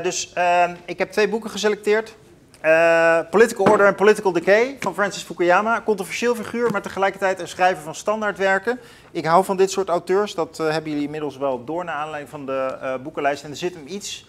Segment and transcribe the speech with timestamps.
[0.00, 2.16] Eh, dus ehm, ik heb twee boeken geselecteerd.
[2.60, 5.82] Eh, Political Order en Political Decay van Francis Fukuyama.
[5.82, 8.80] Controversieel figuur, maar tegelijkertijd een schrijver van standaardwerken.
[9.10, 10.34] Ik hou van dit soort auteurs.
[10.34, 13.44] Dat eh, hebben jullie inmiddels wel door naar aanleiding van de boekenlijst.
[13.44, 14.28] En er zit hem iets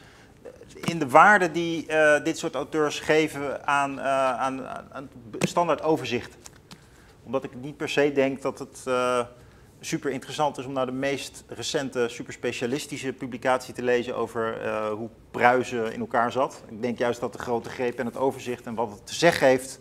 [0.73, 1.85] in de waarde die
[2.23, 4.61] dit soort auteurs geven aan, eh, aan,
[5.39, 6.37] standaard overzicht.
[7.23, 8.83] Omdat ik niet per se denk dat het
[9.83, 14.89] super interessant is om nou de meest recente, super specialistische publicatie te lezen over eh,
[14.89, 16.63] hoe Pruisen in elkaar zat.
[16.69, 19.47] Ik denk juist dat de grote greep en het overzicht en wat het te zeggen
[19.47, 19.79] heeft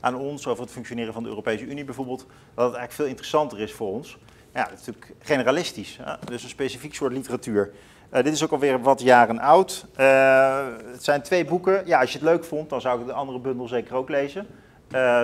[0.00, 3.60] aan ons over het functioneren van de Europese Unie bijvoorbeeld, dat het eigenlijk veel interessanter
[3.60, 4.18] is voor ons.
[4.54, 7.72] Ja, is natuurlijk generalistisch, dus een specifiek soort literatuur.
[8.10, 9.86] Eh, dit is ook alweer wat jaren oud.
[9.94, 11.86] Eh, het zijn twee boeken.
[11.86, 14.46] Ja, als je het leuk vond, dan zou ik de andere bundel zeker ook lezen.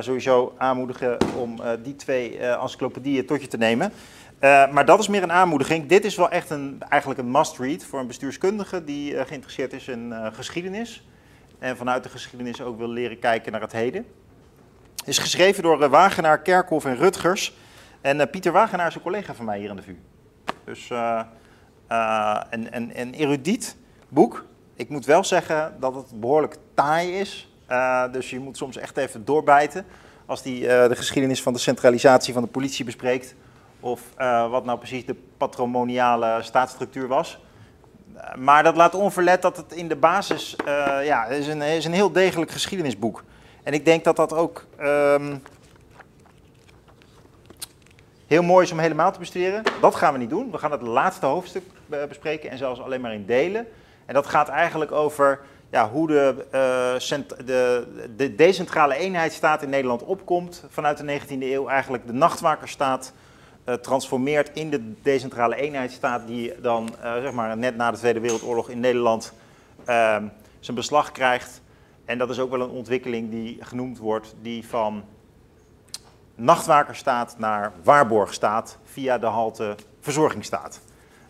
[0.01, 3.93] Sowieso aanmoedigen om die twee encyclopedieën tot je te nemen.
[4.39, 5.87] Eh, maar dat is meer een aanmoediging.
[5.87, 9.89] Dit is wel echt een, eigenlijk een must-read voor een bestuurskundige die eh, geïnteresseerd is
[9.89, 11.09] in eh, geschiedenis.
[11.59, 14.07] En vanuit de geschiedenis ook wil leren kijken naar het heden.
[15.05, 17.57] Is geschreven door Wagenaar, Kerkhoff en Rutgers.
[18.01, 19.97] En Pieter Wagenaar is een collega van mij hier aan de VU.
[20.65, 23.77] Dus een, een, een erudiet
[24.09, 24.45] boek.
[24.75, 27.53] Ik moet wel zeggen dat het behoorlijk taai is.
[28.13, 29.87] Dus je moet soms echt even doorbijten
[30.29, 33.35] als eh, de geschiedenis van de centralisatie van de politie bespreekt.
[33.81, 37.39] Of eh, wat nou precies de patrimoniale staatsstructuur was.
[38.15, 41.85] Eh, maar dat laat onverlet dat het in de basis eh, ja, is, een, is
[41.85, 43.25] een heel degelijk geschiedenisboek.
[43.63, 45.37] En ik denk dat dat ook ehm,
[48.27, 49.63] heel mooi is om helemaal te bestuderen.
[49.81, 50.51] Dat gaan we niet doen.
[50.51, 51.65] We gaan het laatste hoofdstuk
[52.09, 53.67] bespreken en zelfs alleen maar in delen.
[54.07, 60.03] En dat gaat eigenlijk over ja, hoe de, cent- de, de decentrale eenheidsstaat in Nederland
[60.03, 61.69] opkomt vanuit de 19e eeuw.
[61.69, 63.13] Eigenlijk de nachtwakerstaat
[63.75, 68.69] transformeert in de decentrale eenheidsstaat die dan eh, zeg maar net na de Tweede Wereldoorlog
[68.69, 69.33] in Nederland
[69.85, 70.27] ehm,
[70.61, 71.63] zijn beslag krijgt.
[72.05, 75.05] En dat is ook wel een ontwikkeling die genoemd wordt, die van
[76.35, 80.81] nachtwakerstaat naar waarborgstaat via de halte verzorgingsstaat.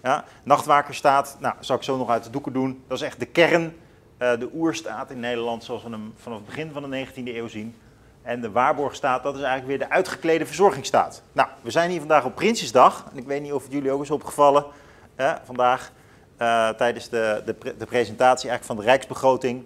[0.03, 2.83] Ja, nachtwakerstaat, nou, zal ik zo nog uit de doeken doen.
[2.87, 3.77] Dat is echt de kern,
[4.17, 7.49] eh, de oerstaat in Nederland zoals we hem vanaf het begin van de 19e eeuw
[7.49, 7.75] zien.
[8.29, 11.23] En de waarborgstaat, dat is eigenlijk weer de uitgeklede verzorgingsstaat.
[11.33, 13.05] Nou, we zijn hier vandaag op Prinsjesdag.
[13.11, 14.65] En ik weet niet of het jullie ook is opgevallen
[15.45, 15.93] vandaag
[16.37, 19.65] eh, tijdens de, de, de presentatie eigenlijk van de Rijksbegroting.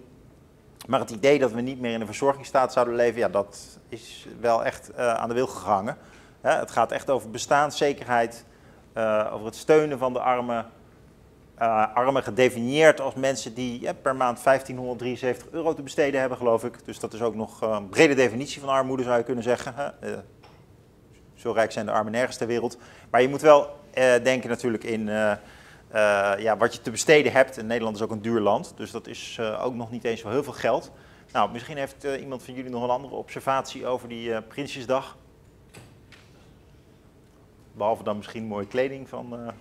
[0.86, 4.26] Maar het idee dat we niet meer in een verzorgingsstaat zouden leven, ja, dat is
[4.40, 5.96] wel echt eh, aan de wil gehangen.
[6.40, 8.44] Het gaat echt over bestaanszekerheid,
[8.92, 10.66] eh, over het steunen van de armen.
[11.54, 16.64] Eh, armen gedefinieerd als mensen die ja, per maand 1573 euro te besteden hebben, geloof
[16.64, 16.84] ik.
[16.84, 19.74] Dus dat is ook nog eh, een brede definitie van armoede, zou je kunnen zeggen.
[20.02, 20.10] Eh,
[21.34, 22.78] zo rijk zijn de armen nergens ter wereld.
[23.10, 25.32] Maar je moet wel eh, denken natuurlijk in eh,
[25.92, 27.58] eh, ja, wat je te besteden hebt.
[27.58, 30.20] En Nederland is ook een duur land, dus dat is eh, ook nog niet eens
[30.20, 30.90] zo heel veel geld.
[31.32, 35.16] Nou, misschien heeft eh, iemand van jullie nog een andere observatie over die eh, Prinsjesdag.
[37.72, 39.52] Behalve dan misschien mooie kleding van.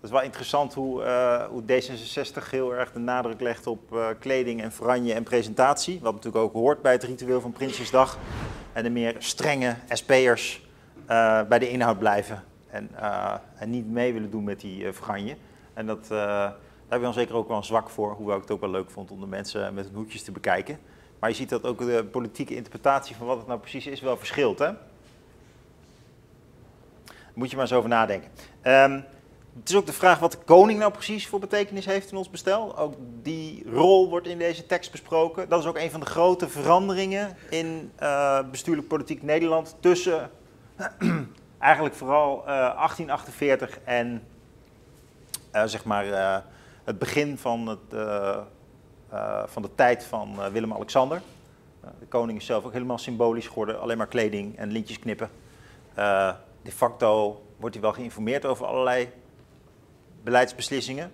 [0.00, 4.06] Het is wel interessant hoe, eh, hoe D66 heel erg de nadruk legt op eh,
[4.18, 6.00] kleding en franje en presentatie.
[6.02, 8.18] Wat natuurlijk ook hoort bij het ritueel van Prinsjesdag.
[8.72, 10.66] En de meer strenge SP'ers
[11.06, 12.44] eh, bij de inhoud blijven.
[12.70, 12.90] En,
[13.66, 15.36] niet mee willen doen met die franje.
[15.74, 18.12] En dat, daar hebben we dan zeker ook wel een zwak voor.
[18.12, 20.78] Hoewel ik het ook wel leuk vond om de mensen met hun hoedjes te bekijken.
[21.18, 24.16] Maar je ziet dat ook de politieke interpretatie van wat het nou precies is wel
[24.16, 24.58] verschilt.
[24.58, 24.70] Hè?
[27.34, 28.30] Moet je maar eens over nadenken.
[28.62, 29.00] Ehm,
[29.58, 32.30] het is ook de vraag wat de koning nou precies voor betekenis heeft in ons
[32.30, 32.78] bestel.
[32.78, 35.48] Ook die rol wordt in deze tekst besproken.
[35.48, 40.30] Dat is ook een van de grote veranderingen in eh, bestuurlijk politiek Nederland tussen
[41.58, 44.22] eigenlijk vooral eh, 1848 en
[45.50, 46.38] eh, zeg maar eh,
[46.84, 48.38] het begin van, het, eh,
[49.08, 51.22] eh, van de tijd van eh, Willem-Alexander.
[51.80, 55.30] Eh, de koning is zelf ook helemaal symbolisch geworden, alleen maar kleding en lintjes knippen.
[55.94, 56.30] Eh,
[56.62, 59.10] de facto wordt hij wel geïnformeerd over allerlei
[60.22, 61.12] beleidsbeslissingen.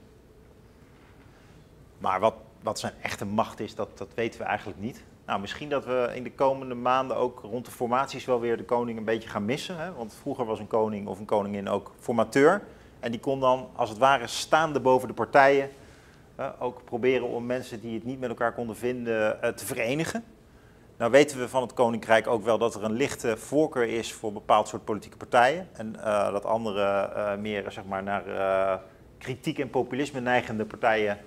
[1.98, 5.02] Maar wat, wat zijn echte macht is, dat, dat weten we eigenlijk niet.
[5.26, 8.64] Nou, misschien dat we in de komende maanden ook rond de formaties wel weer de
[8.64, 9.78] koning een beetje gaan missen.
[9.78, 9.92] Hè?
[9.92, 12.62] Want vroeger was een koning of een koningin ook formateur.
[13.00, 15.70] En die kon dan als het ware staande boven de partijen
[16.58, 20.24] ook proberen om mensen die het niet met elkaar konden vinden eh, te verenigen.
[20.96, 24.32] Nou weten we van het Koninkrijk ook wel dat er een lichte voorkeur is voor
[24.32, 25.68] bepaald soort politieke partijen.
[25.72, 28.24] En eh, dat andere eh, meer zeg maar, naar
[29.24, 31.18] kritiek en populisme neigende partijen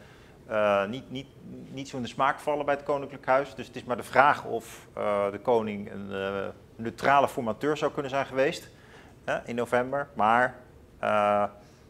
[0.47, 1.27] eh, niet, niet,
[1.71, 3.55] niet zo in de smaak vallen bij het Koninklijk Huis.
[3.55, 7.91] Dus het is maar de vraag of eh, de koning een eh, neutrale formateur zou
[7.91, 8.69] kunnen zijn geweest
[9.45, 10.07] in november.
[10.13, 10.55] Maar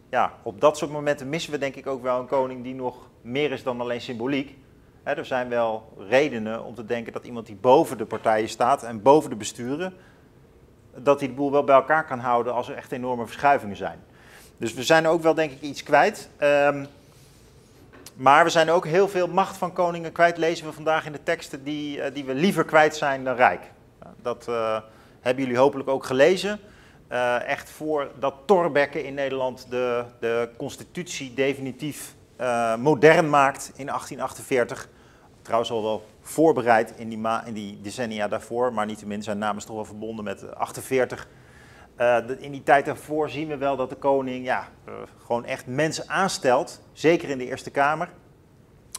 [0.10, 3.10] ja, op dat soort momenten missen we denk ik ook wel een koning die nog
[3.22, 4.58] meer is dan alleen symboliek.
[5.04, 9.02] er zijn wel redenen om te denken dat iemand die boven de partijen staat en
[9.02, 9.94] boven de besturen,
[10.96, 14.00] dat hij de boel wel bij elkaar kan houden als er echt enorme verschuivingen zijn.
[14.58, 16.30] Dus we zijn ook wel denk ik iets kwijt.
[16.38, 16.86] Ehm,
[18.16, 21.24] maar we zijn ook heel veel macht van koningen kwijt, lezen we vandaag in de
[21.24, 23.62] teksten, die, uh, die we liever kwijt zijn dan rijk.
[24.22, 24.80] Dat uh,
[25.22, 26.60] hebben jullie hopelijk ook gelezen.
[27.12, 32.16] Uh, echt voordat Thorbecke in Nederland de, de constitutie definitief
[32.80, 34.90] modern maakt in 1848.
[35.42, 39.76] Trouwens al wel voorbereid in die, in die decennia daarvoor, maar niettemin zijn namen toch
[39.76, 41.28] wel verbonden met 48.
[42.02, 44.94] Uh, in die tijd daarvoor zien we wel dat de koning ja, uh,
[45.26, 48.10] gewoon echt mensen aanstelt, zeker in de Eerste Kamer.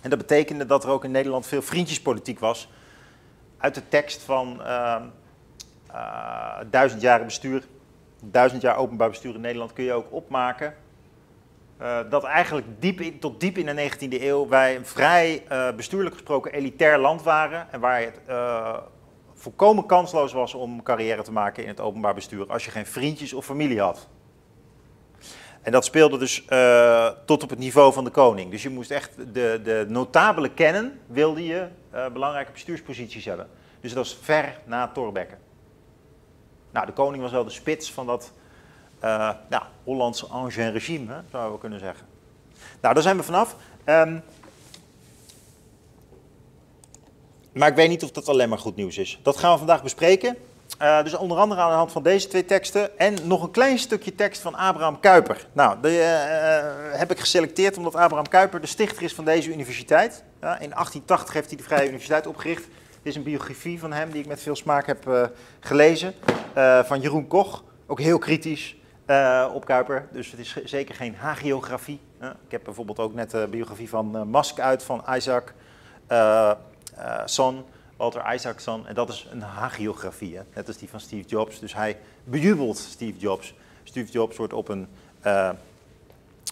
[0.02, 2.70] En dat betekende dat er ook in Nederland veel vriendjespolitiek was.
[3.58, 5.02] Uit de tekst van uh,
[6.70, 7.64] Duizend Jaren Bestuur,
[8.20, 10.74] Duizend Jaar Openbaar Bestuur in Nederland kun je ook opmaken
[12.08, 15.42] dat eigenlijk diep in, tot diep in de 19e eeuw wij een vrij
[15.76, 17.72] bestuurlijk gesproken elitair land waren.
[17.72, 18.20] En waar het
[19.38, 23.32] volkomen kansloos was om carrière te maken in het openbaar bestuur als je geen vriendjes
[23.32, 24.08] of familie had.
[25.62, 28.50] En dat speelde dus uh, tot op het niveau van de koning.
[28.50, 33.48] Dus je moest echt de, de notabelen kennen, wilde je uh, belangrijke bestuursposities hebben.
[33.80, 35.36] Dus dat was ver na Thorbecke.
[36.70, 38.32] Nou, de koning was wel de spits van dat
[39.04, 42.06] uh, ja, Hollandse ancien regime, hè, zouden we kunnen zeggen.
[42.80, 43.56] Nou, daar zijn we vanaf.
[43.84, 44.22] Um,
[47.52, 49.18] Maar ik weet niet of dat alleen maar goed nieuws is.
[49.22, 50.36] Dat gaan we vandaag bespreken.
[50.82, 53.78] Uh, dus onder andere aan de hand van deze twee teksten en nog een klein
[53.78, 55.46] stukje tekst van Abraham Kuyper.
[55.52, 56.06] Nou, die uh,
[56.90, 60.22] heb ik geselecteerd omdat Abraham Kuyper de stichter is van deze universiteit.
[60.40, 62.64] In 1880 heeft hij de Vrije Universiteit opgericht.
[62.64, 65.30] Dit is een biografie van hem die ik met veel smaak heb
[65.60, 66.14] gelezen.
[66.84, 68.76] van Jeroen Koch, ook heel kritisch
[69.54, 70.08] op Kuyper.
[70.12, 72.00] Dus het is zeker geen hagiografie.
[72.20, 75.54] ik heb bijvoorbeeld ook net de biografie van Mask uit van Isaac
[77.28, 77.64] Son,
[77.96, 78.86] Walter Isaacson.
[78.86, 81.60] En dat is een hagiografie, net als die van Steve Jobs.
[81.60, 83.54] Dus hij bejubelt Steve Jobs.
[83.84, 84.88] Steve Jobs wordt op een
[85.26, 85.50] uh,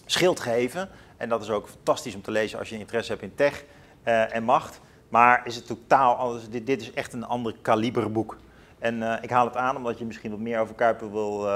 [0.05, 0.89] schild gegeven.
[1.17, 3.63] En dat is ook fantastisch om te lezen als je interesse hebt in tech
[4.03, 4.79] uh, en macht.
[5.09, 6.49] Maar is het totaal anders.
[6.49, 8.37] Dit, dit is echt een ander kaliberboek.
[8.79, 11.49] En uh, ik haal het aan omdat je misschien wat meer over Kuiper wil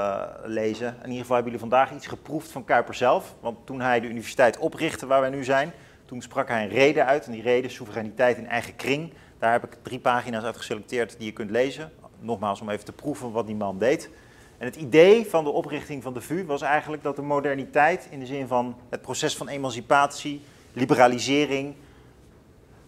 [0.44, 0.88] lezen.
[0.88, 3.36] In ieder geval hebben jullie vandaag iets geproefd van Kuiper zelf.
[3.40, 5.74] Want toen hij de universiteit oprichtte waar wij nu zijn,
[6.12, 9.14] toen sprak hij een reden uit en die reden, soevereiniteit in eigen kring.
[9.40, 11.92] Daar heb ik drie pagina's uit geselecteerd die je kunt lezen.
[12.20, 14.10] Nogmaals om even te proeven wat die man deed.
[14.58, 18.20] En het idee van de oprichting van de VU was eigenlijk dat de moderniteit in
[18.20, 20.42] de zin van het proces van emancipatie,
[20.74, 21.76] liberalisering,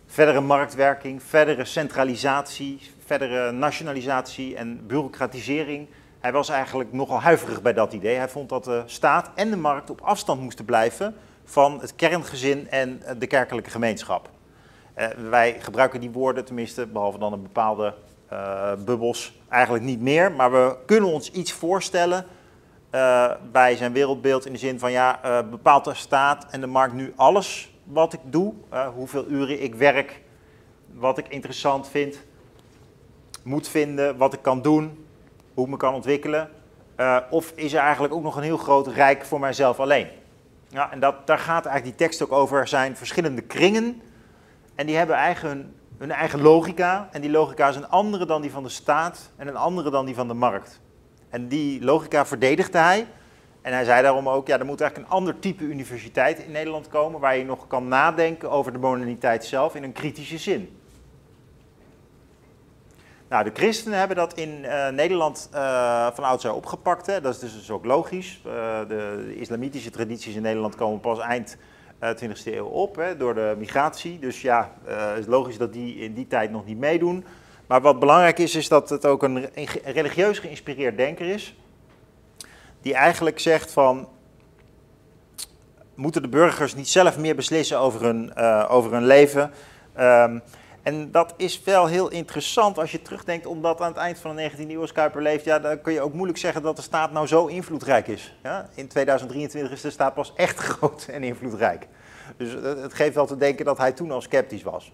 [0.06, 5.88] verdere marktwerking, verdere centralisatie, verdere nationalisatie en bureaucratisering.
[6.20, 8.16] Hij was eigenlijk nogal huiverig bij dat idee.
[8.16, 12.70] Hij vond dat de staat en de markt op afstand moesten blijven van het kerngezin
[12.70, 14.30] en eh, de kerkelijke gemeenschap.
[14.98, 17.94] Uh, wij gebruiken die woorden, tenminste, behalve dan een bepaalde
[18.34, 20.32] uh, bubbels, eigenlijk niet meer.
[20.32, 22.26] Maar we kunnen ons iets voorstellen
[23.52, 25.20] bij zijn wereldbeeld in de zin van, ja,
[25.50, 28.54] bepaalt de staat en de markt nu alles wat ik doe,
[28.96, 30.22] hoeveel uren ik werk,
[30.92, 32.20] wat ik interessant vind,
[33.44, 35.06] moet vinden, wat ik kan doen,
[35.54, 36.50] hoe ik me kan ontwikkelen.
[37.30, 40.08] of is er eigenlijk ook nog een heel groot rijk voor mijzelf alleen?
[40.74, 42.68] Ja, en dat, daar gaat eigenlijk die tekst ook over.
[42.68, 44.02] zijn verschillende kringen.
[44.76, 47.10] En die hebben eigen, hun eigen logica.
[47.12, 50.06] En die logica is een andere dan die van de staat en een andere dan
[50.06, 50.82] die van de markt.
[51.30, 53.08] En die logica verdedigde hij.
[53.62, 56.88] En hij zei daarom ook, ja, er moet eigenlijk een ander type universiteit in Nederland
[56.88, 60.78] komen, waar je nog kan nadenken over de moderniteit zelf in een kritische zin.
[63.30, 67.06] Nou, de christenen hebben dat in uh, Nederland uh, van oudsher opgepakt.
[67.06, 67.22] Hè.
[67.22, 68.42] Dat is dus ook logisch.
[68.46, 68.54] Uh,
[68.88, 71.58] de, islamitische tradities in Nederland komen pas eind
[72.06, 74.20] 20e eeuw op hè, door de migratie.
[74.20, 77.26] Dus ja, het is logisch dat die in die tijd nog niet meedoen.
[77.68, 79.50] Maar wat belangrijk is, is dat het ook een
[79.84, 81.56] religieus geïnspireerd denker is.
[82.82, 84.08] Die eigenlijk zegt van,
[85.96, 88.36] moeten de burgers niet zelf meer beslissen over hun,
[88.68, 89.52] over hun leven...
[90.00, 90.42] Um,
[90.84, 94.52] en dat is wel heel interessant als je terugdenkt, omdat aan het eind van de
[94.52, 97.28] 19e eeuw Kuiper leeft, ja, dan kun je ook moeilijk zeggen dat de staat nou
[97.28, 98.36] zo invloedrijk is.
[98.44, 98.70] Ja?
[98.76, 101.88] In 2023 is de staat pas echt groot en invloedrijk.
[102.38, 104.92] Dus het geeft wel te denken dat hij toen al sceptisch was.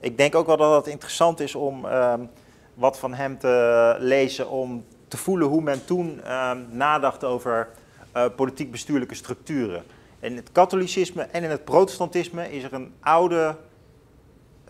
[0.00, 2.30] Ik denk ook wel dat het interessant is om um,
[2.74, 7.68] wat van hem te lezen, om te voelen hoe men toen um, nadacht over
[8.16, 9.82] uh, politiek-bestuurlijke structuren.
[10.18, 13.56] In het katholicisme en in het protestantisme is er een oude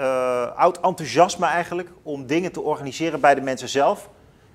[0.00, 4.10] uh, oud enthousiasme eigenlijk om dingen te organiseren bij de mensen zelf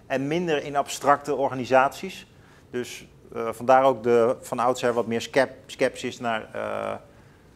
[0.08, 2.28] en minder in abstracte organisaties.
[2.70, 3.08] Dus
[3.52, 5.30] vandaar ook de van oudsher wat meer
[5.66, 6.48] skepsis naar,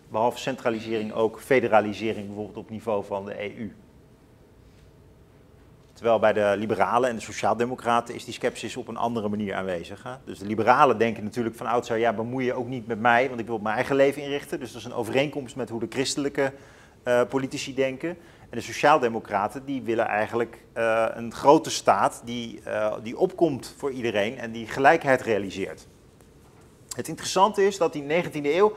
[0.09, 3.71] behalve centralisering, ook federalisering, bijvoorbeeld op niveau van de EU.
[5.93, 10.03] Terwijl bij de liberalen en de sociaaldemocraten is die sceptisch op een andere manier aanwezig.
[10.03, 10.11] Hè?
[10.25, 13.39] Dus de liberalen denken natuurlijk van oudsher, ja bemoei je ook niet met mij, want
[13.39, 14.59] ik wil mijn eigen leven inrichten.
[14.59, 16.53] Dus dat is een overeenkomst met hoe de christelijke
[17.03, 18.09] uh, politici denken.
[18.49, 23.91] En de sociaaldemocraten die willen eigenlijk uh, een grote staat die, uh, die opkomt voor
[23.91, 25.87] iedereen en die gelijkheid realiseert.
[26.95, 28.73] Het interessante is dat die 19e eeuw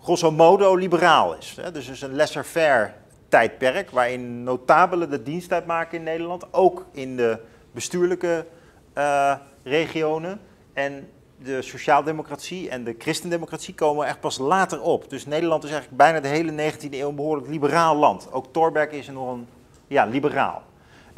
[0.00, 1.56] grosso modo liberaal is.
[1.60, 1.72] Hè?
[1.72, 2.92] Dus is een laissez-faire
[3.28, 7.38] tijdperk waarin notabelen de dienst uitmaken in Nederland, ook in de
[7.72, 8.46] bestuurlijke
[9.62, 10.40] regionen.
[10.72, 11.08] En
[11.42, 15.10] de sociaaldemocratie en de christendemocratie komen echt pas later op.
[15.10, 18.32] Dus Nederland is eigenlijk bijna de hele 19e eeuw een behoorlijk liberaal land.
[18.32, 19.46] Ook Torberg is nog een
[19.86, 20.62] ja, liberaal.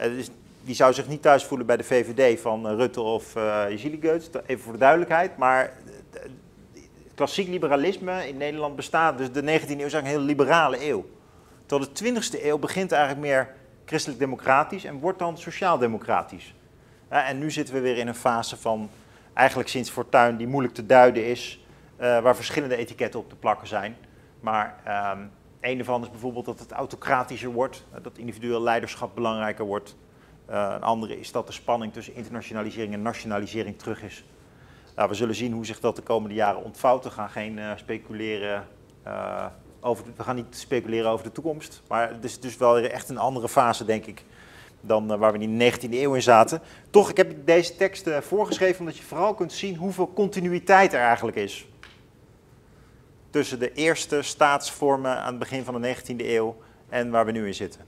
[0.00, 0.30] Uh, dus
[0.64, 4.30] die zou zich niet thuis voelen bij de VVD van uh, Rutte of uh, Gilles
[4.46, 5.36] even voor de duidelijkheid.
[5.36, 5.72] Maar
[7.14, 11.06] klassiek liberalisme in Nederland bestaat, dus de 19e eeuw is eigenlijk een hele liberale eeuw.
[11.66, 16.54] Tot de 20e eeuw begint eigenlijk meer christelijk-democratisch en wordt dan sociaal-democratisch.
[17.08, 18.90] en nu zitten we weer in een fase van,
[19.34, 21.64] eigenlijk sinds Fortuin, die moeilijk te duiden is,
[22.00, 23.96] uh, waar verschillende etiketten op te plakken zijn.
[24.40, 24.82] Maar
[25.14, 29.96] um, een ervan is bijvoorbeeld dat het autocratischer wordt, dat individueel leiderschap belangrijker wordt.
[30.50, 34.24] Uh, een andere is dat de spanning tussen internationalisering en nationalisering terug is.
[34.96, 37.04] Nou, we zullen zien hoe zich dat de komende jaren ontvouwt.
[37.04, 38.66] We gaan geen speculeren
[39.80, 43.18] over, we gaan niet speculeren over de toekomst, maar het is dus wel echt een
[43.18, 44.24] andere fase, denk ik,
[44.82, 46.60] dan uh, waar we in de 19e eeuw in zaten.
[46.90, 51.00] Toch, ik heb deze tekst uh, voorgeschreven omdat je vooral kunt zien hoeveel continuïteit er
[51.00, 51.66] eigenlijk is.
[53.30, 56.56] Tussen de eerste staatsvormen aan het begin van de 19e eeuw
[56.88, 57.80] en waar we nu in zitten.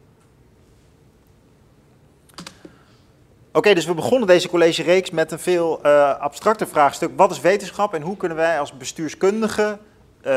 [3.52, 7.10] Oké, dus we begonnen deze collegereeks met een veel uh, abstracter vraagstuk.
[7.16, 9.78] Wat is wetenschap en hoe kunnen wij als bestuurskundigen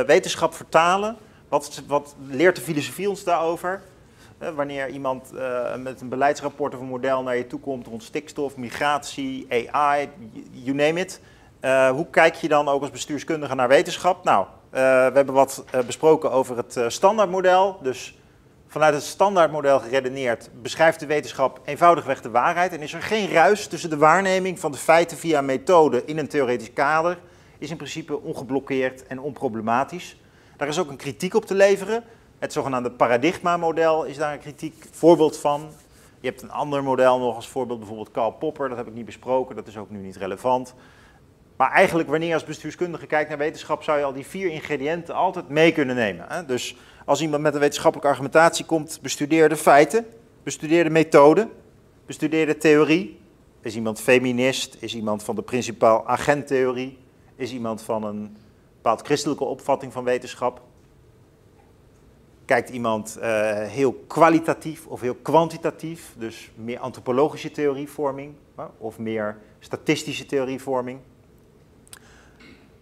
[0.06, 1.18] wetenschap vertalen
[1.50, 3.82] wat, wat leert de filosofie ons daarover?
[4.56, 8.58] Wanneer iemand uh, met een beleidsrapport of een model naar je toe komt rond stikstof,
[8.58, 10.10] migratie, AI,
[10.52, 11.22] you name it.
[11.62, 14.24] Uh, hoe kijk je dan ook als bestuurskundige naar wetenschap?
[14.24, 14.80] Nou, we
[15.14, 17.80] hebben wat besproken over het standaardmodel.
[17.82, 18.18] Dus
[18.68, 22.74] vanuit het standaardmodel geredeneerd beschrijft de wetenschap eenvoudigweg de waarheid.
[22.74, 26.28] En is er geen ruis tussen de waarneming van de feiten via methode in een
[26.28, 27.18] theoretisch kader,
[27.58, 30.18] is in principe ongeblokkeerd en onproblematisch.
[30.58, 32.04] Daar is ook een kritiek op te leveren.
[32.40, 35.70] Het zogenaamde paradigma-model is daar een kritiek voorbeeld van.
[36.20, 38.70] Je hebt een ander model nog als voorbeeld, bijvoorbeeld Karl Popper.
[38.70, 40.74] Dat heb ik niet besproken, dat is ook nu niet relevant.
[41.56, 45.16] Maar eigenlijk, wanneer je als bestuurskundige kijkt naar wetenschap, zou je al die vier ingrediënten
[45.16, 46.48] altijd mee kunnen nemen.
[46.48, 46.76] Dus
[47.06, 50.06] als iemand met een wetenschappelijke argumentatie komt, bestudeer de feiten,
[50.44, 51.48] bestudeer de methode,
[52.06, 53.20] bestudeer de theorie.
[53.62, 54.78] Is iemand feminist?
[54.80, 56.98] Is iemand van de principaal agenttheorie?
[57.36, 58.38] Is iemand van een
[58.76, 60.62] bepaald christelijke opvatting van wetenschap.
[62.48, 63.24] Kijkt iemand uh,
[63.62, 68.34] heel kwalitatief of heel kwantitatief, dus meer antropologische theorievorming
[68.78, 71.00] of meer statistische theorievorming.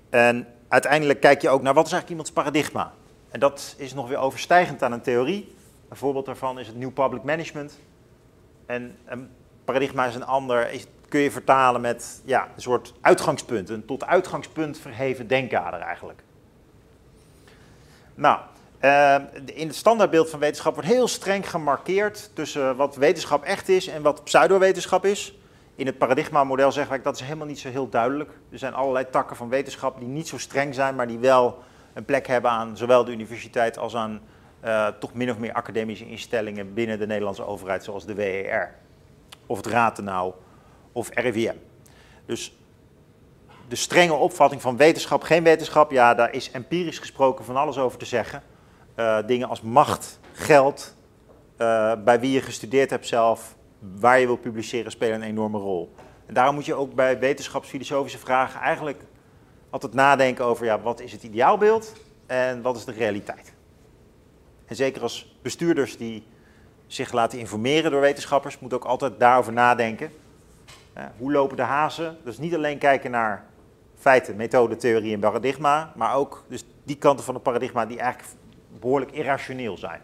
[0.09, 2.93] En uiteindelijk kijk je ook naar wat is eigenlijk iemands paradigma.
[3.29, 5.55] En dat is nog weer overstijgend aan een theorie.
[5.89, 7.79] Een voorbeeld daarvan is het New Public Management.
[8.65, 9.29] En een
[9.63, 14.05] paradigma is een ander, is kun je vertalen met ja, een soort uitgangspunt, een tot
[14.05, 16.23] uitgangspunt verheven denkkader eigenlijk.
[18.15, 18.39] Nou,
[18.85, 19.15] uh,
[19.45, 24.01] in het standaardbeeld van wetenschap wordt heel streng gemarkeerd tussen wat wetenschap echt is en
[24.01, 25.37] wat pseudowetenschap is.
[25.75, 28.29] In het paradigma-model zeggen wij dat is helemaal niet zo heel duidelijk.
[28.51, 31.63] Er zijn allerlei takken van wetenschap die niet zo streng zijn, maar die wel
[31.93, 34.21] een plek hebben aan zowel de universiteit als aan
[34.65, 38.75] uh, toch min of meer academische instellingen binnen de Nederlandse overheid, zoals de WER
[39.45, 40.33] of het Ratenau
[40.91, 41.55] of RIVM.
[42.25, 42.55] Dus
[43.67, 47.97] de strenge opvatting van wetenschap, geen wetenschap, ja, daar is empirisch gesproken van alles over
[47.97, 48.43] te zeggen.
[48.95, 50.95] Uh, dingen als macht, geld,
[51.57, 55.93] uh, bij wie je gestudeerd hebt zelf, waar je wil publiceren, spelen een enorme rol.
[56.25, 59.01] En daarom moet je ook bij wetenschapsfilosofische vragen eigenlijk
[59.69, 61.93] altijd nadenken over ja, wat is het ideaalbeeld
[62.25, 63.53] en wat is de realiteit.
[64.65, 66.23] En zeker als bestuurders die
[66.87, 70.11] zich laten informeren door wetenschappers, moet ook altijd daarover nadenken
[71.17, 72.17] hoe lopen de hazen?
[72.23, 73.45] Dus niet alleen kijken naar
[73.95, 78.33] feiten, methode, theorie en paradigma, maar ook dus die kanten van het paradigma die eigenlijk
[78.79, 80.01] behoorlijk irrationeel zijn.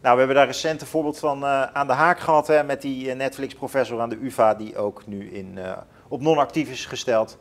[0.00, 2.82] Nou, we hebben daar recent een voorbeeld van uh, aan de haak gehad hè, met
[2.82, 5.72] die eh, Netflix-professor aan de UvA, die ook nu in, uh,
[6.08, 7.38] op non-actief is gesteld,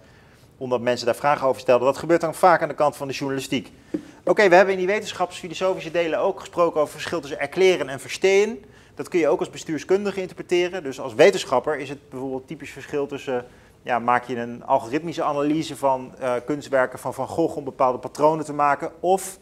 [0.58, 1.88] omdat mensen daar vragen over stelden.
[1.88, 3.72] Dat gebeurt dan vaak aan de kant van de journalistiek.
[4.24, 8.64] Oké, we hebben in die wetenschapsfilosofische delen ook gesproken over verschil tussen erkleren en verstehen.
[8.96, 10.84] Dat kun je ook als bestuurskundige interpreteren.
[10.84, 13.46] Dus als wetenschapper is het bijvoorbeeld typisch verschil tussen
[13.84, 16.14] ja, maak je een algoritmische analyse van
[16.46, 18.92] kunstwerken van Van Gogh om bepaalde patronen te maken.
[19.00, 19.40] Of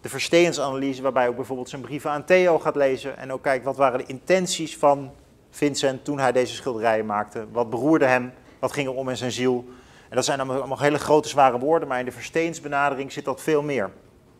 [0.00, 3.16] de verstehensanalyse, waarbij ook bijvoorbeeld zijn brieven aan Theo gaat lezen.
[3.16, 5.10] En ook kijkt wat waren de intenties van
[5.50, 7.46] Vincent toen hij deze schilderijen maakte.
[7.52, 9.64] Wat beroerde hem, wat ging er om in zijn ziel.
[10.08, 13.62] En dat zijn allemaal hele grote, zware woorden, maar in de verstehensbenadering zit dat veel
[13.62, 13.90] meer.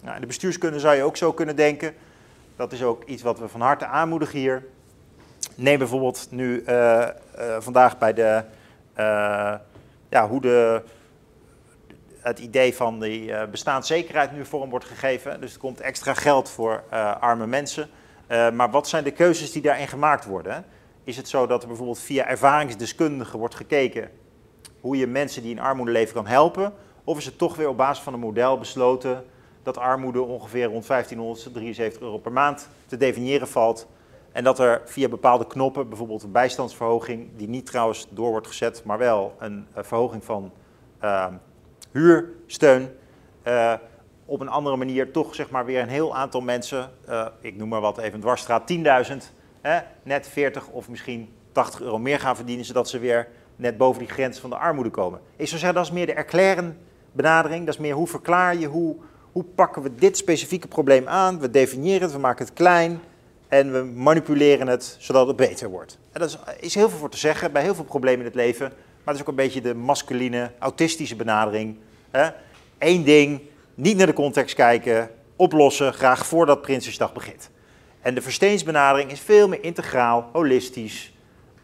[0.03, 1.95] Nou, in de bestuurskunde zou je ook zo kunnen denken.
[2.57, 4.65] Dat is ook iets wat we van harte aanmoedigen hier.
[5.55, 8.43] Neem bijvoorbeeld nu uh, uh, vandaag bij de,
[8.99, 9.55] uh,
[10.09, 10.83] ja, hoe de,
[12.29, 15.41] het idee van die bestaanszekerheid nu vorm wordt gegeven.
[15.41, 16.83] Dus er komt extra geld voor
[17.21, 17.89] arme mensen.
[18.29, 20.65] maar wat zijn de keuzes die daarin gemaakt worden?
[21.05, 24.11] Is het zo dat er bijvoorbeeld via ervaringsdeskundigen wordt gekeken
[24.81, 26.73] hoe je mensen die in armoede leven kan helpen?
[27.05, 29.25] Of is het toch weer op basis van een model besloten
[29.63, 33.87] dat armoede ongeveer rond 1573 euro per maand te definiëren valt?
[34.33, 38.85] En dat er via bepaalde knoppen, bijvoorbeeld een bijstandsverhoging, die niet trouwens door wordt gezet,
[38.85, 40.53] maar wel een, verhoging van
[41.99, 42.89] huursteun,
[43.45, 43.73] uh,
[44.25, 47.69] op een andere manier toch zeg maar weer een heel aantal mensen, uh, ik noem
[47.69, 49.17] maar wat even dwarsstraat, 10.000,
[50.03, 54.09] net 40 of misschien 80 euro meer gaan verdienen, zodat ze weer net boven die
[54.13, 55.21] grens van de armoede komen.
[55.37, 56.79] Ik zou zeggen, dat is meer de erklären
[57.13, 58.97] benadering, dat is meer hoe verklaar je, hoe,
[59.33, 63.01] hoe pakken we dit specifieke probleem aan, we definiëren het, we maken het klein,
[63.49, 65.99] en we manipuleren het zodat het beter wordt.
[66.13, 68.35] En dat is, is, heel veel voor te zeggen bij heel veel problemen in het
[68.35, 68.67] leven.
[68.69, 71.77] Maar het is ook een beetje de masculine, autistische benadering.
[72.79, 73.41] Eén ding,
[73.75, 77.51] niet naar de context kijken, oplossen, graag voordat Prinsjesdag begint.
[78.01, 81.13] En de versteensbenadering is veel meer integraal, holistisch.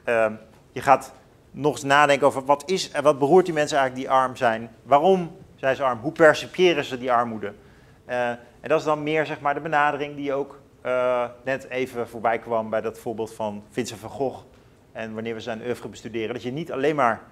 [0.09, 0.27] Uh,
[0.73, 1.13] je gaat
[1.51, 4.71] nog eens nadenken over wat is wat beroert die mensen eigenlijk die arm zijn.
[4.83, 6.01] Waarom zijn ze arm?
[6.01, 7.53] Hoe percipiëren ze die armoede?
[8.09, 12.09] Uh, en dat is dan meer zeg maar, de benadering die ook uh, net even
[12.09, 14.45] voorbij kwam bij dat voorbeeld van Vincent van Gogh.
[14.93, 17.23] En wanneer we zijn oeuvre bestuderen, dat je niet alleen maar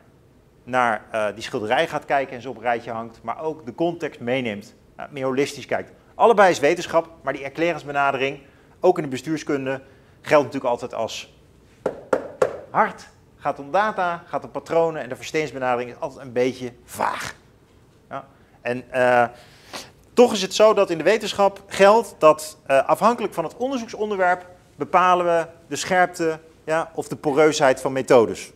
[0.64, 3.74] naar uh, die schilderij gaat kijken en ze op een rijtje hangt, maar ook de
[3.74, 5.92] context meeneemt, uh, meer holistisch kijkt.
[6.14, 8.40] Allebei is wetenschap, maar die erklaringsbenadering,
[8.80, 9.80] ook in de bestuurskunde,
[10.20, 11.34] geldt natuurlijk altijd als
[12.70, 13.08] hard.
[13.36, 17.34] Gaat om data, gaat om patronen en de versteensbenadering is altijd een beetje vaag.
[18.08, 18.24] Ja?
[18.60, 18.84] En
[20.12, 24.46] toch is het zo dat in de wetenschap geldt dat afhankelijk van het onderzoeksonderwerp
[24.76, 28.52] bepalen we de scherpte ja, of de poreusheid van methodes.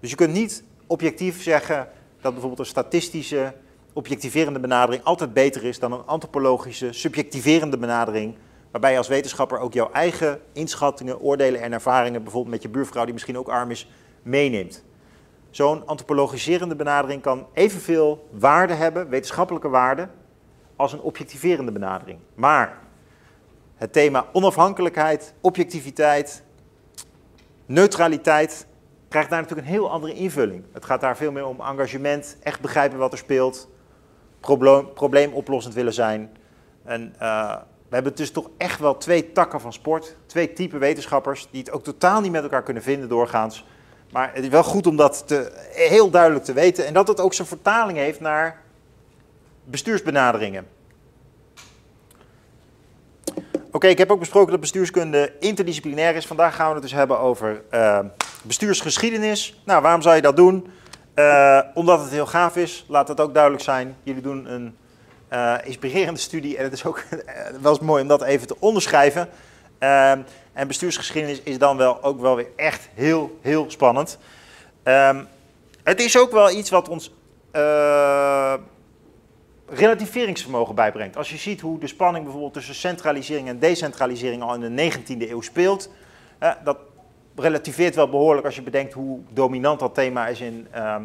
[0.00, 1.88] Dus je kunt niet objectief zeggen
[2.20, 3.54] dat bijvoorbeeld een statistische,
[3.92, 8.36] objectiverende benadering altijd beter is dan een antropologische, subjectiverende benadering,
[8.70, 13.04] waarbij je als wetenschapper ook jouw eigen inschattingen, oordelen en ervaringen, bijvoorbeeld met je buurvrouw
[13.04, 13.88] die misschien ook arm is,
[14.22, 14.84] meeneemt.
[15.50, 20.08] Zo'n antropologiserende benadering kan evenveel waarde hebben, wetenschappelijke waarde,
[20.76, 22.18] als een objectiverende benadering.
[22.34, 22.78] Maar
[23.74, 26.42] het thema onafhankelijkheid, objectiviteit,
[27.66, 28.66] neutraliteit
[29.14, 30.64] krijgt daar natuurlijk een heel andere invulling.
[30.72, 33.68] Het gaat daar veel meer om engagement, echt begrijpen wat er speelt,
[34.40, 36.36] probleem, probleemoplossend willen zijn.
[36.84, 37.56] En uh,
[37.88, 41.70] we hebben dus toch echt wel twee takken van sport, twee typen wetenschappers die het
[41.70, 43.66] ook totaal niet met elkaar kunnen vinden doorgaans.
[44.12, 47.20] Maar het is wel goed om dat te, heel duidelijk te weten en dat het
[47.20, 48.62] ook zijn vertaling heeft naar
[49.64, 50.66] bestuursbenaderingen.
[53.84, 56.26] Oké, ik heb ook besproken dat bestuurskunde interdisciplinair is.
[56.26, 57.98] Vandaag gaan we het dus hebben over uh,
[58.42, 59.60] bestuursgeschiedenis.
[59.64, 60.66] Nou, waarom zou je dat doen?
[61.14, 63.96] Uh, omdat het heel gaaf is, laat dat ook duidelijk zijn.
[64.02, 64.76] Jullie doen een
[65.32, 67.04] uh, inspirerende studie en het is ook
[67.62, 69.28] wel eens mooi om dat even te onderschrijven.
[69.78, 70.20] Ehm,
[70.52, 74.18] en bestuursgeschiedenis is dan wel ook wel weer echt heel, heel spannend.
[74.84, 75.28] Um,
[75.82, 77.12] het is ook wel iets wat ons
[79.74, 81.16] relativeringsvermogen bijbrengt.
[81.16, 85.30] Als je ziet hoe de spanning bijvoorbeeld tussen centralisering en decentralisering al in de 19e
[85.30, 85.90] eeuw speelt,
[86.38, 86.78] eh, dat
[87.34, 91.00] relativeert wel behoorlijk als je bedenkt hoe dominant dat thema is in uh, uh,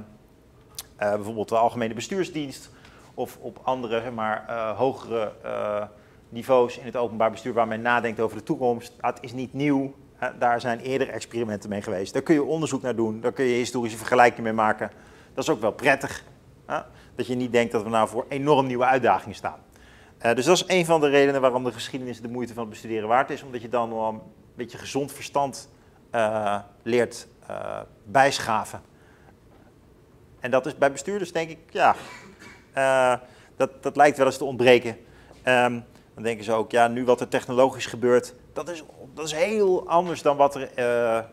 [0.97, 2.71] bijvoorbeeld de algemene bestuursdienst
[3.13, 5.31] of op andere maar, uh, hogere
[6.29, 8.93] niveaus in het openbaar bestuur waar men nadenkt over de toekomst.
[9.01, 9.93] het is niet nieuw,
[10.39, 12.13] daar zijn eerder experimenten mee geweest.
[12.13, 14.91] Daar kun je onderzoek naar doen, daar kun je historische vergelijkingen mee maken.
[15.33, 16.23] Dat is ook wel prettig.
[17.19, 19.59] Dat je niet denkt dat we nou voor enorm nieuwe uitdagingen staan.
[20.21, 22.71] Uh, dus dat is een van de redenen waarom de geschiedenis de moeite van het
[22.71, 23.43] bestuderen waard is.
[23.43, 24.21] Omdat je dan wel een
[24.55, 25.69] beetje gezond verstand
[26.15, 28.81] uh, leert uh, bijschaven.
[30.39, 31.95] En dat is bij bestuurders denk ik, ja,
[33.55, 34.97] dat, dat lijkt wel eens te ontbreken.
[35.45, 39.33] Um, dan denken ze ook, ja, nu wat er technologisch gebeurt, dat is, dat is
[39.33, 40.69] heel anders dan wat er,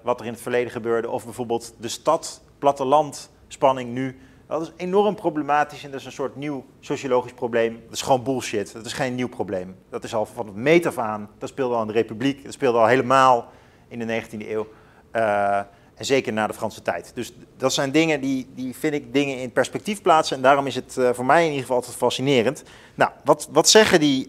[0.03, 1.11] wat er in het verleden gebeurde.
[1.11, 6.12] Of bijvoorbeeld de stad, platteland, spanning nu dat is enorm problematisch en dat is een
[6.12, 7.80] soort nieuw sociologisch probleem.
[7.85, 8.72] Dat is gewoon bullshit.
[8.72, 9.76] Dat is geen nieuw probleem.
[9.90, 11.30] Dat is al van het meet af aan.
[11.38, 12.44] Dat speelde al in de Republiek.
[12.44, 13.48] Dat speelde al helemaal
[13.88, 14.66] in de 19e eeuw.
[15.12, 15.59] Uh,
[15.94, 17.12] En zeker na de Franse tijd.
[17.14, 20.37] Dus dat zijn dingen die, die vind ik dingen in perspectief plaatsen.
[20.37, 22.62] En daarom is het voor mij in ieder geval altijd fascinerend.
[22.94, 24.28] Nou, wat, wat zeggen die,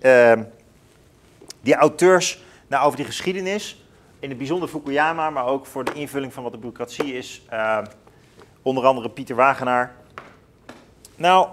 [1.62, 3.86] die auteurs nou over die geschiedenis?
[4.20, 7.46] In het bijzonder Fukuyama, maar ook voor de invulling van wat de bureaucratie is.
[8.62, 9.96] onder andere Pieter Wagenaar.
[11.18, 11.48] Nou,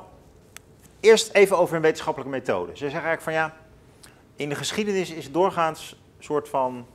[1.01, 2.71] eerst even over een wetenschappelijke methode.
[2.71, 3.55] Ze zeggen eigenlijk van ja,
[4.37, 6.87] in de geschiedenis is doorgaans een soort van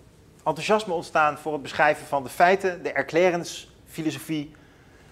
[0.44, 4.56] enthousiasme ontstaan voor het beschrijven van de feiten, de erklärensfilosofie.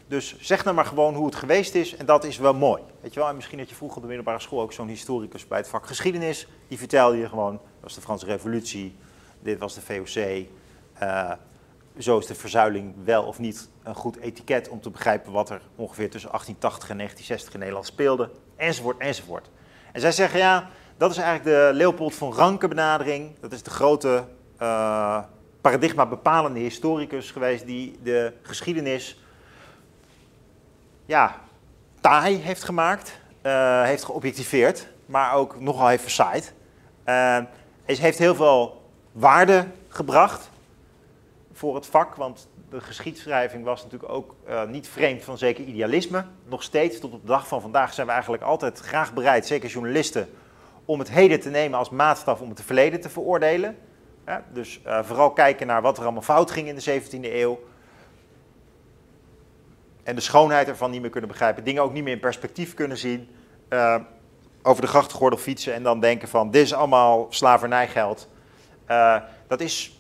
[0.08, 2.82] Dus zeg nou maar gewoon hoe het geweest is en dat is wel mooi.
[3.02, 5.48] Weet je wel, en misschien had je vroeger op de middelbare school ook zo'n historicus
[5.48, 6.48] bij het vak geschiedenis.
[6.68, 8.96] Die vertelde je gewoon, dat was de Franse revolutie,
[9.40, 10.46] dit was de VOC.
[11.04, 11.32] Uh,
[11.98, 15.62] zo is de verzuiling wel of niet een goed etiket om te begrijpen wat er
[15.76, 19.50] ongeveer tussen 1880 en 1960 in Nederland speelde, enzovoort, enzovoort.
[19.92, 23.40] En zij zeggen ja, dat is eigenlijk de Leopold van Ranke benadering.
[23.40, 24.24] Dat is de grote
[24.62, 25.20] uh,
[25.62, 29.20] paradigma bepalende historicus geweest die de geschiedenis
[31.06, 31.36] ja,
[32.02, 36.54] taai heeft gemaakt, uh, heeft geobjectiveerd, maar ook nogal heeft versaaid.
[37.06, 37.40] Uh,
[37.86, 40.50] heeft heel veel waarde gebracht
[41.54, 46.26] voor het vak, want de geschiedschrijving was natuurlijk ook uh, niet vreemd van zeker idealisme.
[46.46, 49.70] Nog steeds, tot op de dag van vandaag, zijn we eigenlijk altijd graag bereid, zeker
[49.70, 50.30] journalisten,
[50.86, 53.78] om het heden te nemen als maatstaf om het verleden te veroordelen.
[54.26, 57.60] Ja, dus uh, vooral kijken naar wat er allemaal fout ging in de 17e eeuw.
[60.04, 61.64] En de schoonheid ervan niet meer kunnen begrijpen.
[61.64, 63.30] Dingen ook niet meer in perspectief kunnen zien.
[63.70, 63.96] Uh,
[64.62, 68.28] over de grachtgordel fietsen en dan denken van dit is allemaal slavernijgeld.
[69.48, 69.97] dat is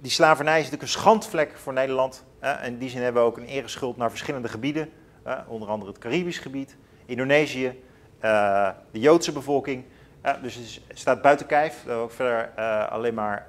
[0.00, 2.24] die slavernij is natuurlijk een schandvlek voor Nederland.
[2.64, 4.90] in die zin hebben we ook een ereschuld naar verschillende gebieden.
[5.46, 7.82] onder andere het Caribisch gebied, Indonesië,
[8.24, 9.84] uh, de Joodse bevolking.
[10.42, 11.82] dus het staat buiten kijf.
[11.86, 13.46] Dat we ook verder uh, alleen maar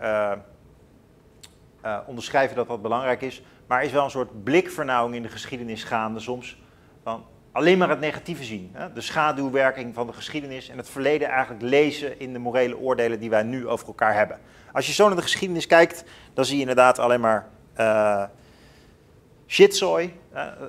[1.83, 3.43] uh, onderschrijven dat dat belangrijk is.
[3.67, 6.61] Maar er is wel een soort blikvernauwing in de geschiedenis gaande soms.
[7.03, 8.69] Van alleen maar het negatieve zien.
[8.73, 8.93] Hè?
[8.93, 13.29] De schaduwwerking van de geschiedenis en het verleden eigenlijk lezen in de morele oordelen die
[13.29, 14.39] wij nu over elkaar hebben.
[14.73, 17.47] Als je zo naar de geschiedenis kijkt, dan zie je inderdaad alleen maar
[17.79, 18.23] uh,
[19.47, 20.13] shitzooi.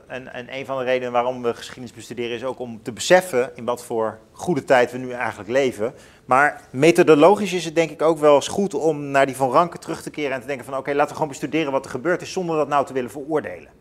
[0.06, 3.50] En, en een van de redenen waarom we geschiedenis bestuderen is ook om te beseffen
[3.54, 5.94] in wat voor goede tijd we nu eigenlijk leven.
[6.24, 9.78] Maar methodologisch is het denk ik ook wel eens goed om naar die van Ranke
[9.78, 12.22] terug te keren en te denken van oké, laten we gewoon bestuderen wat er gebeurd
[12.22, 13.79] is zonder dat nou te willen veroordelen.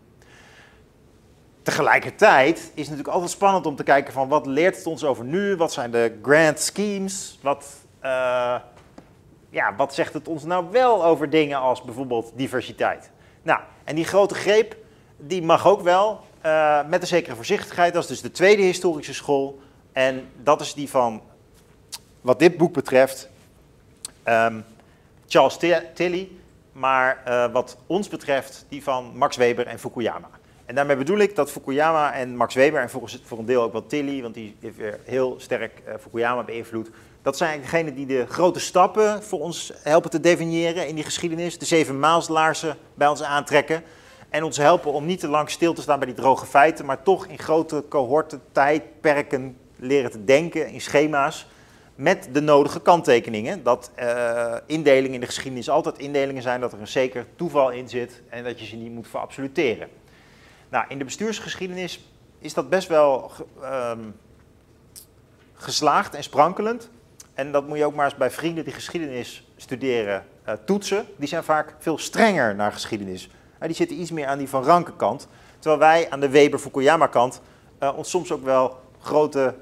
[1.69, 5.25] Tegelijkertijd is het natuurlijk altijd spannend om te kijken van wat leert het ons over
[5.25, 7.65] nu, wat zijn de grand schemes, wat,
[8.03, 8.55] uh,
[9.49, 13.11] ja, wat zegt het ons nou wel over dingen als bijvoorbeeld diversiteit.
[13.41, 14.75] Nou, en die grote greep,
[15.17, 17.93] die mag ook wel, uh, met een zekere voorzichtigheid.
[17.93, 19.59] Dat is dus de tweede historische school.
[19.91, 21.21] En dat is die van,
[22.21, 23.29] wat dit boek betreft,
[24.25, 24.65] um,
[25.27, 25.57] Charles
[25.93, 26.29] Tilly.
[26.71, 30.38] Maar uh, wat ons betreft, die van Max Weber en Fukuyama.
[30.69, 33.71] En daarmee bedoel ik dat Fukuyama en Max Weber, en volgens, voor een deel ook
[33.71, 36.89] wel Tilly, want die heeft weer heel sterk uh, Fukuyama beïnvloed,
[37.21, 41.57] dat zijn degenen die de grote stappen voor ons helpen te definiëren in die geschiedenis.
[41.57, 43.83] De zeven maalslaarzen bij ons aantrekken.
[44.29, 47.03] En ons helpen om niet te lang stil te staan bij die droge feiten, maar
[47.03, 51.47] toch in grote cohorten, tijdperken leren te denken in schema's.
[51.95, 53.63] Met de nodige kanttekeningen.
[53.63, 57.89] Dat uh, indelingen in de geschiedenis altijd indelingen zijn, dat er een zeker toeval in
[57.89, 59.89] zit en dat je ze niet moet verabsoluteren.
[60.69, 61.99] Nou, in de bestuursgeschiedenis
[62.39, 63.31] is dat best wel
[63.63, 64.15] um,
[65.53, 66.89] geslaagd en sprankelend.
[67.33, 71.05] En dat moet je ook maar eens bij vrienden die geschiedenis studeren uh, toetsen.
[71.15, 73.29] Die zijn vaak veel strenger naar geschiedenis.
[73.59, 75.27] Die zitten iets meer aan die van Ranke kant.
[75.59, 77.41] Terwijl wij aan de Weber-Fukuyama kant
[77.79, 79.55] uh, ons soms ook wel grote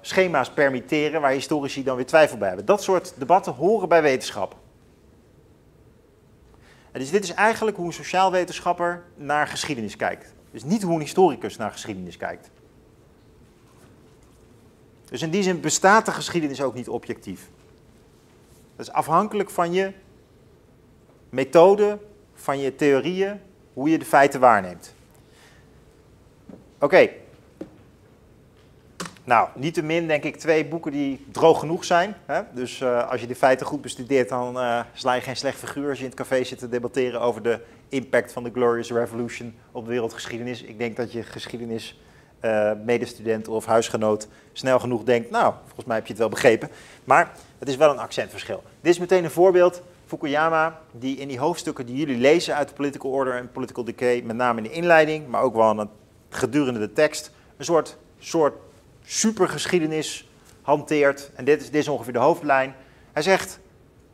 [0.00, 2.66] schema's permitteren waar historici dan weer twijfel bij hebben.
[2.66, 4.56] Dat soort debatten horen bij wetenschap.
[6.92, 10.34] Dus dit is eigenlijk hoe een sociaal wetenschapper naar geschiedenis kijkt.
[10.50, 12.50] Dus niet hoe een historicus naar geschiedenis kijkt.
[15.04, 17.48] Dus in die zin bestaat de geschiedenis ook niet objectief.
[18.76, 19.92] Dat is afhankelijk van je
[21.28, 21.98] methode,
[22.34, 23.40] van je theorieën,
[23.72, 24.94] hoe je de feiten waarneemt.
[26.78, 27.08] Oké.
[29.24, 32.14] Nou, niettemin denk ik twee boeken die droog genoeg zijn.
[32.26, 32.40] Hè?
[32.52, 35.88] Dus uh, als je de feiten goed bestudeert, dan uh, sla je geen slecht figuur
[35.88, 39.54] als je in het café zit te debatteren over de impact van de Glorious Revolution
[39.72, 40.62] op de wereldgeschiedenis.
[40.62, 42.00] Ik denk dat je geschiedenis
[42.40, 46.68] uh, medestudent of huisgenoot snel genoeg denkt, nou, volgens mij heb je het wel begrepen.
[47.04, 48.62] Maar het is wel een accentverschil.
[48.80, 49.82] Dit is meteen een voorbeeld.
[50.06, 54.36] Fukuyama, die in die hoofdstukken die jullie lezen uit Political Order en Political Decay, met
[54.36, 55.88] name in de inleiding, maar ook wel
[56.28, 58.54] gedurende de tekst, een soort, soort
[59.04, 60.28] supergeschiedenis
[60.62, 61.30] hanteert.
[61.34, 62.74] En dit is, ongeveer de hoofdlijn.
[63.12, 63.60] Hij zegt,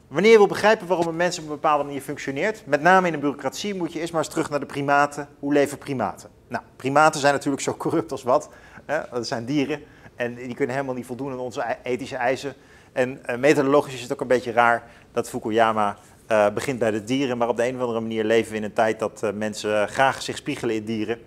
[0.08, 3.14] Wanneer je wil begrijpen waarom een mens op een bepaalde manier functioneert, met name in
[3.14, 5.28] een bureaucratie, moet je eerst maar eens terug naar de primaten.
[5.38, 6.30] Hoe leven primaten?
[6.48, 8.48] Nou, primaten zijn natuurlijk zo corrupt als wat.
[8.86, 9.00] Hè?
[9.10, 9.82] Dat zijn dieren
[10.16, 12.54] en die kunnen helemaal niet voldoen aan onze ethische eisen.
[12.92, 15.96] En uh, methodologisch is het ook een beetje raar dat Fukuyama
[16.28, 18.64] uh, begint bij de dieren, maar op de een of andere manier leven we in
[18.64, 21.18] een tijd dat uh, mensen graag zich spiegelen in dieren.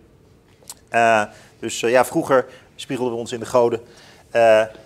[1.60, 2.46] dus ja, vroeger
[2.82, 3.82] spiegelden we ons in de goden,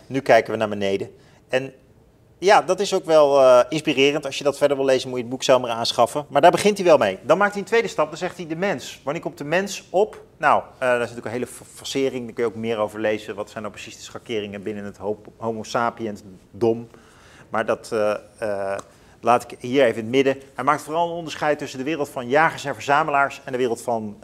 [0.08, 1.16] nu kijken we naar beneden.
[1.50, 1.74] En
[2.38, 4.26] ja, dat is ook wel uh, inspirerend.
[4.26, 6.26] Als je dat verder wil lezen, moet je het boek zelf maar aanschaffen.
[6.30, 7.20] Maar daar begint hij wel mee.
[7.22, 9.02] Dan maakt hij een tweede stap, dan zegt hij de mens.
[9.04, 10.24] Wanneer komt de mens op?
[10.38, 13.36] Nou, uh, daar is natuurlijk een hele facering, daar kun je ook meer over lezen.
[13.36, 14.98] Wat zijn nou precies de schakeringen binnen het
[15.38, 16.90] homo sapiens dom?
[17.50, 17.96] Maar dat
[19.22, 20.42] laat ik hier even in het midden.
[20.56, 23.82] Hij maakt vooral een onderscheid tussen de wereld van jagers en verzamelaars en de wereld
[23.82, 24.18] van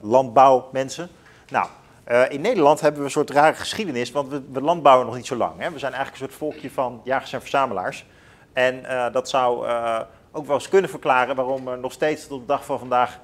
[0.00, 1.08] landbouwmensen.
[1.48, 1.68] Nou,
[2.08, 5.26] uh, in Nederland hebben we een soort rare geschiedenis, want we, we landbouwen nog niet
[5.26, 5.60] zo lang.
[5.60, 5.70] Hè?
[5.70, 8.06] We zijn eigenlijk een soort volkje van jagers en verzamelaars.
[8.52, 10.00] En uh, dat zou uh,
[10.32, 13.20] ook wel eens kunnen verklaren waarom er nog steeds tot de dag van vandaag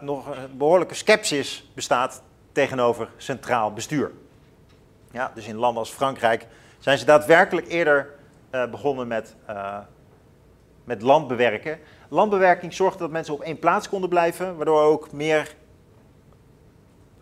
[0.00, 2.22] nog een behoorlijke sceptisch bestaat
[2.52, 4.12] tegenover centraal bestuur.
[5.10, 6.46] Ja, dus in landen als Frankrijk
[6.78, 8.10] zijn ze daadwerkelijk eerder
[8.50, 9.34] begonnen met,
[10.84, 11.78] met landbewerken.
[12.08, 15.54] Landbewerking zorgde dat mensen op één plaats konden blijven, waardoor ook meer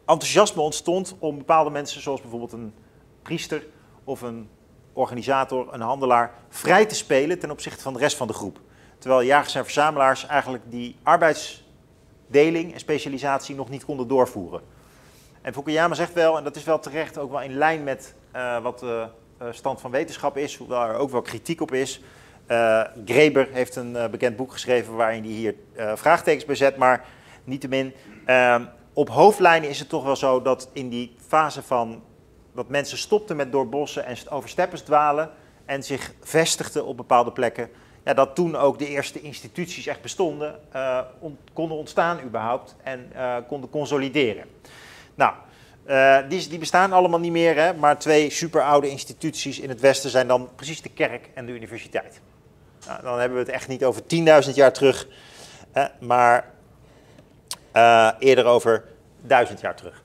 [0.07, 2.75] enthousiasme ontstond om bepaalde mensen, zoals bijvoorbeeld een
[3.23, 3.67] priester
[4.05, 4.49] of een
[4.93, 8.61] organisator, een handelaar, vrij te spelen ten opzichte van de rest van de groep.
[8.99, 14.61] Terwijl jagers en verzamelaars eigenlijk die arbeidsdeling en specialisatie nog niet konden doorvoeren.
[15.43, 18.63] En Fukuyama zegt wel, en dat is wel terecht ook wel in lijn met uh,
[18.63, 19.07] wat de
[19.43, 22.01] uh, stand van wetenschap is, hoewel er ook wel kritiek op is.
[22.49, 25.55] Uh, Greber heeft een bekend boek geschreven waarin hij hier
[25.95, 27.05] vraagtekens bezet, maar
[27.45, 32.03] niettemin ehm, op hoofdlijnen is het toch wel zo dat in die fase van
[32.55, 35.31] dat mensen stopten met door bossen en over steppes dwalen
[35.65, 37.71] en zich vestigden op bepaalde plekken,
[38.05, 40.61] ja, dat toen ook de eerste instituties echt bestonden,
[41.19, 44.45] on, konden ontstaan überhaupt en uh, konden consolideren.
[45.15, 45.35] Nou,
[45.87, 50.11] uh, die, die, bestaan allemaal niet meer, hè, maar twee superoude instituties in het Westen
[50.11, 52.21] zijn dan precies de kerk en de universiteit.
[52.87, 55.09] Nou, dan hebben we het echt niet over 10.000 jaar terug,
[56.01, 56.54] maar
[57.77, 58.85] uh, eerder over
[59.21, 60.03] duizend jaar terug.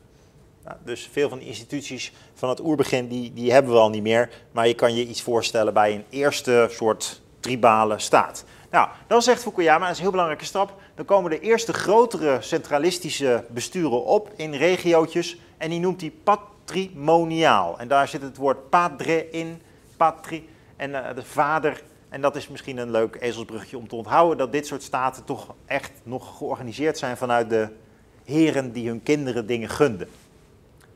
[0.63, 4.03] Nou, dus veel van de instituties van het oerbegin, die, die hebben we al niet
[4.03, 4.29] meer.
[4.51, 8.43] Maar je kan je iets voorstellen bij een eerste soort tribale staat.
[8.71, 12.37] Nou, dan zegt Fukuyama, dat is een heel belangrijke stap, dan komen de eerste grotere
[12.41, 17.79] centralistische besturen op in regiootjes en die noemt hij patrimoniaal.
[17.79, 19.61] En daar zit het woord padre in,
[19.97, 24.37] patri, en uh, de vader en dat is misschien een leuk ezelsbrugje om te onthouden,
[24.37, 27.67] dat dit soort staten toch echt nog georganiseerd zijn vanuit de
[28.23, 30.07] heren die hun kinderen dingen gunden.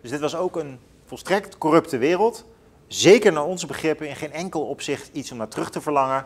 [0.01, 2.45] Dus dit was ook een volstrekt corrupte wereld.
[2.87, 6.25] Zeker naar onze begrippen in geen enkel opzicht iets om naar terug te verlangen.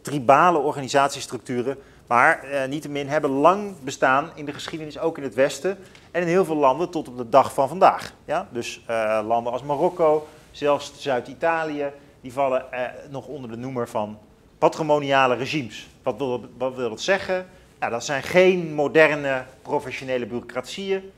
[0.00, 5.78] Tribale organisatiestructuren, maar eh, niettemin hebben lang bestaan in de geschiedenis, ook in het Westen
[6.10, 8.12] en in heel veel landen tot op de dag van vandaag.
[8.24, 8.48] Ja?
[8.52, 14.18] Dus uh, landen als Marokko, zelfs Zuid-Italië, die vallen eh, nog onder de noemer van
[14.58, 15.88] patrimoniale regimes.
[16.02, 17.46] Wat wil, wat wil dat zeggen?
[17.80, 21.10] Ja, dat zijn geen moderne professionele bureaucratieën,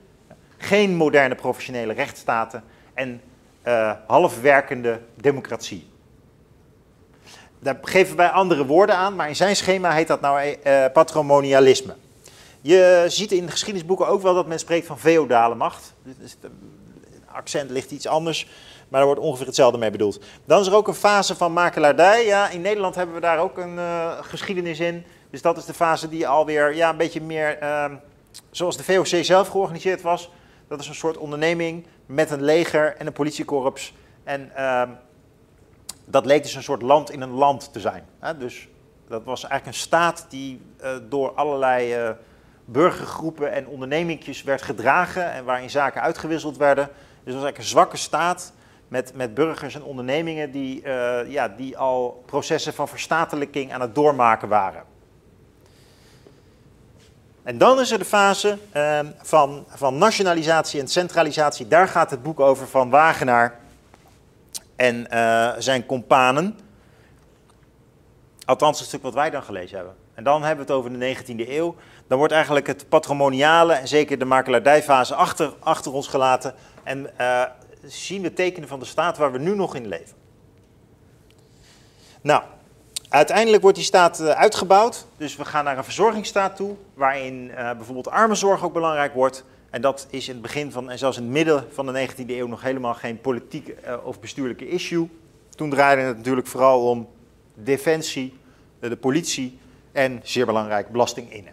[0.57, 3.21] geen moderne professionele rechtsstaten en
[3.67, 5.87] uh, halfwerkende democratie.
[7.59, 11.95] Daar geven wij andere woorden aan, maar in zijn schema heet dat nou uh, patrimonialisme.
[12.61, 15.95] Je ziet in de geschiedenisboeken ook wel dat men spreekt van feodale macht.
[16.19, 16.37] Het
[17.27, 18.47] accent ligt iets anders,
[18.89, 20.21] maar daar wordt ongeveer hetzelfde mee bedoeld.
[20.45, 22.27] Dan is er ook een fase van makelaardij.
[22.27, 25.05] Ja, in Nederland hebben we daar ook een uh, geschiedenis in.
[25.31, 27.85] Dus dat is de fase die alweer ja, een beetje meer uh,
[28.51, 30.31] zoals de VOC zelf georganiseerd was.
[30.69, 33.95] Dat is een soort onderneming met een leger en een politiekorps.
[34.25, 34.83] En uh,
[36.05, 38.05] dat leek dus een soort land in een land te zijn.
[38.39, 38.69] Dus
[39.09, 42.11] dat was eigenlijk een staat die uh, door allerlei uh,
[42.65, 46.85] burgergroepen en ondernemingjes werd gedragen en waarin zaken uitgewisseld werden.
[46.85, 48.53] Dus het was eigenlijk een zwakke staat
[48.89, 53.95] met, met burgers en ondernemingen die, uh, ja, die al processen van verstatelijking aan het
[53.95, 54.83] doormaken waren.
[57.43, 61.69] En dan is er de fase uh, van, van nationalisatie en centralisatie.
[61.69, 63.59] Daar gaat het boek over van Wagenaar
[64.77, 66.59] en uh, zijn companen.
[68.45, 69.95] Althans, een stuk wat wij dan gelezen hebben.
[70.15, 71.77] En dan hebben we het over de 19e eeuw.
[72.07, 76.55] Dan wordt eigenlijk het patrimoniale en zeker de makelaardijfase achter, achter ons gelaten.
[76.83, 77.43] En uh,
[77.85, 80.17] zien we tekenen van de staat waar we nu nog in leven.
[82.21, 82.43] Nou,
[83.09, 87.55] Uiteindelijk wordt die staat eh, uitgebouwd, dus we gaan naar een verzorgingsstaat toe, waarin uh,
[87.55, 89.45] bijvoorbeeld armenzorg ook belangrijk wordt.
[89.71, 92.27] En dat is in het begin van, en zelfs in het midden van de 19e
[92.27, 95.09] eeuw nog helemaal geen politiek uh, of bestuurlijke issue.
[95.51, 97.09] Toen draaide het natuurlijk vooral om
[97.55, 98.35] defensie,
[98.81, 99.59] de politie
[99.93, 101.53] en, zeer belangrijk, belasting innen.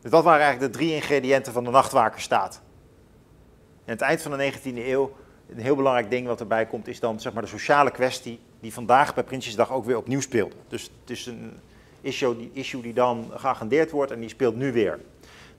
[0.00, 2.60] Dus dat waren eigenlijk de drie ingrediënten van de nachtwakerstaat.
[3.84, 5.16] En het eind van de 19e eeuw,
[5.48, 8.72] een heel belangrijk ding wat erbij komt, is dan zeg maar, de sociale kwestie die
[8.72, 10.54] vandaag bij Prinsjesdag ook weer opnieuw speelde.
[10.68, 11.52] Dus het is een
[12.00, 15.00] issue die, issue die dan geagendeerd wordt en die speelt nu weer.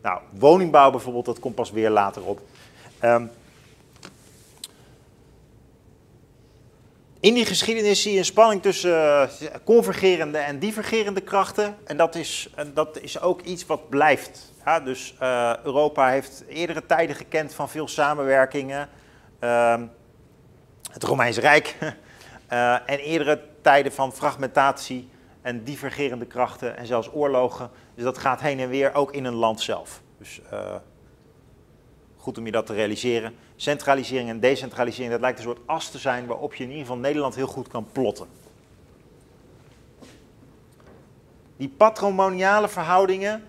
[0.02, 2.42] Nou, woningbouw bijvoorbeeld, dat komt pas weer later op.
[3.04, 3.32] Um,
[7.20, 9.28] in die geschiedenis zie je een spanning tussen uh,
[9.64, 11.78] convergerende en divergerende krachten.
[11.84, 14.53] En dat is, dat is ook iets wat blijft.
[14.84, 18.90] Dus uh, Europa heeft eerdere tijden gekend van veel samenwerkingen.
[19.40, 19.82] Uh,
[20.92, 21.76] het Romeinse Rijk.
[21.82, 25.10] uh, en eerdere tijden van fragmentatie
[25.42, 27.70] en divergerende krachten en zelfs oorlogen.
[27.96, 30.02] Dus dat gaat heen en weer, ook in een land zelf.
[30.18, 30.42] Dus
[32.18, 33.36] goed om je dat te realiseren.
[33.56, 37.02] Centralisering en decentralisering, dat lijkt een soort as te zijn waarop je in ieder geval
[37.02, 38.28] Nederland heel goed kan plotten.
[41.58, 43.44] Die patrimoniale verhoudingen,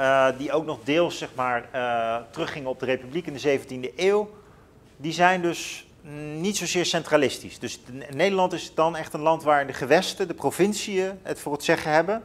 [0.00, 3.94] uh, die ook nog deels zeg maar, uh, teruggingen op de republiek in de 17e
[3.96, 4.30] eeuw,
[4.96, 5.86] die zijn dus
[6.36, 7.58] niet zozeer centralistisch.
[7.58, 11.64] Dus Nederland is dan echt een land waar de gewesten, de provinciën het voor het
[11.64, 12.22] zeggen hebben,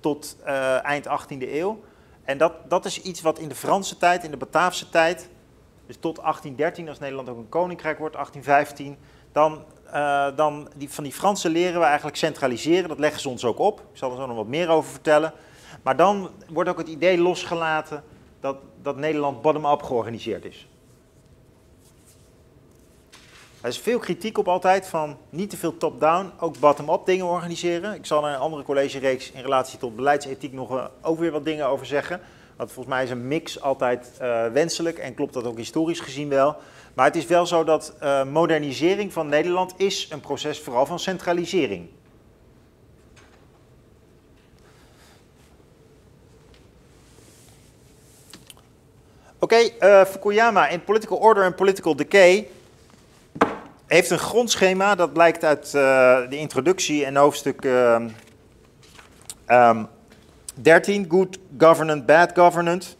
[0.00, 1.80] tot uh, eind 18e eeuw.
[2.24, 5.28] En dat, dat is iets wat in de Franse tijd, in de Bataafse tijd,
[5.86, 8.96] dus tot 1813, als Nederland ook een koninkrijk wordt, 1815,
[9.32, 9.64] dan,
[10.36, 12.88] dan die, van die Fransen leren we eigenlijk centraliseren.
[12.88, 13.80] Dat leggen ze ons ook op.
[13.80, 15.32] Ik zal er zo nog wat meer over vertellen.
[15.82, 18.04] Maar dan wordt ook het idee losgelaten
[18.40, 20.68] dat, dat Nederland bottom-up georganiseerd is.
[23.60, 27.94] Er is veel kritiek op altijd van niet te veel top-down, ook bottom-up dingen organiseren.
[27.94, 31.30] Ik zal er in een andere collegereeks in relatie tot beleidsethiek nog uh, ook weer
[31.30, 32.20] wat dingen over zeggen.
[32.56, 36.28] Want volgens mij is een mix altijd uh, wenselijk en klopt dat ook historisch gezien
[36.28, 36.56] wel.
[36.94, 40.98] Maar het is wel zo dat uh, modernisering van Nederland is een proces vooral van
[40.98, 41.88] centralisering.
[49.50, 52.48] Oké, uh, Fukuyama in Political Order and Political Decay
[53.86, 55.72] heeft een grondschema, dat blijkt uit uh,
[56.28, 58.00] de introductie en hoofdstuk uh,
[59.48, 59.88] um,
[60.54, 62.94] 13, Good Governance, Bad Governance.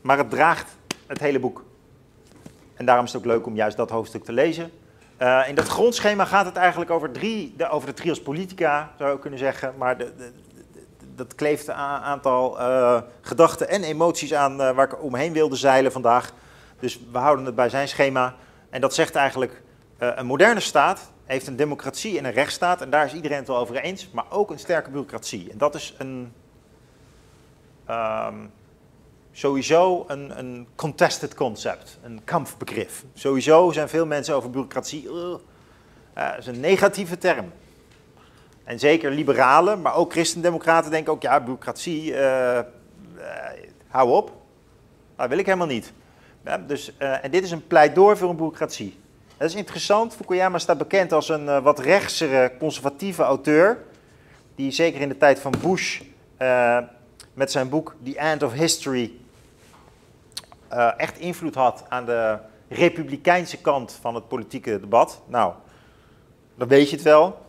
[0.00, 0.76] Maar het draagt
[1.06, 1.64] het hele boek.
[2.74, 4.70] En daarom is het ook leuk om juist dat hoofdstuk te lezen.
[5.18, 9.12] Uh, in dat grondschema gaat het eigenlijk over, drie, de, over de trios politica, zou
[9.12, 9.74] je kunnen zeggen.
[9.78, 10.12] Maar de,
[11.16, 15.92] dat kleeft een aantal uh, gedachten en emoties aan uh, waar ik omheen wilde zeilen
[15.92, 16.32] vandaag.
[16.80, 18.34] Dus we houden het bij zijn schema.
[18.70, 19.62] En dat zegt eigenlijk,
[19.98, 22.80] uh, een moderne staat heeft een democratie en een rechtsstaat.
[22.80, 24.10] En daar is iedereen het wel over eens.
[24.12, 25.50] Maar ook een sterke bureaucratie.
[25.50, 26.32] En dat is een,
[27.90, 28.50] um,
[29.32, 31.98] sowieso een, een, contested concept.
[32.02, 32.90] Een kampbegrip.
[33.14, 35.08] Sowieso zijn veel mensen over bureaucratie...
[36.38, 37.52] Is een negatieve term.
[38.64, 41.22] En zeker liberalen, maar ook christendemocraten denken ook...
[41.22, 42.60] ja, bureaucratie, uh,
[43.88, 44.32] hou op.
[45.16, 45.92] Dat wil ik helemaal niet.
[46.44, 48.98] Ja, dus, uh, en dit is een pleidooi voor een bureaucratie.
[49.36, 50.14] Dat is interessant.
[50.14, 53.78] Fukuyama staat bekend als een wat rechtsere, conservatieve auteur.
[54.54, 56.00] Die zeker in de tijd van Bush
[57.34, 59.12] met zijn boek The End of History
[60.96, 65.22] echt invloed had aan de republikeinse kant van het politieke debat.
[65.26, 65.52] Nou,
[66.54, 67.43] dan weet je het wel.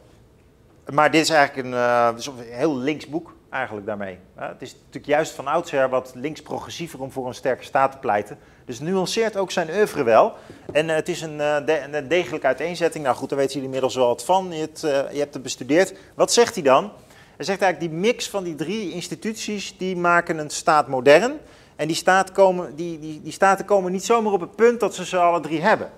[0.94, 4.18] Maar dit is eigenlijk een, een heel links boek eigenlijk daarmee.
[4.36, 8.38] het is natuurlijk juist van oudsher wat links-progressiever om voor een sterke staat te pleiten.
[8.66, 10.34] Dus nuanceert ook zijn oeuvre wel.
[10.72, 13.04] En uh, het is een, de, een, degelijke uiteenzetting.
[13.04, 14.52] Nou goed, daar weten jullie inmiddels wel wat van.
[14.52, 15.94] Je hebt het bestudeerd.
[16.16, 16.92] Wat zegt hij dan?
[17.36, 21.38] Hij zegt eigenlijk die mix van die drie instituties, die maken een staat modern.
[21.76, 24.96] En die, staat komen, die, die, die staten komen niet zomaar op het punt dat
[24.96, 25.92] ze ze alle drie hebben.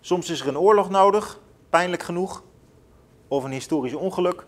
[0.00, 1.38] Soms is er een oorlog nodig,
[1.72, 2.42] pijnlijk genoeg,
[3.28, 4.44] of een historisch ongeluk.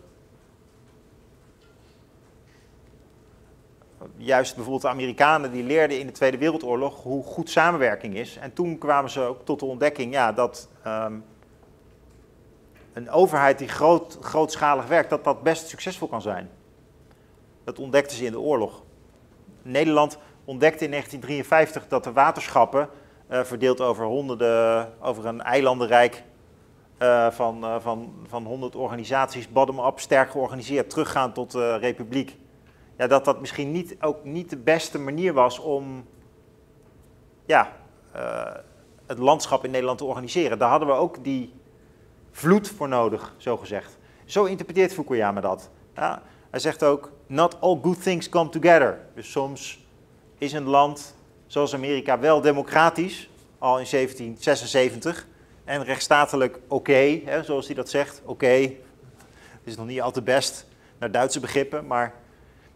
[4.16, 8.36] juist bijvoorbeeld de Amerikanen die leerden in de Tweede Wereldoorlog hoe goed samenwerking is.
[8.36, 11.24] En toen kwamen ze ook tot de ontdekking ja, dat um,
[12.92, 16.50] een overheid die groot, grootschalig werkt, dat dat best succesvol kan zijn.
[17.64, 18.82] Dat ontdekten ze in de oorlog.
[19.62, 22.88] Nederland ontdekte in 1953 dat de waterschappen,
[23.30, 26.22] uh, verdeeld over honderden, over een eilandenrijk
[26.98, 32.36] uh, van, uh, van, van 100 organisaties, bottom-up, sterk georganiseerd, teruggaan tot de republiek
[32.96, 36.06] ja, dat dat misschien niet, ook niet de beste manier was om
[37.46, 37.72] ja,
[39.06, 40.58] het landschap in Nederland te organiseren.
[40.58, 41.52] Daar hadden we ook die
[42.30, 43.98] vloed voor nodig, zo gezegd.
[44.24, 45.70] Zo interpreteert Fukuyama dat.
[45.94, 49.00] Ja, hij zegt ook, not all good things come together.
[49.14, 49.86] Dus soms
[50.38, 51.14] is een land
[51.46, 55.26] zoals Amerika wel democratisch, al in 1776,
[55.64, 58.22] en rechtsstatelijk oké, zoals hij dat zegt.
[58.24, 60.66] Oké, het is nog niet al te best
[60.98, 62.14] naar Duitse begrippen, maar,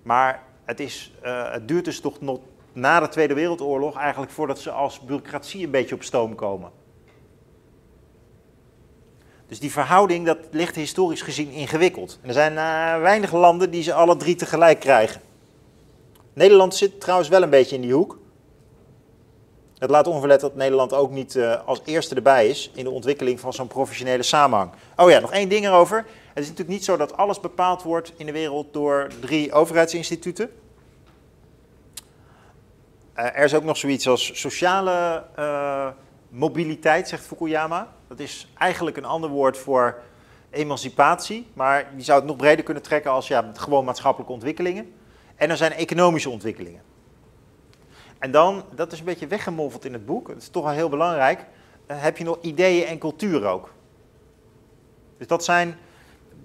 [0.03, 2.41] maar het, is, uh, het duurt dus toch nog
[2.73, 6.71] na de Tweede Wereldoorlog eigenlijk voordat ze als bureaucratie een beetje op stoom komen.
[9.47, 12.19] Dus die verhouding, dat ligt historisch gezien ingewikkeld.
[12.23, 15.21] En er zijn uh, weinig landen die ze alle drie tegelijk krijgen.
[16.33, 18.19] Nederland zit trouwens wel een beetje in die hoek.
[19.79, 23.41] Het laat onverlet dat Nederland ook niet uh, als eerste erbij is in de ontwikkeling
[23.41, 24.71] van zo'n professionele samenhang.
[24.97, 25.97] Oh ja, nog één ding erover.
[26.29, 30.51] Het is natuurlijk niet zo dat alles bepaald wordt in de wereld door drie overheidsinstituten.
[33.17, 35.89] Uh, er is ook nog zoiets als sociale uh,
[36.29, 37.93] mobiliteit, zegt Fukuyama.
[38.09, 39.99] Dat is eigenlijk een ander woord voor
[40.51, 44.93] emancipatie, maar je zou het nog breder kunnen trekken als ja, gewoon maatschappelijke ontwikkelingen.
[45.37, 46.83] En er zijn economische ontwikkelingen.
[48.19, 50.89] En dan, dat is een beetje weggemoffeld in het boek, dat is toch wel heel
[50.89, 51.47] belangrijk,
[51.87, 53.73] uh, heb je nog ideeën en cultuur ook.
[55.19, 55.79] Dus dat zijn,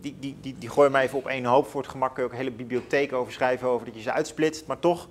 [0.01, 1.67] die, die, die, die gooi je maar even op één hoop.
[1.67, 4.11] Voor het gemak kun je ook een hele bibliotheek over schrijven, over dat je ze
[4.11, 4.65] uitsplitst.
[4.65, 5.07] Maar toch,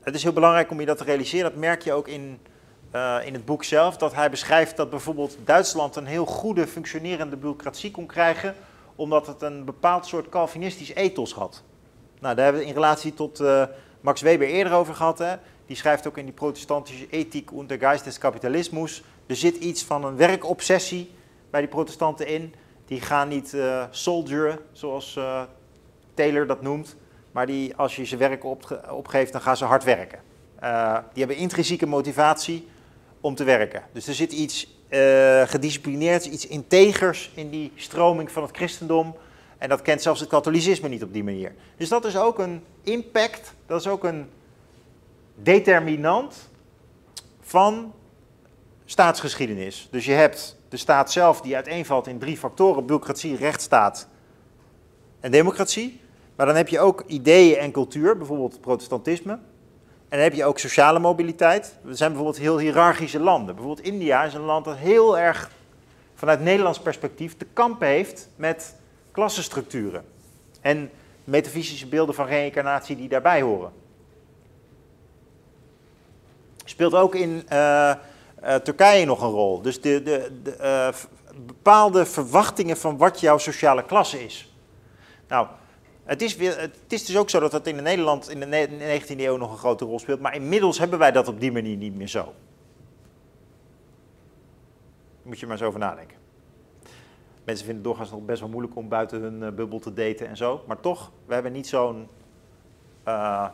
[0.00, 1.50] het is heel belangrijk om je dat te realiseren.
[1.50, 2.38] Dat merk je ook in,
[2.94, 7.36] uh, in het boek zelf, dat hij beschrijft dat bijvoorbeeld Duitsland een heel goede functionerende
[7.36, 8.54] bureaucratie kon krijgen,
[8.94, 11.62] omdat het een bepaald soort Calvinistisch ethos had.
[12.20, 13.64] Nou, daar hebben we in relatie tot uh,
[14.00, 15.18] Max Weber eerder over gehad.
[15.18, 15.34] Hè.
[15.66, 18.06] Die schrijft ook in die protestantische ethiek und der Geist.
[19.26, 21.10] Er zit iets van een werkobsessie
[21.50, 22.54] bij die protestanten in.
[22.86, 25.42] Die gaan niet uh, soldieren, zoals uh,
[26.14, 26.96] Taylor dat noemt.
[27.32, 30.18] Maar die, als je ze werk op, opgeeft, dan gaan ze hard werken.
[30.62, 32.68] Uh, die hebben intrinsieke motivatie
[33.20, 33.82] om te werken.
[33.92, 34.78] Dus er zit iets
[35.44, 39.14] gedisciplineerds, iets integers in die stroming van het christendom.
[39.60, 41.54] En dat kent zelfs het katholicisme niet op die manier.
[41.76, 44.30] Dus dat is ook een impact, dat is ook een
[45.34, 46.50] determinant
[47.40, 47.92] van
[48.84, 49.88] staatsgeschiedenis.
[49.90, 54.08] Dus je hebt de staat zelf die uiteenvalt in drie factoren: bureaucratie, rechtsstaat
[55.20, 56.00] en democratie.
[56.36, 59.32] Maar dan heb je ook ideeën en cultuur, bijvoorbeeld protestantisme.
[59.32, 61.78] En dan heb je ook sociale mobiliteit.
[61.86, 63.54] Er zijn bijvoorbeeld heel hiërarchische landen.
[63.54, 65.50] Bijvoorbeeld India is een land dat heel erg
[66.14, 68.78] vanuit Nederlands perspectief te kampen heeft met
[69.12, 70.04] klassenstructuren.
[70.60, 70.90] En
[71.24, 73.72] metafysische beelden van reïncarnatie die daarbij horen.
[76.64, 77.94] Speelt ook in uh,
[78.44, 79.62] uh, Turkije nog een rol.
[79.62, 80.88] Dus de, de, de uh,
[81.46, 84.54] bepaalde verwachtingen van wat jouw sociale klasse is.
[85.28, 85.46] Nou,
[86.04, 88.68] het is, weer, het is dus ook zo dat dat in Nederland in de
[89.00, 90.20] 19e eeuw nog een grote rol speelt.
[90.20, 92.34] Maar inmiddels hebben wij dat op die manier niet meer zo.
[95.22, 96.19] Moet je maar eens over nadenken.
[97.44, 100.28] Mensen vinden het doorgaans nog best wel moeilijk om buiten hun uh, bubbel te daten
[100.28, 100.64] en zo.
[100.66, 102.08] Maar toch, we hebben niet zo'n
[103.08, 103.48] uh,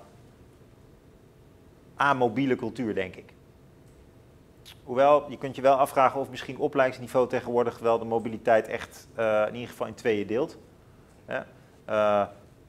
[1.97, 3.35] amobiele cultuur, denk ik.
[4.85, 9.45] Hoewel, je kunt je wel afvragen of misschien opleidingsniveau tegenwoordig wel de mobiliteit echt uh,
[9.49, 10.59] in ieder geval in tweeën deelt.
[11.29, 11.47] Ja?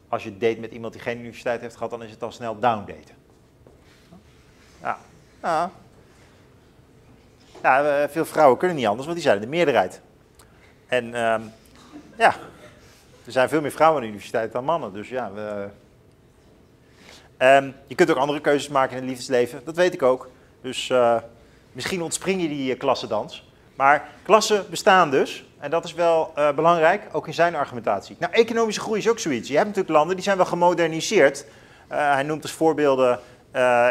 [0.08, 2.60] als je date met iemand die geen universiteit heeft gehad, dan is het al snel
[2.60, 3.16] downdaten.
[4.82, 4.98] Ja.
[5.42, 5.72] ja.
[7.64, 10.02] ja veel vrouwen kunnen niet anders, want die zijn de meerderheid.
[10.88, 11.36] En uh,
[12.18, 12.36] ja,
[13.26, 14.94] er zijn veel meer vrouwen aan de universiteit dan mannen.
[14.94, 15.68] Dus ja, we,
[17.38, 20.30] um, je kunt ook andere keuzes maken in het liefdesleven, dat weet ik ook.
[20.62, 21.16] Dus uh,
[21.72, 23.50] misschien ontspring je die uh, klassendans.
[23.76, 25.46] Maar klassen bestaan dus.
[25.60, 28.16] En dat is wel uh, belangrijk, ook in zijn argumentatie.
[28.20, 29.48] Nou, economische groei is ook zoiets.
[29.48, 31.46] Je hebt natuurlijk landen die zijn wel gemoderniseerd.
[31.88, 33.20] hij noemt als voorbeelden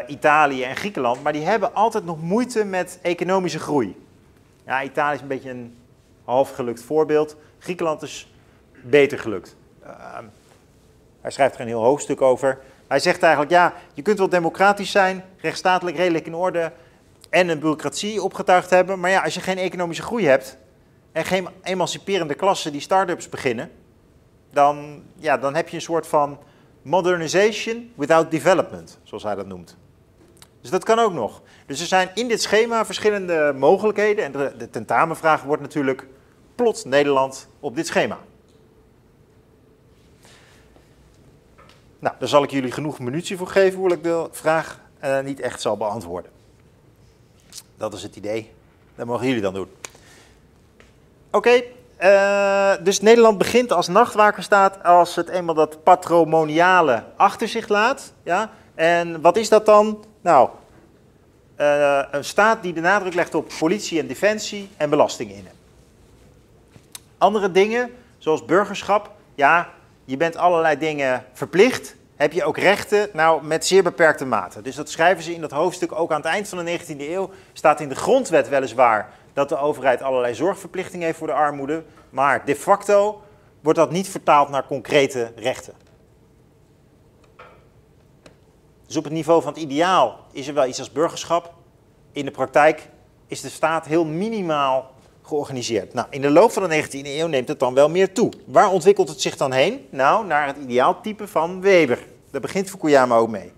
[0.07, 1.22] Italië en Griekenland.
[1.22, 3.97] Maar die hebben altijd nog moeite met economische groei.
[4.66, 5.76] Ja, Italië is een beetje een
[6.27, 7.37] half gelukt voorbeeld.
[7.59, 8.33] Griekenland is
[8.83, 9.57] beter gelukt.
[9.85, 10.18] Uh,
[11.20, 12.59] hij schrijft er een heel hoofdstuk over.
[12.87, 16.72] Hij zegt eigenlijk, ja, je kunt wel democratisch zijn, rechtsstatelijk redelijk in orde
[17.31, 19.01] en een bureaucratie opgetuigd hebben.
[19.01, 20.59] Maar ja, als je geen economische groei hebt
[21.12, 23.70] en geen emanciperende klassen die start-ups beginnen,
[24.51, 26.39] dan, ja, dan heb je een soort van
[26.83, 29.77] modernization without development, zoals hij dat noemt.
[30.61, 31.43] Dus dat kan ook nog.
[31.66, 34.24] Dus er zijn in dit schema verschillende mogelijkheden.
[34.24, 36.07] En de, de tentamenvraag wordt natuurlijk
[36.57, 38.18] plot Nederland op dit schema.
[41.98, 45.40] Nou, daar zal ik jullie genoeg munitie voor geven, hoe ik de vraag uh, niet
[45.40, 46.30] echt zal beantwoorden.
[47.76, 48.50] Dat is het idee.
[48.94, 49.68] Dat mogen jullie dan doen.
[51.30, 51.62] Oké,
[52.02, 58.12] uh, dus Nederland begint als nachtwakerstaat als het eenmaal dat patrimoniale achter zich laat.
[58.22, 58.50] Ja?
[58.74, 60.04] En wat is dat dan?
[60.20, 60.48] Nou,
[61.61, 65.55] uh, een staat die de nadruk legt op politie en defensie en belasting innen.
[67.19, 69.69] Andere dingen, zoals burgerschap, ja,
[70.05, 71.97] je bent allerlei dingen verplicht.
[72.17, 73.09] Heb je ook rechten?
[73.12, 74.62] Nou, met zeer beperkte mate.
[74.62, 77.31] Dus dat schrijven ze in dat hoofdstuk ook aan het eind van de 19e eeuw.
[77.53, 82.45] Staat in de grondwet weliswaar dat de overheid allerlei zorgverplichtingen heeft voor de armoede, maar
[82.45, 83.23] de facto
[83.61, 85.75] wordt dat niet vertaald naar concrete rechten.
[88.87, 91.55] Dus op het niveau van het ideaal is er wel iets als burgerschap.
[92.12, 92.89] In de praktijk
[93.27, 94.91] is de staat heel minimaal
[95.27, 95.95] georganiseerd.
[95.95, 98.33] Nou, in de loop van de 19e eeuw neemt het dan wel meer toe.
[98.45, 99.87] Waar ontwikkelt het zich dan heen?
[99.91, 101.99] Nou, naar het ideaaltype van Weber.
[102.31, 103.53] Daar begint Fukuyama ook mee.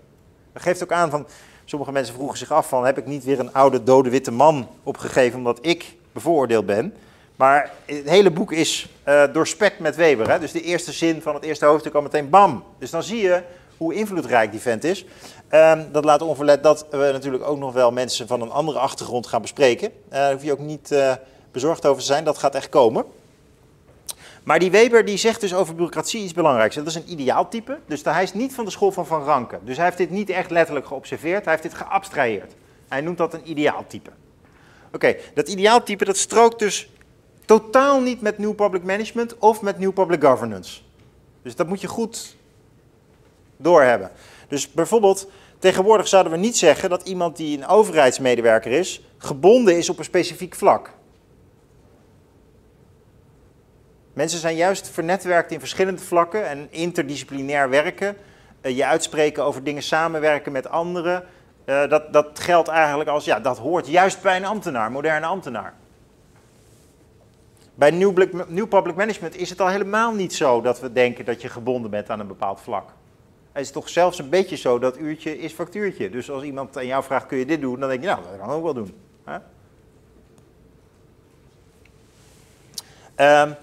[0.53, 1.27] Dat geeft ook aan van,
[1.65, 4.67] sommige mensen vroegen zich af van, heb ik niet weer een oude dode witte man
[4.83, 6.93] opgegeven omdat ik bevooroordeeld ben?
[7.35, 10.29] Maar het hele boek is uh, doorspekt met Weber.
[10.29, 10.39] Hè?
[10.39, 12.63] Dus de eerste zin van het eerste hoofdstuk al meteen bam.
[12.79, 13.43] Dus dan zie je
[13.77, 15.05] hoe invloedrijk die vent is.
[15.51, 19.27] Um, dat laat onverlet dat we natuurlijk ook nog wel mensen van een andere achtergrond
[19.27, 19.91] gaan bespreken.
[20.13, 21.13] Uh, hoef je ook niet uh,
[21.51, 23.05] bezorgd over zijn, dat gaat echt komen.
[24.43, 26.75] Maar die Weber die zegt dus over bureaucratie iets belangrijks.
[26.75, 29.59] Dat is een ideaaltype, dus hij is niet van de school van Van Ranke.
[29.63, 32.53] Dus hij heeft dit niet echt letterlijk geobserveerd, hij heeft dit geabstraheerd.
[32.87, 34.09] Hij noemt dat een ideaaltype.
[34.93, 36.89] Oké, dat ideaaltype dat strookt dus
[37.45, 40.81] totaal niet met New Public Management of met New Public Governance.
[41.41, 42.35] Dus dat moet je goed
[43.57, 44.11] doorhebben.
[44.47, 45.27] Dus bijvoorbeeld,
[45.59, 50.03] tegenwoordig zouden we niet zeggen dat iemand die een overheidsmedewerker is, gebonden is op een
[50.03, 50.91] specifiek vlak.
[54.13, 58.15] Mensen zijn juist vernetwerkt in verschillende vlakken en interdisciplinair werken.
[58.61, 61.23] Uh, je uitspreken over dingen samenwerken met anderen.
[61.65, 65.73] Uh, dat, dat geldt eigenlijk als, ja, dat hoort juist bij een ambtenaar, moderne ambtenaar.
[67.75, 67.91] Bij
[68.47, 71.91] New Public Management is het al helemaal niet zo dat we denken dat je gebonden
[71.91, 72.89] bent aan een bepaald vlak.
[73.51, 76.09] Het is toch zelfs een beetje zo dat uurtje is factuurtje.
[76.09, 77.79] Dus als iemand aan jou vraagt, kun je dit doen?
[77.79, 78.93] Dan denk je, nou, dat kan ook wel doen.
[83.15, 83.55] Um,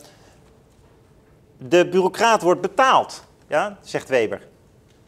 [1.59, 4.41] de bureaucraat wordt betaald, ja, zegt Weber.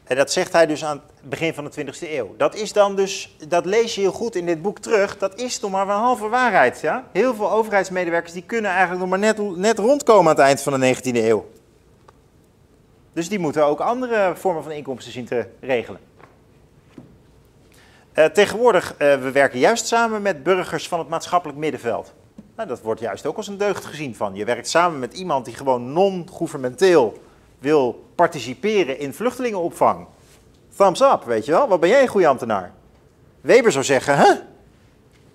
[0.05, 2.35] En dat zegt hij dus aan het begin van de 20e eeuw.
[2.37, 5.59] Dat is dan dus, dat lees je heel goed in dit boek terug, dat is
[5.59, 6.81] toch maar een halve waarheid.
[6.81, 7.05] Ja?
[7.13, 10.81] Heel veel overheidsmedewerkers die kunnen eigenlijk nog maar net, net rondkomen aan het eind van
[10.81, 11.47] de 19e eeuw.
[13.13, 16.01] Dus die moeten ook andere vormen van inkomsten zien te regelen.
[18.15, 22.15] Uh, tegenwoordig, uh, we werken juist samen met burgers van het maatschappelijk middenveld.
[22.59, 24.35] Nou, dat wordt juist ook als een deugd gezien van.
[24.35, 27.23] Je werkt samen met iemand die gewoon non-governementeel
[27.59, 30.07] wil participeren in vluchtelingenopvang.
[30.77, 31.69] Thumbs up, weet je wel.
[31.69, 32.73] Wat ben jij een goede ambtenaar?
[33.41, 34.33] Weber zou zeggen, hè?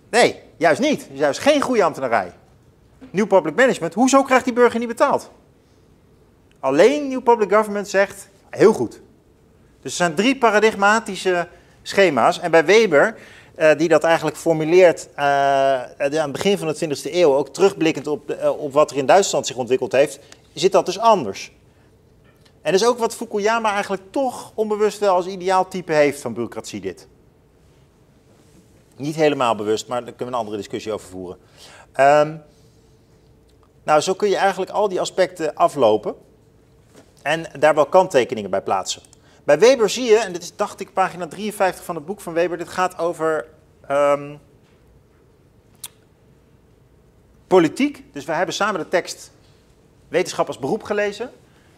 [0.10, 1.08] Nee, juist niet.
[1.12, 2.32] Juist geen goede ambtenarij.
[3.12, 5.32] New Public Management, hoezo krijgt die burger niet betaald?
[6.60, 9.02] Alleen New Public Government zegt, heel goed.
[9.82, 11.48] Dus er zijn drie paradigmatische
[11.82, 12.40] schema's.
[12.40, 13.16] En bij Weber
[13.56, 18.08] uh, die dat eigenlijk formuleert uh, aan het begin van de 20e eeuw, ook terugblikkend
[18.08, 20.20] op, de, op wat er in Duitsland zich ontwikkeld heeft,
[20.54, 21.52] zit dat dus anders.
[22.62, 26.82] En dat is ook wat Fukuyama eigenlijk toch onbewust wel als ideaaltype heeft van bureaucratie
[26.82, 27.08] dit.
[28.96, 31.38] Niet helemaal bewust, maar daar kunnen we een andere discussie over voeren.
[32.00, 32.42] Um,
[33.84, 36.16] nou, zo kun je eigenlijk al die aspecten aflopen
[37.22, 39.02] en daar wel kanttekeningen bij plaatsen.
[39.44, 42.34] Bij Weber zie je, en dit is dacht ik pagina 53 van het boek van
[42.34, 43.46] Weber, dit gaat over
[43.92, 44.40] um,
[47.48, 48.14] politiek.
[48.14, 49.32] Dus we hebben samen de tekst
[50.08, 51.32] wetenschap als beroep gelezen.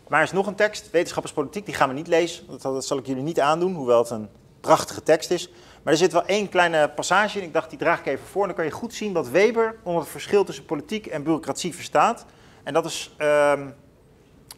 [0.07, 2.47] Maar er is nog een tekst, wetenschap politiek, die gaan we niet lezen.
[2.47, 4.29] Dat, dat zal ik jullie niet aandoen, hoewel het een
[4.61, 5.49] prachtige tekst is.
[5.83, 8.41] Maar er zit wel één kleine passage in, ik dacht die draag ik even voor.
[8.41, 11.75] En dan kan je goed zien wat Weber onder het verschil tussen politiek en bureaucratie
[11.75, 12.25] verstaat.
[12.63, 13.73] En dat is um,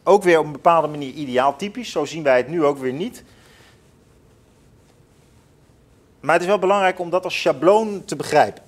[0.08, 1.90] ook weer op een bepaalde manier ideaaltypisch.
[1.90, 3.22] Zo zien wij het nu ook weer niet.
[6.20, 8.62] Maar het is wel belangrijk om dat als schabloon te begrijpen.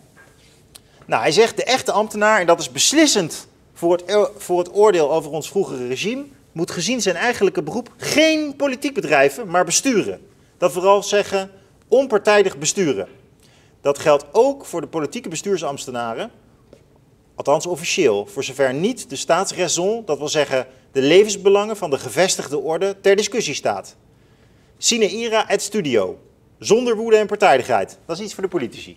[1.06, 5.12] Nou, hij zegt de echte ambtenaar, en dat is beslissend voor het, voor het oordeel
[5.12, 10.26] over ons vroegere regime, moet gezien zijn eigenlijke beroep geen politiek bedrijven, maar besturen.
[10.58, 11.50] Dat vooral zeggen
[11.88, 13.08] onpartijdig besturen.
[13.80, 16.30] Dat geldt ook voor de politieke bestuursambtenaren,
[17.46, 22.58] althans officieel, voor zover niet de staatsraison, dat wil zeggen de levensbelangen van de gevestigde
[22.58, 23.96] orde, ter discussie staat.
[24.78, 26.18] Sine ira et studio,
[26.58, 27.98] zonder woede en partijdigheid.
[28.06, 28.96] Dat is iets voor de politici.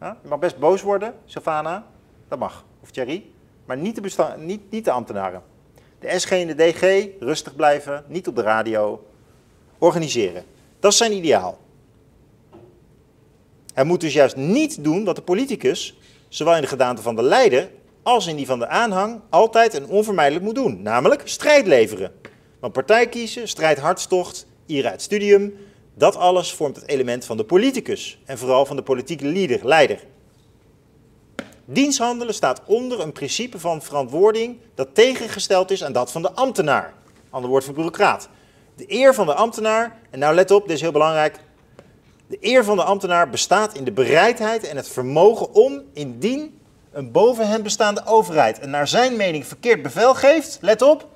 [0.00, 1.82] Je mag best boos worden, Savannah,
[2.28, 2.64] dat mag.
[2.82, 3.24] Of Thierry,
[3.64, 5.42] maar niet de, niet, niet de ambtenaren.
[5.98, 9.06] De SG en de DG, rustig blijven, niet op de radio,
[9.78, 10.44] organiseren.
[10.80, 11.58] Dat is zijn ideaal.
[13.74, 15.96] Hij moet dus juist niet doen wat de politicus,
[16.34, 17.70] zowel in de gedaante van de leider
[18.02, 20.82] als in die van de aanhang, altijd en onvermijdelijk moet doen.
[20.82, 22.12] Namelijk strijd leveren.
[22.60, 25.54] Want partij kiezen, strijd hartstocht, ira het studium,
[25.94, 30.04] dat alles vormt het element van de politicus en vooral van de politieke leader, leider.
[31.64, 36.94] Diensthandelen staat onder een principe van verantwoording dat tegengesteld is aan dat van de ambtenaar.
[37.30, 38.28] Ander woord voor bureaucraat.
[38.76, 41.38] De eer van de ambtenaar, en nou let op, dit is heel belangrijk.
[42.32, 46.60] De eer van de ambtenaar bestaat in de bereidheid en het vermogen om, indien
[46.92, 51.08] een boven hem bestaande overheid een naar zijn mening verkeerd bevel geeft, let op,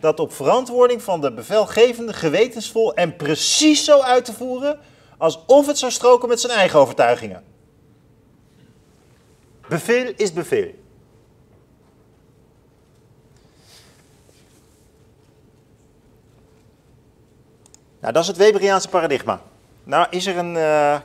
[0.00, 4.78] dat op verantwoording van de bevelgevende gewetensvol en precies zo uit te voeren
[5.18, 7.44] alsof het zou stroken met zijn eigen overtuigingen.
[9.68, 10.70] Bevel is bevel.
[18.00, 19.42] Nou, dat is het Weberiaanse paradigma.
[19.88, 20.96] Nou is er een uh,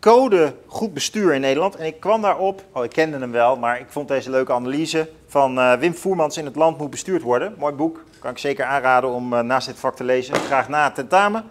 [0.00, 3.80] code goed bestuur in Nederland en ik kwam daarop, oh ik kende hem wel, maar
[3.80, 7.54] ik vond deze leuke analyse van uh, Wim Voermans in Het Land moet bestuurd worden.
[7.58, 10.84] Mooi boek, kan ik zeker aanraden om uh, naast dit vak te lezen, graag na
[10.84, 11.44] het tentamen.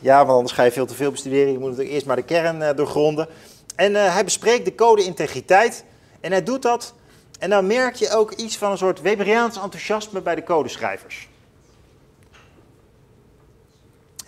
[0.00, 2.22] Ja, want anders ga je veel te veel bestuderen, je moet natuurlijk eerst maar de
[2.22, 3.28] kern doorgronden.
[3.76, 5.84] En hij bespreekt de code integriteit
[6.20, 6.94] en hij doet dat
[7.38, 11.27] en dan merk je ook iets van een soort Weberiaans enthousiasme bij de codeschrijvers.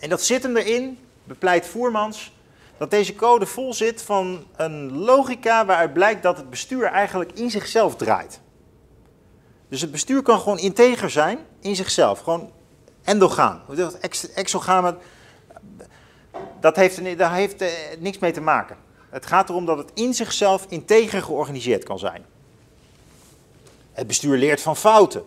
[0.00, 2.32] En dat zit hem erin, bepleit Voermans,
[2.76, 7.50] dat deze code vol zit van een logica waaruit blijkt dat het bestuur eigenlijk in
[7.50, 8.40] zichzelf draait.
[9.68, 12.52] Dus het bestuur kan gewoon integer zijn in zichzelf, gewoon
[13.02, 13.62] endogaan.
[14.34, 14.98] Exogaan,
[16.60, 18.76] dat heeft, daar heeft eh, niks mee te maken.
[19.10, 22.24] Het gaat erom dat het in zichzelf integer georganiseerd kan zijn.
[23.92, 25.22] Het bestuur leert van fouten.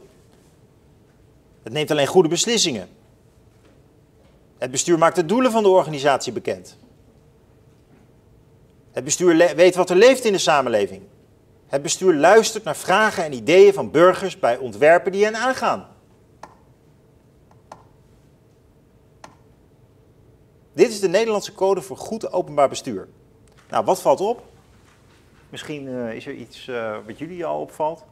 [1.64, 2.90] Het neemt alleen goede beslissingen.
[4.64, 6.78] Het bestuur maakt de doelen van de organisatie bekend.
[8.92, 11.02] Het bestuur weet wat er leeft in de samenleving.
[11.68, 15.88] Het bestuur luistert naar vragen en ideeën van burgers bij ontwerpen die hen aangaan.
[20.74, 23.08] Dit is de Nederlandse code voor goed openbaar bestuur.
[23.70, 24.44] Nou, wat valt op?
[25.50, 28.06] Misschien uh, is er iets uh, wat jullie al opvalt.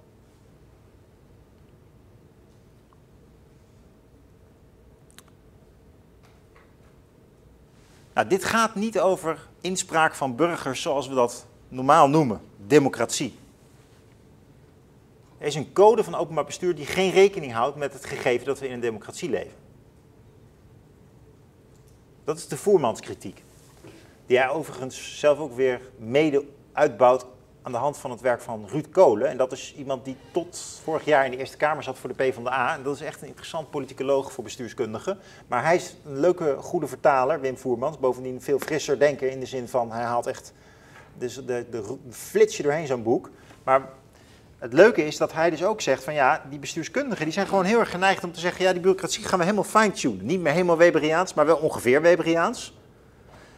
[8.14, 13.40] Nou, dit gaat niet over inspraak van burgers zoals we dat normaal noemen, democratie.
[15.38, 18.60] Er is een code van openbaar bestuur die geen rekening houdt met het gegeven dat
[18.60, 19.60] we in een democratie leven.
[22.24, 23.44] Dat is de voermanskritiek,
[24.26, 27.26] die hij overigens zelf ook weer mede uitbouwt
[27.62, 29.30] aan de hand van het werk van Ruud Kolen.
[29.30, 32.16] En dat is iemand die tot vorig jaar in de Eerste Kamer zat voor de
[32.16, 32.76] PvdA.
[32.76, 35.20] En dat is echt een interessant politicoloog voor bestuurskundigen.
[35.48, 38.00] Maar hij is een leuke, goede vertaler, Wim Voermans.
[38.00, 40.54] Bovendien veel frisser denken in de zin van hij haalt echt
[41.18, 43.30] dus de, de, de flits je doorheen zo'n boek.
[43.64, 43.90] Maar
[44.58, 47.66] het leuke is dat hij dus ook zegt van ja, die bestuurskundigen die zijn gewoon
[47.66, 50.26] heel erg geneigd om te zeggen ja, die bureaucratie gaan we helemaal fine-tunen.
[50.26, 52.78] Niet meer helemaal Weberiaans, maar wel ongeveer Weberiaans.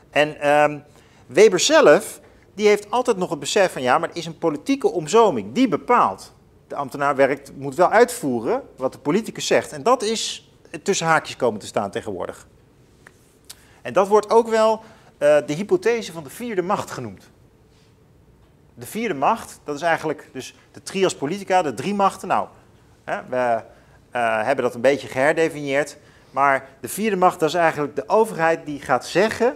[0.10, 0.84] En um,
[1.26, 2.22] Weber zelf
[2.54, 5.54] die heeft altijd nog het besef van ja, maar er is een politieke omzoming.
[5.54, 6.34] Die bepaalt.
[6.68, 9.72] De ambtenaar werkt, moet wel uitvoeren wat de politicus zegt.
[9.72, 10.52] En dat is
[10.84, 12.48] tussen haakjes komen te staan tegenwoordig.
[13.82, 17.30] En dat wordt ook wel uh, de hypothese van de vierde macht genoemd.
[18.74, 22.28] De vierde macht, dat is eigenlijk dus de trias politica, de drie machten.
[22.28, 22.48] Nou,
[23.04, 23.64] hè, we
[24.16, 25.98] uh, hebben dat een beetje geherdefinieerd.
[26.32, 29.56] Maar de vierde macht, dat is eigenlijk de overheid die gaat zeggen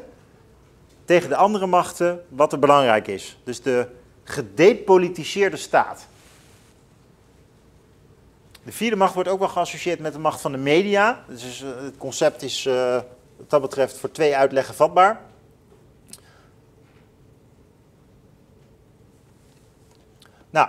[1.07, 3.37] tegen de andere machten wat er belangrijk is.
[3.43, 3.87] Dus de
[4.23, 6.07] gedepolitiseerde staat.
[8.63, 11.23] De vierde macht wordt ook wel geassocieerd met de macht van de media.
[11.27, 12.93] Dus eh, het concept is uh,
[13.37, 15.21] wat dat betreft voor twee uitleggen vatbaar.
[20.49, 20.67] Nou,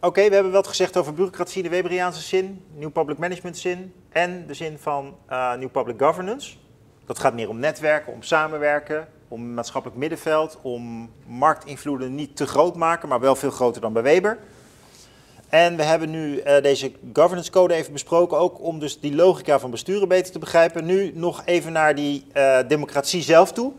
[0.00, 3.94] oké, we hebben wat gezegd over bureaucratie in de Weberiaanse zin, New Public Management zin
[4.08, 6.56] en de zin van uh, Public Governance.
[7.04, 12.76] Dat gaat meer om netwerken, om samenwerken, om maatschappelijk middenveld, om marktinvloeden niet te groot
[12.76, 14.38] maken, maar wel veel groter dan bij Weber.
[15.48, 19.58] En we hebben nu uh, deze governance code even besproken, ook om dus die logica
[19.58, 20.84] van besturen beter te begrijpen.
[20.84, 23.72] Nu nog even naar die uh, democratie zelf toe.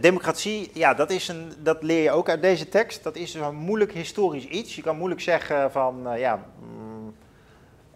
[0.00, 3.02] Democratie, ja, dat, is een, dat leer je ook uit deze tekst.
[3.02, 4.76] Dat is een moeilijk historisch iets.
[4.76, 6.44] Je kan moeilijk zeggen van, ja,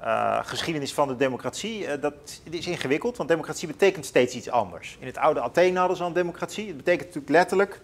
[0.05, 2.15] uh, geschiedenis van de democratie, uh, dat
[2.51, 4.97] is ingewikkeld, want democratie betekent steeds iets anders.
[5.01, 6.67] In het oude Athene hadden ze al een democratie.
[6.67, 7.81] Het betekent natuurlijk letterlijk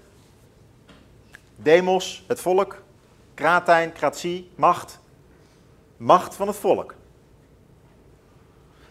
[1.56, 2.82] demos, het volk,
[3.34, 4.98] kratijn, kratie, macht.
[5.96, 6.94] Macht van het volk.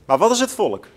[0.05, 0.87] Maar wat is het volk?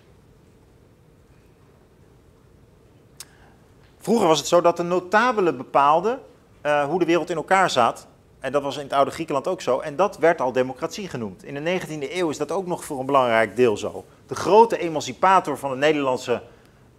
[3.98, 6.20] Vroeger was het zo dat de notabelen bepaalden
[6.62, 8.06] uh, hoe de wereld in elkaar zat.
[8.42, 9.78] En dat was in het oude Griekenland ook zo.
[9.80, 11.44] En dat werd al democratie genoemd.
[11.44, 14.04] In de 19e eeuw is dat ook nog voor een belangrijk deel zo.
[14.26, 16.42] De grote emancipator van de Nederlandse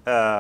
[0.08, 0.40] uh,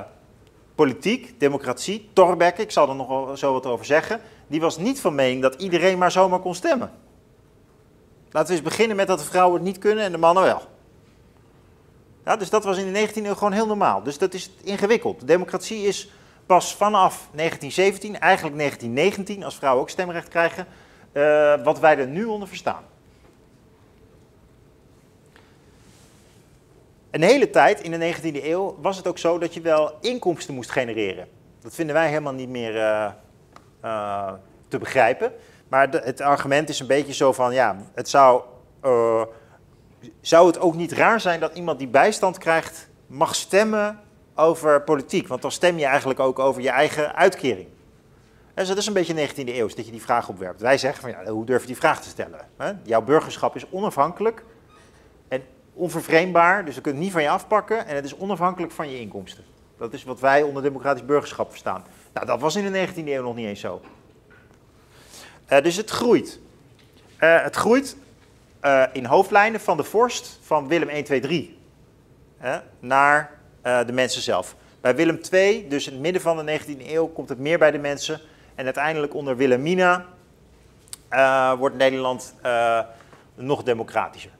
[0.76, 5.02] politiek, democratie, Thorbecke, ik zal er nog wel zo wat over zeggen, die was niet
[5.02, 6.92] van mening dat iedereen maar zomaar kon stemmen.
[8.32, 10.62] Laten we eens beginnen met dat de vrouwen het niet kunnen en de mannen wel.
[12.26, 14.04] Ja, dus dat was in de 19e eeuw gewoon heel normaal.
[14.04, 15.28] Dus dat is ingewikkeld.
[15.28, 16.12] Democratie is
[16.46, 20.68] pas vanaf 1917, eigenlijk 1919, als vrouwen ook stemrecht krijgen,
[21.14, 22.84] uh, wat wij er nu onder verstaan.
[27.12, 30.54] Een hele tijd in de 19e eeuw was het ook zo dat je wel inkomsten
[30.54, 31.28] moest genereren.
[31.62, 33.10] Dat vinden wij helemaal niet meer uh,
[33.84, 34.34] uh,
[34.68, 35.34] te begrijpen.
[35.68, 38.42] Maar het argument is een beetje zo van, ja, het zou,
[40.22, 44.00] zou het ook niet raar zijn dat iemand die bijstand krijgt mag stemmen
[44.36, 45.28] over politiek?
[45.28, 47.68] Want dan stem je eigenlijk ook over je eigen uitkering.
[48.54, 50.62] En dat is een beetje 19e eeuw, dat je die vraag opwerpt.
[50.62, 52.40] Wij zeggen van, ja, hoe durf je die vraag te stellen?
[52.84, 54.44] Jouw burgerschap is onafhankelijk
[55.28, 55.44] en
[55.74, 59.00] onvervreemdbaar, dus we kunnen het niet van je afpakken en het is onafhankelijk van je
[59.00, 59.44] inkomsten.
[59.78, 61.84] Dat is wat wij onder democratisch burgerschap verstaan.
[62.14, 63.82] Nou, dat was in de 19e eeuw nog niet eens zo.
[65.50, 66.40] Uh, dus het groeit.
[67.20, 67.98] Uh, het groeit
[68.64, 71.58] uh, in hoofdlijnen van de vorst van Willem 1, 2, 3
[72.80, 73.32] naar
[73.62, 74.56] de mensen zelf.
[74.82, 77.72] Bij Willem II, dus in het midden van de 19e eeuw, komt het meer bij
[77.72, 78.22] de mensen.
[78.56, 80.06] En uiteindelijk onder Wilhelmina
[81.58, 82.34] wordt Nederland
[83.36, 84.32] nog democratischer.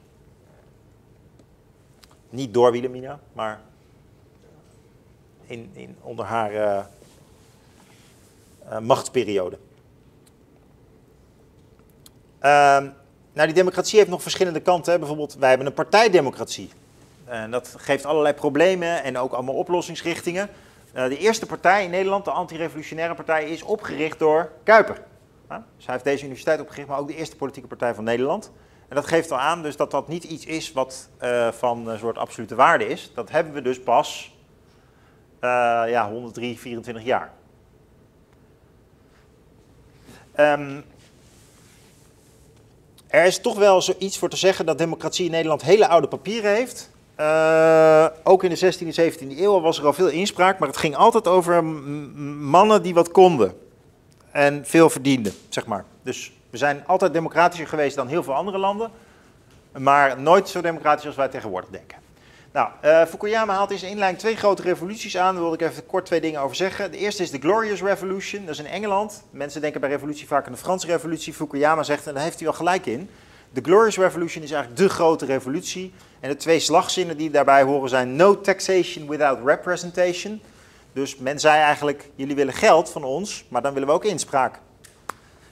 [2.30, 3.60] Niet door Wilhelmina, maar
[5.46, 6.84] in, in, onder haar uh,
[8.70, 9.58] uh, machtsperiode.
[12.40, 12.50] Uh,
[13.32, 14.92] nou, die democratie heeft nog verschillende kanten.
[14.92, 14.98] Hè.
[14.98, 16.70] Bijvoorbeeld, wij hebben een partijdemocratie.
[17.24, 20.48] En dat geeft allerlei problemen en ook allemaal oplossingsrichtingen.
[20.94, 25.02] Uh, de eerste partij in Nederland, de antirevolutionaire partij, is opgericht door Kuiper.
[25.48, 28.52] Dus hij heeft deze universiteit opgericht, maar ook de eerste politieke partij van Nederland.
[28.88, 31.98] En dat geeft al aan dus dat dat niet iets is wat uh, van een
[31.98, 33.10] soort absolute waarde is.
[33.14, 34.36] Dat hebben we dus pas
[35.40, 35.50] uh,
[35.86, 37.32] ja, 103, 24 jaar.
[40.36, 40.84] Um,
[43.06, 46.54] er is toch wel zoiets voor te zeggen dat democratie in Nederland hele oude papieren
[46.54, 46.90] heeft.
[47.20, 50.76] Uh, ook in de 16e en 17e eeuw was er al veel inspraak, maar het
[50.76, 53.54] ging altijd over mannen die wat konden
[54.30, 55.84] en veel verdienden, zeg maar.
[56.02, 58.90] Dus we zijn altijd democratischer geweest dan heel veel andere landen,
[59.78, 61.98] maar nooit zo democratisch als wij tegenwoordig denken.
[62.52, 65.34] Nou, uh, Fukuyama haalt in zijn twee grote revoluties aan.
[65.34, 66.90] Daar wil ik even kort twee dingen over zeggen.
[66.90, 69.22] De eerste is de Glorious Revolution, dat is in Engeland.
[69.30, 71.32] Mensen denken bij revolutie vaak aan de Franse revolutie.
[71.32, 73.10] Fukuyama zegt, en daar heeft hij wel gelijk in.
[73.54, 75.92] De Glorious Revolution is eigenlijk de grote revolutie.
[76.20, 80.40] En de twee slagzinnen die daarbij horen zijn no taxation without representation.
[80.92, 84.60] Dus men zei eigenlijk, jullie willen geld van ons, maar dan willen we ook inspraak.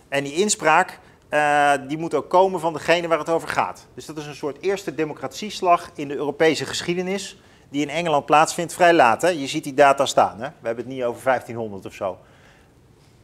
[0.09, 0.99] En die inspraak,
[1.31, 3.87] uh, die moet ook komen van degene waar het over gaat.
[3.95, 8.75] Dus dat is een soort eerste democratieslag in de Europese geschiedenis, die in Engeland plaatsvindt
[8.75, 9.23] vrij laat.
[9.23, 9.29] Hè?
[9.29, 10.49] Je ziet die data staan, hè?
[10.49, 12.19] we hebben het niet over 1500 of zo.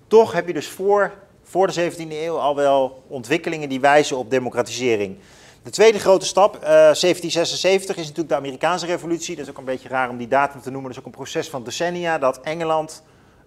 [0.07, 1.13] Toch heb je dus voor,
[1.49, 5.17] voor de 17e eeuw al wel ontwikkelingen die wijzen op democratisering.
[5.63, 9.37] De tweede grote stap, uh, 1776, is natuurlijk de Amerikaanse revolutie.
[9.37, 10.91] Dat is ook een beetje raar om die datum te noemen.
[10.91, 13.03] Dat is ook een proces van decennia dat Engeland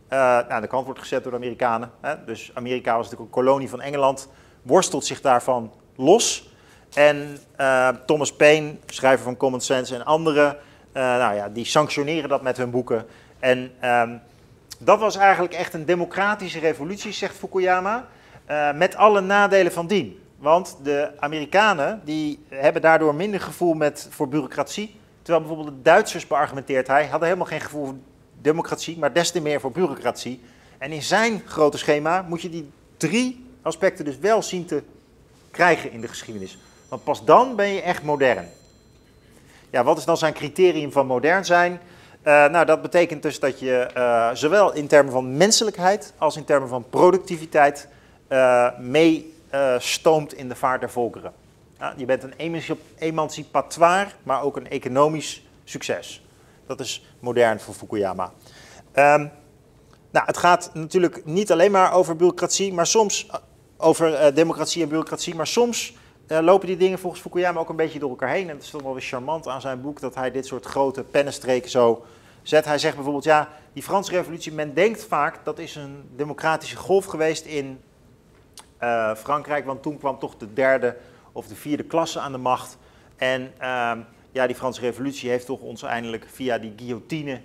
[0.09, 1.91] uh, aan de kant wordt gezet door de Amerikanen.
[2.01, 2.25] Hè?
[2.25, 4.27] Dus Amerika was natuurlijk een kolonie van Engeland
[4.61, 6.49] worstelt zich daarvan los.
[6.93, 10.57] En uh, Thomas Paine, schrijver van Common Sense en anderen,
[10.93, 13.05] nou ja, die sanctioneren dat met hun boeken.
[13.39, 14.21] En um,
[14.83, 18.07] dat was eigenlijk echt een democratische revolutie, zegt Fukuyama,
[18.49, 20.19] uh, met alle nadelen van dien.
[20.37, 24.95] Want de Amerikanen die hebben daardoor minder gevoel met, voor bureaucratie.
[25.21, 27.95] Terwijl bijvoorbeeld de Duitsers, beargumenteert hij, hadden helemaal geen gevoel voor
[28.41, 30.41] democratie, maar des te meer voor bureaucratie.
[30.77, 34.83] En in zijn grote schema moet je die drie aspecten dus wel zien te
[35.51, 36.57] krijgen in de geschiedenis.
[36.87, 38.47] Want pas dan ben je echt modern.
[39.69, 41.79] Ja, wat is dan zijn criterium van modern zijn?
[42.23, 46.43] Uh, nou, dat betekent dus dat je uh, zowel in termen van menselijkheid als in
[46.43, 47.87] termen van productiviteit
[48.29, 51.33] uh, meestoomt in de vaart der volkeren.
[51.95, 52.33] Je bent een
[52.97, 56.25] emancipatoire, maar ook een economisch succes.
[56.65, 58.31] Dat is modern voor Fukuyama.
[58.95, 59.31] Um,
[60.11, 63.29] nou, het gaat natuurlijk niet alleen maar over bureaucratie, maar soms
[63.77, 65.35] over democratie en bureaucratie.
[65.35, 65.93] Maar soms
[66.39, 68.49] lopen die dingen volgens Fukuyama ook een beetje door elkaar heen.
[68.49, 71.03] En het is toch wel weer charmant aan zijn boek dat hij dit soort grote
[71.03, 72.05] pennenstreken zo
[72.41, 72.65] zet.
[72.65, 77.05] Hij zegt bijvoorbeeld, ja, die Franse revolutie, men denkt vaak dat is een democratische golf
[77.05, 77.81] geweest in
[78.83, 79.65] uh, Frankrijk.
[79.65, 80.97] Want toen kwam toch de derde
[81.31, 82.77] of de vierde klasse aan de macht.
[83.15, 83.99] En ehm,
[84.31, 87.41] ja, die Franse revolutie heeft toch ons eindelijk via die guillotine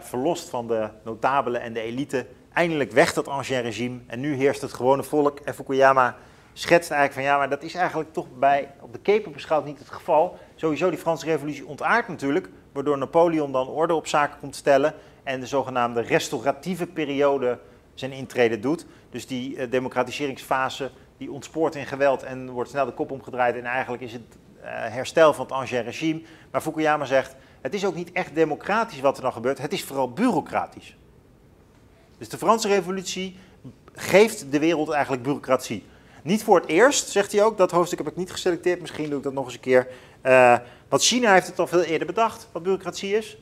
[0.00, 4.60] verlost van de notabelen en de elite eindelijk weg dat ancien regime en nu heerst
[4.60, 5.38] het gewone volk.
[5.38, 6.16] En Fukuyama
[6.52, 9.78] schetst eigenlijk van ja, maar dat is eigenlijk toch bij, op de keper beschouwd niet
[9.78, 10.38] het geval.
[10.54, 15.40] Sowieso die Franse revolutie ontaart natuurlijk, waardoor Napoleon dan orde op zaken komt stellen en
[15.40, 17.58] de zogenaamde restauratieve periode
[17.94, 18.86] zijn intrede doet.
[19.10, 23.64] Dus die uh, democratiseringsfase die ontspoort in geweld en wordt snel de kop omgedraaid en
[23.64, 26.22] eigenlijk is het herstel van het ancien regime.
[26.50, 29.84] Maar Fukuyama zegt, het is ook niet echt democratisch wat er dan gebeurt, het is
[29.84, 30.96] vooral bureaucratisch.
[32.18, 33.36] Dus de Franse revolutie
[33.92, 35.84] geeft de wereld eigenlijk bureaucratie.
[36.22, 39.16] Niet voor het eerst, zegt hij ook, dat hoofdstuk heb ik niet geselecteerd, misschien doe
[39.18, 39.88] ik dat nog eens een keer.
[40.22, 40.56] Uh,
[40.88, 43.36] want China heeft het al veel eerder bedacht, wat bureaucratie is.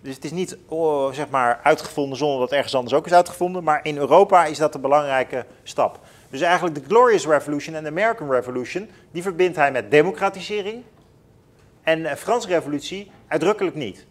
[0.00, 3.64] Dus het is niet oh, zeg maar uitgevonden zonder dat ergens anders ook is uitgevonden.
[3.64, 6.00] Maar in Europa is dat een belangrijke stap.
[6.30, 10.82] Dus eigenlijk de Glorious Revolution en de American Revolution, die verbindt hij met democratisering.
[11.82, 14.06] En de Franse Revolutie uitdrukkelijk niet.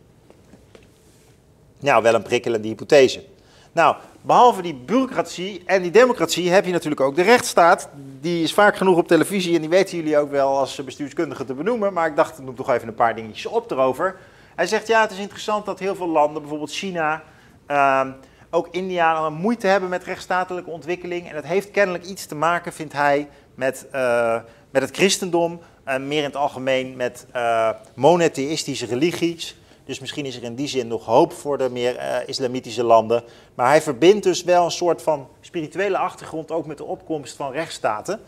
[1.79, 3.23] Nou, wel een prikkelende hypothese.
[3.71, 3.95] Nou,
[4.25, 7.89] behalve die bureaucratie en die democratie heb je natuurlijk ook de rechtsstaat.
[8.21, 11.53] Die is vaak genoeg op televisie en die weten jullie ook wel als bestuurskundige te
[11.53, 11.93] benoemen.
[11.93, 14.15] Maar ik dacht, noem toch even een paar dingetjes op erover.
[14.55, 17.23] Hij zegt, ja, het is interessant dat heel veel landen, bijvoorbeeld China,
[17.67, 18.01] uh,
[18.49, 21.29] ook India, moeite hebben met rechtsstatelijke ontwikkeling.
[21.29, 25.59] En dat heeft kennelijk iets te maken, vindt hij, met, uh, met het christendom.
[25.87, 29.55] Uh, meer in het algemeen met uh, monotheïstische religies.
[29.85, 33.23] Dus misschien is er in die zin nog hoop voor de meer uh, islamitische landen.
[33.55, 37.51] Maar hij verbindt dus wel een soort van spirituele achtergrond ook met de opkomst van
[37.51, 38.19] rechtsstaten.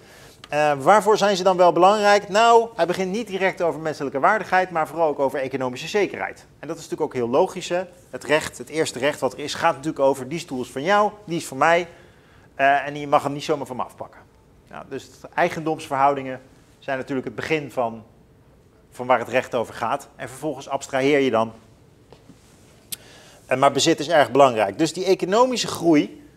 [0.53, 2.29] Uh, waarvoor zijn ze dan wel belangrijk?
[2.29, 6.45] Nou, hij begint niet direct over menselijke waardigheid, maar vooral ook over economische zekerheid.
[6.59, 7.69] En dat is natuurlijk ook heel logisch.
[7.69, 7.83] Hè?
[8.09, 10.83] Het recht, het eerste recht wat er is, gaat natuurlijk over die stoel is van
[10.83, 11.87] jou, die is van mij.
[12.57, 14.21] Uh, en je mag hem niet zomaar van me afpakken.
[14.69, 16.41] Nou, dus eigendomsverhoudingen
[16.79, 18.03] zijn natuurlijk het begin van
[18.97, 20.07] van waar het recht over gaat.
[20.15, 21.53] En vervolgens abstraheer je dan.
[23.57, 24.77] Maar bezit is erg belangrijk.
[24.77, 26.29] Dus die economische groei,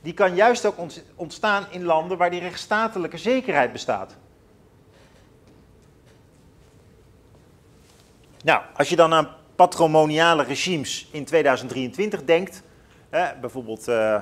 [0.00, 0.76] die kan juist ook
[1.14, 4.16] ontstaan in landen waar die rechtsstatelijke zekerheid bestaat.
[8.44, 12.62] Nou, als je dan aan patrimoniale regimes in 2023 denkt,
[13.40, 14.20] bijvoorbeeld uh,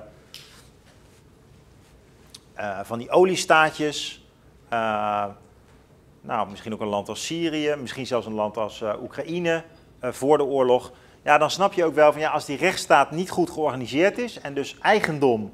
[2.58, 4.24] uh, van die oliestaatjes,
[4.72, 5.24] uh,
[6.26, 9.62] nou, misschien ook een land als Syrië, misschien zelfs een land als uh, Oekraïne
[10.04, 10.92] uh, voor de oorlog.
[11.22, 14.40] Ja, dan snap je ook wel van ja, als die rechtsstaat niet goed georganiseerd is
[14.40, 15.52] en dus eigendom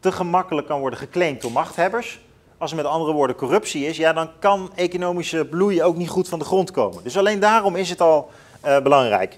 [0.00, 2.20] te gemakkelijk kan worden geclaimd door machthebbers,
[2.58, 6.28] als er met andere woorden corruptie is, ja, dan kan economische bloei ook niet goed
[6.28, 7.02] van de grond komen.
[7.02, 8.30] Dus alleen daarom is het al
[8.64, 9.36] uh, belangrijk.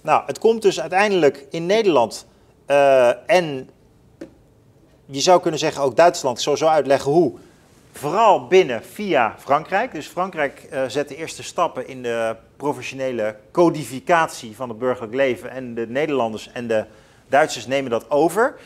[0.00, 2.26] Nou, het komt dus uiteindelijk in Nederland
[3.26, 3.70] en
[5.06, 7.38] je zou kunnen zeggen ook Duitsland, ik zal zo uitleggen hoe,
[7.92, 9.92] Vooral binnen via Frankrijk.
[9.92, 15.50] Dus Frankrijk uh, zet de eerste stappen in de professionele codificatie van het burgerlijk leven.
[15.50, 16.84] En de Nederlanders en de
[17.28, 18.56] Duitsers nemen dat over.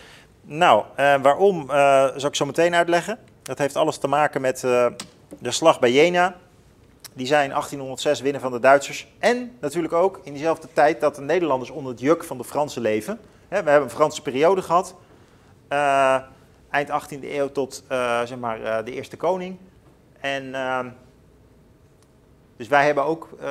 [0.40, 3.18] Nou, uh, waarom uh, zal ik zo meteen uitleggen.
[3.42, 4.60] Dat heeft alles te maken met
[5.38, 6.36] de slag bij Jena.
[7.12, 9.06] Die zijn in 1806 winnen van de Duitsers.
[9.18, 12.82] En natuurlijk ook in diezelfde tijd dat de Nederlanders onder het juk van de Fransen
[12.82, 13.20] leven.
[13.48, 14.94] we hebben een Franse periode gehad
[16.74, 19.56] eind 18e eeuw tot uh, zeg maar, uh, de eerste koning.
[20.20, 20.80] En uh,
[22.56, 23.46] dus wij hebben ook uh,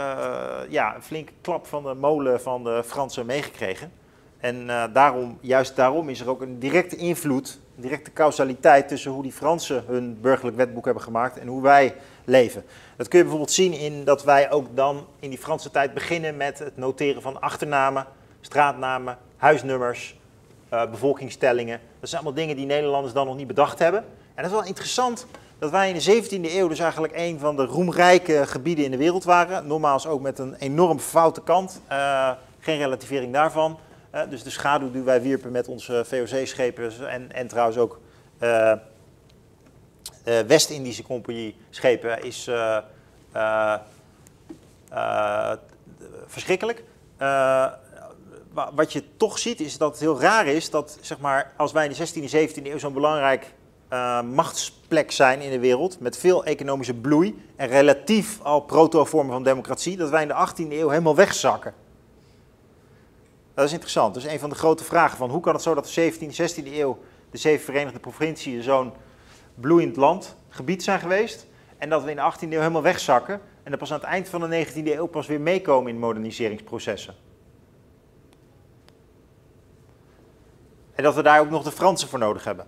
[0.69, 3.91] ja, een flinke klap van de molen van de Fransen meegekregen.
[4.39, 9.23] En daarom, juist daarom is er ook een directe invloed, een directe causaliteit tussen hoe
[9.23, 12.63] die Fransen hun burgerlijk wetboek hebben gemaakt en hoe wij leven.
[12.97, 16.37] Dat kun je bijvoorbeeld zien in dat wij ook dan in die Franse tijd beginnen
[16.37, 18.05] met het noteren van achternamen,
[18.41, 20.17] straatnamen, huisnummers,
[20.73, 21.79] uh, bevolkingstellingen.
[21.99, 23.99] Dat zijn allemaal dingen die Nederlanders dan nog niet bedacht hebben.
[24.35, 25.25] En dat is wel interessant
[25.59, 28.97] dat wij in de 17e eeuw dus eigenlijk een van de roemrijke gebieden in de
[28.97, 29.67] wereld waren.
[29.67, 31.81] Nogmaals ook met een enorm foute kant.
[31.91, 33.79] Uh, geen relativering daarvan.
[34.15, 37.99] Uh, dus de schaduw die wij wierpen met onze VOC-schepen en, en trouwens ook
[40.23, 42.49] West-Indische Compagnie schepen is
[46.27, 46.83] verschrikkelijk
[48.53, 51.87] wat je toch ziet is dat het heel raar is dat zeg maar, als wij
[51.87, 53.53] in de 16e en 17e eeuw zo'n belangrijk
[53.93, 59.43] uh, machtsplek zijn in de wereld, met veel economische bloei en relatief al proto-vormen van
[59.43, 61.73] democratie, dat wij in de 18e eeuw helemaal wegzakken.
[63.53, 64.13] Dat is interessant.
[64.13, 66.73] Dus een van de grote vragen van hoe kan het zo dat de 17e, 16e
[66.73, 66.99] eeuw
[67.31, 68.91] de zeven Verenigde Provinciën zo'n
[69.55, 71.47] bloeiend land, gebied zijn geweest,
[71.77, 74.29] en dat we in de 18e eeuw helemaal wegzakken en dat pas aan het eind
[74.29, 77.15] van de 19e eeuw pas weer meekomen in moderniseringsprocessen.
[80.95, 82.65] En dat we daar ook nog de Fransen voor nodig hebben.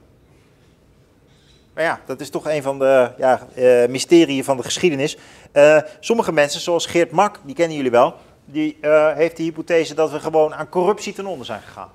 [1.73, 5.17] Maar ja, dat is toch een van de ja, uh, mysterieën van de geschiedenis.
[5.53, 8.15] Uh, sommige mensen, zoals Geert Mak, die kennen jullie wel,
[8.45, 11.91] die uh, heeft de hypothese dat we gewoon aan corruptie ten onder zijn gegaan.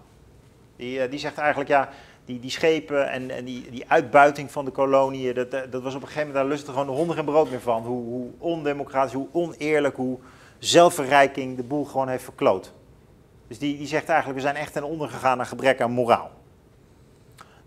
[0.76, 1.88] Die, die zegt eigenlijk, ja,
[2.24, 6.02] die, die schepen en, en die, die uitbuiting van de koloniën, dat, dat was op
[6.02, 7.82] een gegeven moment, daar lustte gewoon de honden geen brood meer van.
[7.82, 10.18] Hoe, hoe ondemocratisch, hoe oneerlijk, hoe
[10.58, 12.72] zelfverrijking de boel gewoon heeft verkloot.
[13.50, 16.30] Dus die, die zegt eigenlijk, we zijn echt ten onder gegaan aan gebrek aan moraal.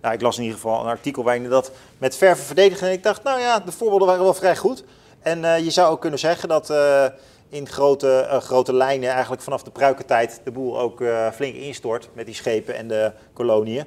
[0.02, 2.86] Nou, ik las in ieder geval een artikel waarin dat met verven verdedigde.
[2.86, 4.84] En ik dacht, nou ja, de voorbeelden waren wel vrij goed.
[5.22, 7.06] En eh, je zou ook kunnen zeggen dat eh,
[7.50, 11.04] in grote, eh, grote lijnen eigenlijk vanaf de pruikentijd de boel ook
[11.34, 13.86] flink instort met die schepen en de koloniën.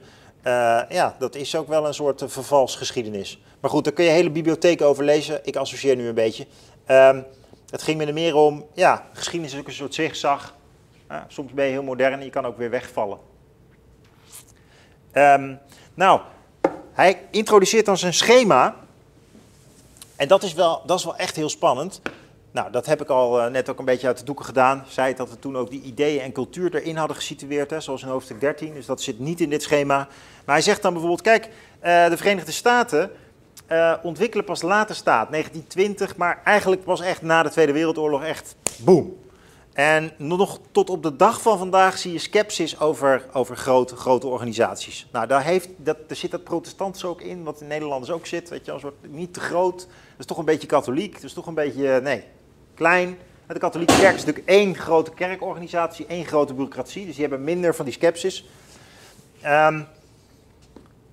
[0.89, 3.41] Ja, dat is ook wel een soort vervalsgeschiedenis.
[3.61, 5.41] Maar goed, daar kun je hele bibliotheek over lezen.
[5.43, 6.47] Ik associeer nu een beetje.
[6.87, 7.23] Ehm,
[7.71, 10.55] het ging me er meer om, ja, geschiedenis is ook een soort zigzag.
[11.11, 13.19] Uh, soms ben je heel modern en je kan ook weer wegvallen.
[15.13, 15.55] Ehm,
[15.95, 16.21] nou,
[16.93, 18.75] hij introduceert dan zijn schema.
[20.17, 22.01] En dat is wel, dat is wel echt heel spannend.
[22.51, 24.85] Nou, dat heb ik al uh, net ook een beetje uit de doeken gedaan.
[24.89, 28.09] Zei dat we toen ook die ideeën en cultuur erin hadden gesitueerd, hè, zoals in
[28.09, 28.75] hoofdstuk 13.
[28.75, 29.97] Dus dat zit niet in dit schema.
[30.45, 33.11] Maar hij zegt dan bijvoorbeeld, kijk, uh, de Verenigde Staten
[33.73, 38.57] uh, ontwikkelen pas later staat, 1920, maar eigenlijk was echt na de Tweede Wereldoorlog echt
[38.79, 39.17] boom.
[39.77, 44.27] En nog tot op de dag van vandaag zie je sceptisch over, over grote, grote
[44.27, 45.07] organisaties.
[45.13, 48.49] Nou, daar, heeft, dat, zit dat protestants ook in, wat in Nederlanders ook zit.
[48.49, 51.33] Weet je, een soort, niet te groot, dat is toch een beetje katholiek, dat is
[51.33, 52.25] toch een beetje, nee,
[52.75, 53.19] klein.
[53.47, 57.75] De katholieke kerk is natuurlijk één grote kerkorganisatie, één grote bureaucratie, dus die hebben minder
[57.75, 58.49] van die sceptisch.
[59.45, 59.87] Um,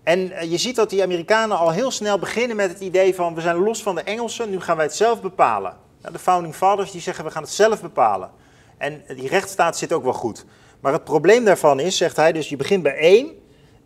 [0.04, 3.42] en je ziet dat die Amerikanen al heel snel beginnen met het idee van we
[3.42, 5.78] zijn los van de Engelsen, nu gaan wij het zelf bepalen.
[6.12, 8.42] De founding fathers die zeggen we gaan het zelf bepalen.
[8.78, 10.46] En die rechtsstaat zit ook wel goed.
[10.80, 13.28] Maar het probleem daarvan is, zegt hij, dus je begint bij één,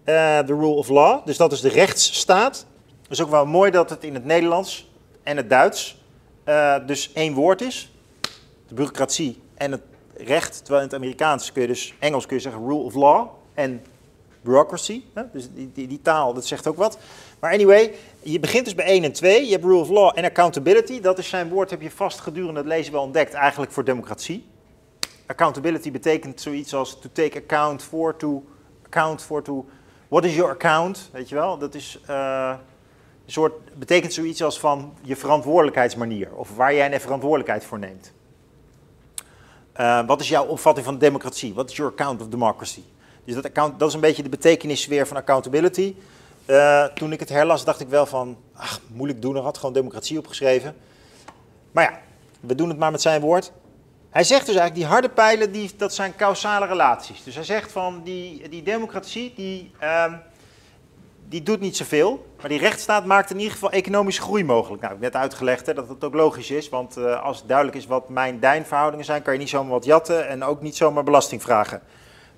[0.04, 2.66] de uh, rule of law, dus dat is de rechtsstaat.
[3.02, 4.92] Het is ook wel mooi dat het in het Nederlands
[5.24, 5.98] en het Duits
[6.46, 7.92] uh, dus één woord is.
[8.68, 9.82] De bureaucratie en het
[10.18, 13.28] recht, terwijl in het Amerikaans kun je dus, Engels kun je zeggen rule of law
[13.54, 13.84] en
[14.42, 15.02] bureaucracy.
[15.14, 15.24] Hè?
[15.34, 16.98] Dus die, die, die, taal, dat zegt ook wat.
[17.40, 19.46] Maar anyway, je begint dus bij 1 en 2.
[19.46, 21.02] Je hebt rule of law en accountability.
[21.02, 24.46] Dat is zijn woord, heb je vast gedurende het lezen wel ontdekt, eigenlijk voor democratie.
[25.28, 28.46] Accountability betekent zoiets als to take account for, to
[28.86, 29.66] account for, to...
[30.08, 31.10] What is your account?
[31.12, 31.58] Weet je wel?
[31.58, 32.00] Dat is...
[32.10, 32.54] Uh,
[33.26, 36.36] een soort, betekent zoiets als van je verantwoordelijkheidsmanier.
[36.36, 38.12] Of waar jij een verantwoordelijkheid voor neemt.
[39.80, 41.54] Uh, wat is jouw opvatting van democratie?
[41.54, 42.82] Wat is your account of democracy?
[43.24, 45.96] Dus dat, account, dat is een beetje de betekenis weer van accountability.
[46.46, 49.74] Uh, toen ik het herlas, dacht ik wel van, ach, moeilijk doen, er had gewoon
[49.74, 50.76] democratie opgeschreven.
[51.72, 52.00] Maar ja,
[52.40, 53.52] we doen het maar met zijn woord.
[54.18, 57.24] Hij zegt dus eigenlijk, die harde pijlen, die, dat zijn causale relaties.
[57.24, 60.14] Dus hij zegt van, die, die democratie, die, uh,
[61.30, 62.26] die doet niet zoveel.
[62.40, 64.82] Maar die rechtsstaat maakt in ieder geval economische groei mogelijk.
[64.82, 66.70] Nou, ik heb net uitgelegd hè, dat het ook logisch is.
[66.70, 70.28] Want uh, als het duidelijk is wat mijn-dijn-verhoudingen zijn, kan je niet zomaar wat jatten
[70.28, 71.82] en ook niet zomaar belasting vragen.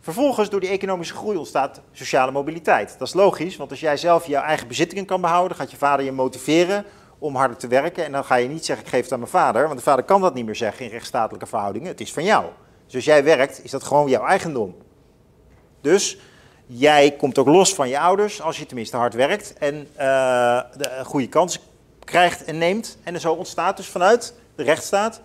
[0.01, 2.95] Vervolgens, door die economische groei ontstaat sociale mobiliteit.
[2.97, 6.05] Dat is logisch, want als jij zelf jouw eigen bezittingen kan behouden, gaat je vader
[6.05, 6.85] je motiveren
[7.19, 8.05] om harder te werken.
[8.05, 10.05] En dan ga je niet zeggen, ik geef het aan mijn vader, want de vader
[10.05, 11.87] kan dat niet meer zeggen in rechtsstatelijke verhoudingen.
[11.87, 12.45] Het is van jou.
[12.85, 14.75] Dus als jij werkt, is dat gewoon jouw eigendom.
[15.81, 16.17] Dus
[16.65, 19.85] jij komt ook los van je ouders, als je tenminste hard werkt en uh,
[20.77, 21.61] de goede kansen
[22.03, 22.97] krijgt en neemt.
[23.03, 25.21] En zo ontstaat dus vanuit de rechtsstaat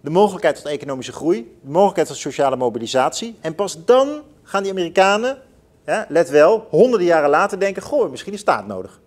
[0.00, 3.36] de mogelijkheid tot economische groei, de mogelijkheid tot sociale mobilisatie.
[3.40, 5.38] En pas dan gaan die Amerikanen,
[5.86, 9.00] ja, let wel, honderden jaren later denken, goh, misschien is staat nodig.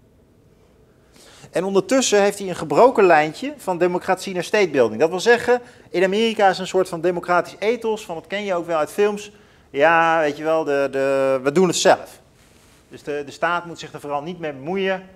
[1.52, 5.00] En ondertussen heeft hij een gebroken lijntje van democratie naar statebuilding.
[5.00, 8.54] Dat wil zeggen, in Amerika is een soort van democratisch ethos, van dat ken je
[8.54, 9.32] ook wel uit films.
[9.70, 12.20] Ja, weet je wel, de, de, we doen het zelf.
[12.90, 15.10] Dus de, de staat moet zich er vooral niet mee bemoeien.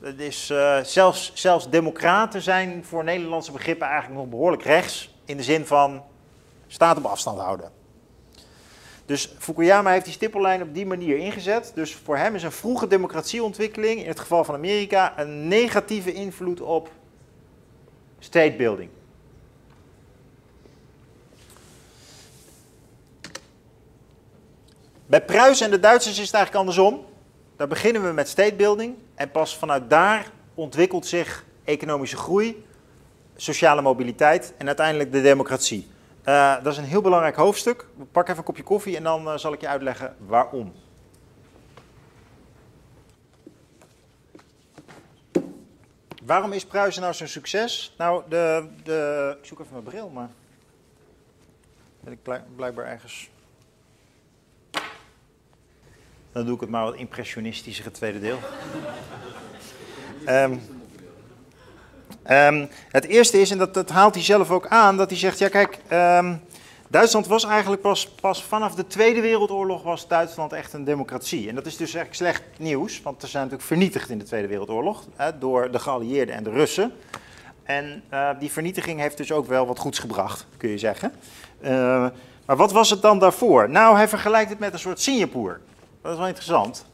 [0.00, 5.14] Het is, uh, zelfs, zelfs democraten zijn voor Nederlandse begrippen eigenlijk nog behoorlijk rechts.
[5.24, 6.02] In de zin van
[6.66, 7.79] staat op afstand houden.
[9.10, 11.72] Dus Fukuyama heeft die stippellijn op die manier ingezet.
[11.74, 16.60] Dus voor hem is een vroege democratieontwikkeling, in het geval van Amerika, een negatieve invloed
[16.60, 16.90] op
[18.18, 18.90] statebuilding.
[25.06, 27.04] Bij Pruisen en de Duitsers is het eigenlijk andersom.
[27.56, 32.64] Daar beginnen we met statebuilding en pas vanuit daar ontwikkelt zich economische groei,
[33.36, 35.88] sociale mobiliteit en uiteindelijk de democratie.
[36.30, 37.86] Uh, dat is een heel belangrijk hoofdstuk.
[38.12, 40.72] Pak even een kopje koffie en dan uh, zal ik je uitleggen waarom.
[46.24, 47.94] Waarom is Pruisen nou zo'n succes?
[47.98, 50.30] Nou, de, de, ik zoek even mijn bril, maar
[52.00, 53.30] ben ik blijk, blijkbaar ergens
[56.32, 58.38] dan doe ik het maar wat impressionistischere tweede deel.
[60.28, 60.60] um,
[62.30, 65.48] um, het eerste is, en dat, haalt hij zelf ook aan, dat hij zegt, ja
[65.48, 66.40] kijk, um,
[66.88, 71.48] Duitsland was eigenlijk pas, pas, vanaf de Tweede Wereldoorlog was Duitsland echt een democratie.
[71.48, 74.48] En dat is dus eigenlijk slecht nieuws, want ze zijn natuurlijk vernietigd in de Tweede
[74.48, 76.92] Wereldoorlog hè, door de geallieerden en de Russen.
[77.62, 81.12] En uh, die vernietiging heeft dus ook wel wat goeds gebracht, kun je zeggen.
[81.60, 81.68] Uh,
[82.46, 83.70] maar wat was het dan daarvoor?
[83.70, 85.58] Nou, hij vergelijkt het met een soort Singapore.
[86.02, 86.84] Dat is wel interessant.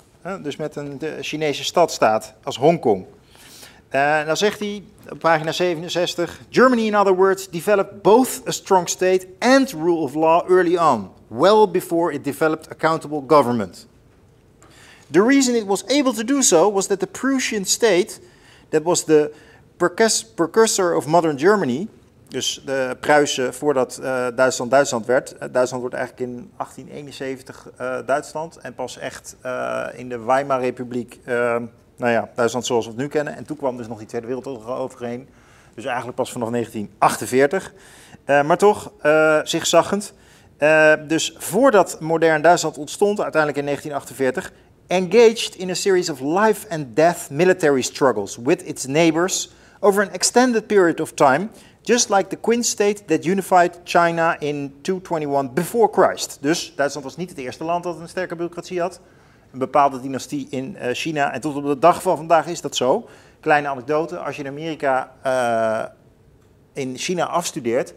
[0.43, 3.07] Dus met een Chinese stadstaat als Hongkong.
[3.95, 8.89] Uh, dan zegt hij op pagina 67: Germany, in other words, developed both a strong
[8.89, 13.87] state and rule of law early on, well before it developed accountable government.
[15.11, 18.20] The reason it was able to do so was that the Prussian state,
[18.68, 19.30] that was the
[20.34, 21.89] precursor of modern Germany,
[22.28, 25.32] dus de Pruisen voordat uh, Duitsland Duitsland werd.
[25.32, 29.37] Uh, Duitsland wordt eigenlijk in 1871 uh, Duitsland en pas echt
[29.95, 31.18] in de Weimar Republiek,
[31.97, 33.37] nou ja, Duitsland zoals we het nu kennen.
[33.37, 35.29] En toen kwam dus nog die Tweede Wereldoorlog overheen.
[35.75, 37.73] Dus eigenlijk pas vanaf 1948.
[38.27, 38.93] maar toch,
[39.43, 40.13] zigzaggend.
[41.07, 44.53] dus voordat modern Duitsland ontstond, uiteindelijk in 1948,
[44.87, 50.13] engaged in a series of life and death military struggles with its neighbors over an
[50.13, 51.49] extended period of time,
[51.83, 56.39] just like the Queen state that unified China in 221 before Christ.
[56.41, 59.01] Dus Duitsland was niet het eerste land dat een sterke bureaucratie had.
[59.57, 61.33] Een bepaalde dynastie in uh, China.
[61.33, 63.09] En tot op de dag van vandaag is dat zo.
[63.41, 65.85] Kleine anekdote, als je in Amerika uh,
[66.73, 67.95] in China afstudeert,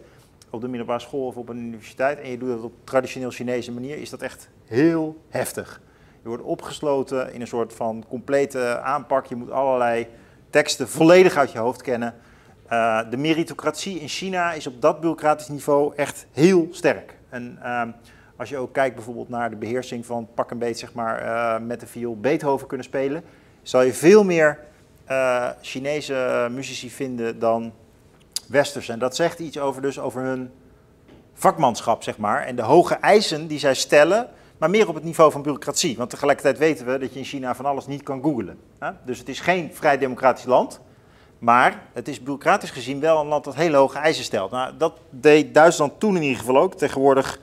[0.50, 3.72] op de middelbare school of op een universiteit, en je doet dat op traditioneel Chinese
[3.72, 5.80] manier, is dat echt heel heftig.
[6.22, 9.26] Je wordt opgesloten in een soort van complete aanpak.
[9.26, 10.06] Je moet allerlei
[10.50, 12.14] teksten volledig uit je hoofd kennen.
[12.72, 17.16] Uh, de meritocratie in China is op dat bureaucratisch niveau echt heel sterk.
[17.28, 17.82] En uh,
[18.40, 21.66] als je ook kijkt bijvoorbeeld naar de beheersing van pak een beet, zeg maar, uh,
[21.66, 23.22] met de viool Beethoven kunnen spelen,
[23.62, 24.58] zal je veel meer
[25.60, 27.72] Chinese muzici vinden dan
[28.48, 28.92] westerse.
[28.92, 30.50] En dat zegt iets over, dus over hun
[31.34, 32.42] vakmanschap, zeg maar.
[32.46, 34.28] En de hoge eisen die zij stellen
[34.58, 35.96] maar meer op het niveau van bureaucratie.
[35.96, 38.58] Want tegelijkertijd weten we dat je in China van alles niet kan googlen.
[39.04, 40.80] Dus het is geen vrij democratisch land,
[41.38, 44.50] maar het is bureaucratisch gezien wel een land dat hele hoge eisen stelt.
[44.50, 46.74] Nou, dat deed Duitsland toen in ieder geval ook.
[46.74, 47.40] Tegenwoordig,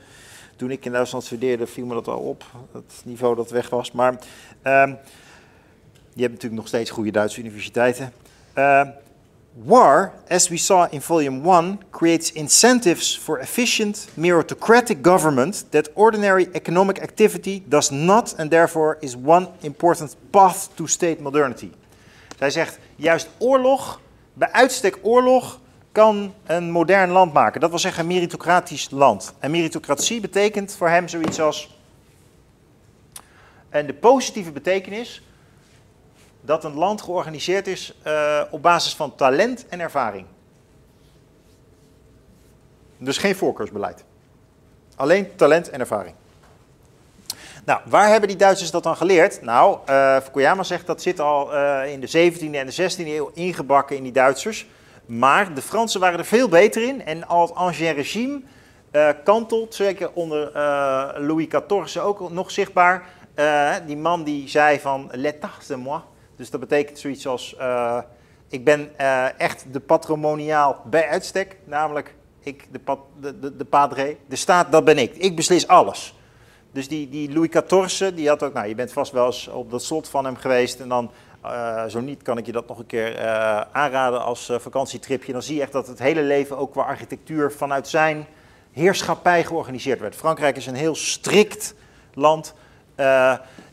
[0.57, 3.91] toen ik in Duitsland studeerde, viel me dat al op, het niveau dat weg was.
[3.91, 4.19] Maar uh,
[6.13, 8.13] je hebt natuurlijk nog steeds goede Duitse universiteiten.
[8.55, 8.81] Uh,
[9.65, 16.47] War, as we saw in volume 1, creates incentives for efficient meritocratic government that ordinary
[16.53, 21.71] economic activity does not and therefore is one important path to state modernity.
[22.37, 24.01] Zij zegt, juist oorlog,
[24.33, 25.59] bij uitstek oorlog,
[25.97, 27.61] kan een modern land maken.
[27.61, 29.33] Dat wil zeggen een meritocratisch land.
[29.39, 31.77] En meritocratie betekent voor hem zoiets als...
[33.69, 35.23] En de positieve betekenis
[36.41, 40.25] dat een land georganiseerd is uh, op basis van talent en ervaring.
[42.97, 44.03] Dus geen voorkeursbeleid.
[44.95, 46.15] Alleen talent en ervaring.
[47.65, 49.41] Nou, waar hebben die Duitsers dat dan geleerd?
[49.41, 53.31] Nou, uh, Fukuyama zegt dat zit al uh, in de 17e en de 16e eeuw
[53.33, 54.67] ingebakken in die Duitsers.
[55.07, 57.05] Maar de Fransen waren er veel beter in.
[57.05, 58.41] En al het ancien regime
[58.91, 60.51] uh, kantelt, zeker onder
[61.21, 63.03] Louis XIV ook nog zichtbaar.
[63.85, 66.01] die man die zei van, l'état c'est moi.
[66.35, 67.55] Dus dat betekent zoiets als,
[68.49, 68.97] ik ben
[69.37, 72.15] echt de patrimoniaal bij uitstek, namelijk
[72.47, 72.79] ik, de,
[73.19, 75.15] de, de, de padre, de staat, dat ben ik.
[75.15, 76.15] Ik beslis alles.
[76.71, 79.71] Dus die, die Louis XIV, die had ook, nou je bent vast wel eens op
[79.71, 81.11] dat slot van hem geweest en dan,
[81.45, 83.19] uh, zo niet kan ik je dat nog een keer
[83.71, 85.31] aanraden als vakantietripje.
[85.31, 88.25] Dan zie je echt dat het hele leven ook qua architectuur vanuit zijn
[88.71, 90.15] heerschappij georganiseerd werd.
[90.15, 91.73] Frankrijk is een heel strikt
[92.13, 92.53] land.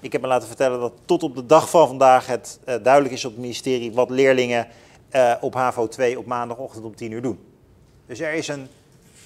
[0.01, 3.25] Ik heb me laten vertellen dat tot op de dag van vandaag het duidelijk is
[3.25, 4.67] op het ministerie wat leerlingen
[5.41, 7.39] op HAVO 2 op maandagochtend om 10 uur doen.
[8.07, 8.69] Dus er is een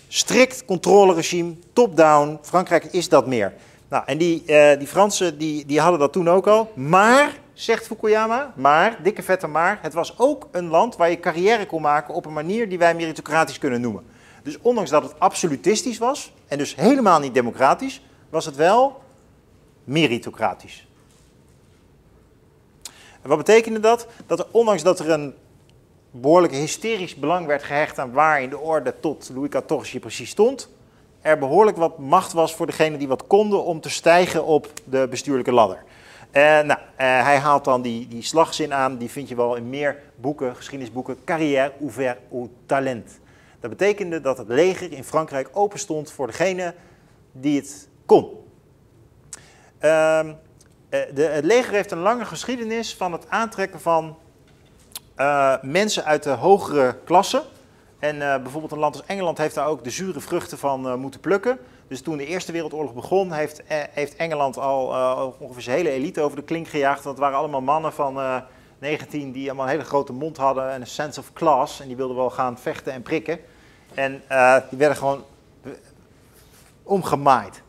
[0.09, 2.39] strikt controleregime, top-down.
[2.43, 3.55] Frankrijk is dat meer.
[3.89, 4.45] Nou, en die,
[4.79, 6.73] die Fransen die, die hadden dat toen ook al.
[6.75, 11.67] Maar, zegt Fukuyama, maar, dikke vette maar, het was ook een land waar je carrière
[11.67, 14.05] kon maken op een manier die wij meritocratisch kunnen noemen.
[14.43, 19.01] Dus ondanks dat het absolutistisch was en dus helemaal niet democratisch, was het wel
[19.85, 20.87] meritocratisch.
[23.23, 24.07] En wat betekende dat?
[24.27, 25.35] Dat er, ondanks dat er een
[26.11, 30.69] behoorlijk hysterisch belang werd gehecht aan waar in de orde tot Louis XIV precies stond,
[31.21, 35.07] er behoorlijk wat macht was voor degenen die wat konden om te stijgen op de
[35.11, 35.87] bestuurlijke ladder.
[36.33, 39.69] Uh, nou, uh, hij haalt dan die, die slagzin aan, die vind je wel in
[39.69, 43.21] meer boeken, geschiedenisboeken, carrière ouvert au talent.
[43.61, 46.75] Dat betekende dat het leger in Frankrijk open stond voor degene
[47.33, 48.29] die het kon.
[49.81, 50.21] Uh,
[50.91, 54.17] de, het leger heeft een lange geschiedenis van het aantrekken van
[55.63, 57.43] mensen uit de hogere klasse.
[57.99, 61.59] En bijvoorbeeld een land als Engeland heeft daar ook de zure vruchten van moeten plukken.
[61.89, 66.37] Dus toen de Eerste Wereldoorlog begon, heeft, heeft Engeland al ongeveer zijn hele elite over
[66.37, 67.03] de klink gejaagd.
[67.03, 68.43] Dat waren allemaal mannen van
[68.79, 71.81] 19 die allemaal een hele grote mond hadden en een sense of class.
[71.81, 73.39] En die wilden wel gaan vechten en prikken.
[73.95, 74.23] En
[74.71, 75.25] die werden gewoon
[76.83, 77.63] omgemaaid.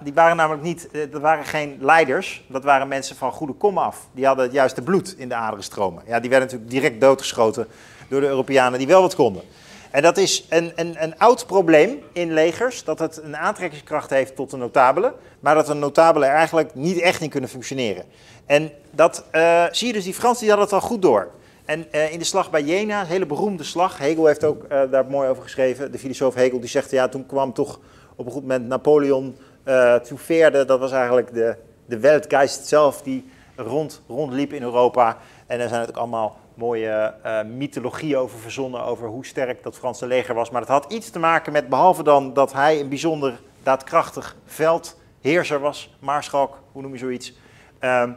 [0.00, 3.78] Die waren namelijk niet, eh, dat waren geen leiders, dat waren mensen van goede kom
[3.78, 4.06] af.
[4.12, 6.02] Die hadden het juiste bloed in de aderen stromen.
[6.06, 7.66] Ja, die werden natuurlijk direct doodgeschoten
[8.08, 9.42] door de Europeanen die wel wat konden.
[9.92, 14.36] En dat is een, een, een oud probleem in legers, dat het een aantrekkingskracht heeft
[14.36, 18.04] tot de notabelen, maar dat de notabelen er eigenlijk niet echt in kunnen functioneren.
[18.46, 21.30] En dat uh, zie je dus, die Fransen die hadden het al goed door.
[21.64, 24.80] En uh, in de slag bij Jena, een hele beroemde slag, Hegel heeft ook uh,
[24.90, 27.80] daar mooi over geschreven, de filosoof Hegel, die zegt, ja, toen kwam toch
[28.16, 31.56] op een goed moment Napoleon uh, veerde, dat was eigenlijk de,
[31.86, 35.18] de Weltgeist zelf die rond, rondliep in Europa.
[35.46, 40.06] En er zijn natuurlijk allemaal mooie uh, mythologieën over verzonnen, over hoe sterk dat Franse
[40.06, 40.50] leger was.
[40.50, 45.60] Maar het had iets te maken met, behalve dan dat hij een bijzonder daadkrachtig veldheerser
[45.60, 47.34] was, maarschalk, hoe noem je zoiets,
[47.80, 48.10] uh,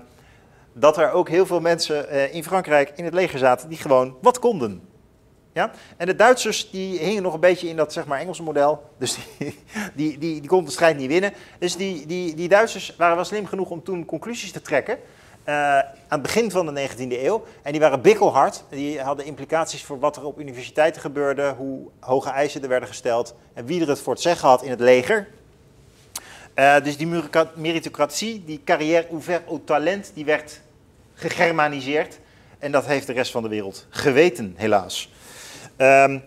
[0.74, 4.18] dat er ook heel veel mensen uh, in Frankrijk in het leger zaten die gewoon
[4.22, 4.82] wat konden.
[5.54, 5.72] Ja?
[5.98, 8.90] En de Duitsers die hingen nog een beetje in dat zeg maar, Engelse model.
[8.98, 11.34] Dus die, die, die, konden de strijd niet winnen.
[11.60, 14.98] Dus die, die, die Duitsers waren wel slim genoeg om toen conclusies te trekken.
[15.46, 17.46] Uh, aan het begin van de 19e eeuw.
[17.62, 18.64] En die waren bikkelhard.
[18.70, 21.54] Die hadden implicaties voor wat er op universiteiten gebeurde.
[21.58, 23.36] Hoe hoge eisen er werden gesteld.
[23.54, 25.28] En wie er het voor het zeggen had in het leger.
[26.56, 27.08] Uh, dus die
[27.56, 30.62] meritocratie, die carrière ouvert au talent, die werd
[31.14, 32.20] gegermaniseerd.
[32.60, 35.12] En dat heeft de rest van de wereld geweten, helaas.
[35.78, 36.24] Um,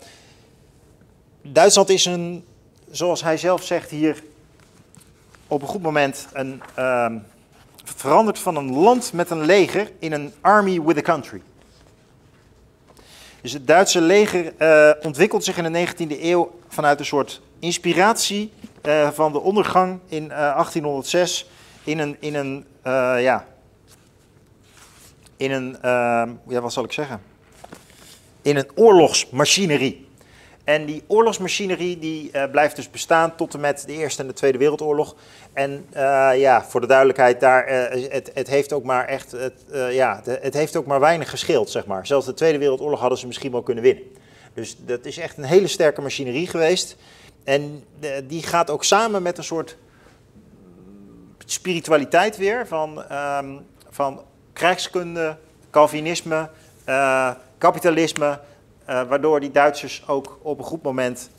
[1.41, 2.45] Duitsland is een,
[2.91, 4.23] zoals hij zelf zegt hier,
[5.47, 7.25] op een goed moment een, um,
[7.95, 11.41] veranderd van een land met een leger in een army with a country.
[13.41, 18.53] Dus het Duitse leger uh, ontwikkelt zich in de 19e eeuw vanuit een soort inspiratie
[18.85, 21.49] uh, van de ondergang in uh, 1806
[21.83, 22.65] in een, in een
[23.21, 23.45] ja,
[25.37, 25.77] in een,
[26.47, 27.21] ja, wat zal ik zeggen?
[28.41, 30.07] in een oorlogsmachinerie.
[30.69, 34.33] En die oorlogsmachinerie die, uh, blijft dus bestaan tot en met de Eerste en de
[34.33, 35.15] Tweede Wereldoorlog.
[35.53, 39.53] En uh, ja, voor de duidelijkheid, daar, uh, het, het, heeft ook maar echt, het,
[39.91, 42.07] ja, het heeft ook maar weinig gescheeld, zeg maar.
[42.07, 44.03] Zelfs de Tweede Wereldoorlog hadden ze misschien wel kunnen winnen.
[44.53, 46.95] Dus dat is echt een hele sterke machinerie geweest.
[47.43, 47.83] En
[48.27, 49.77] die gaat ook samen met een soort
[51.45, 54.21] spiritualiteit weer van, um, van
[54.53, 55.37] krijgskunde,
[55.69, 56.49] Calvinisme,
[57.57, 58.39] kapitalisme,
[59.07, 61.29] waardoor die Duitsers ook op een goed moment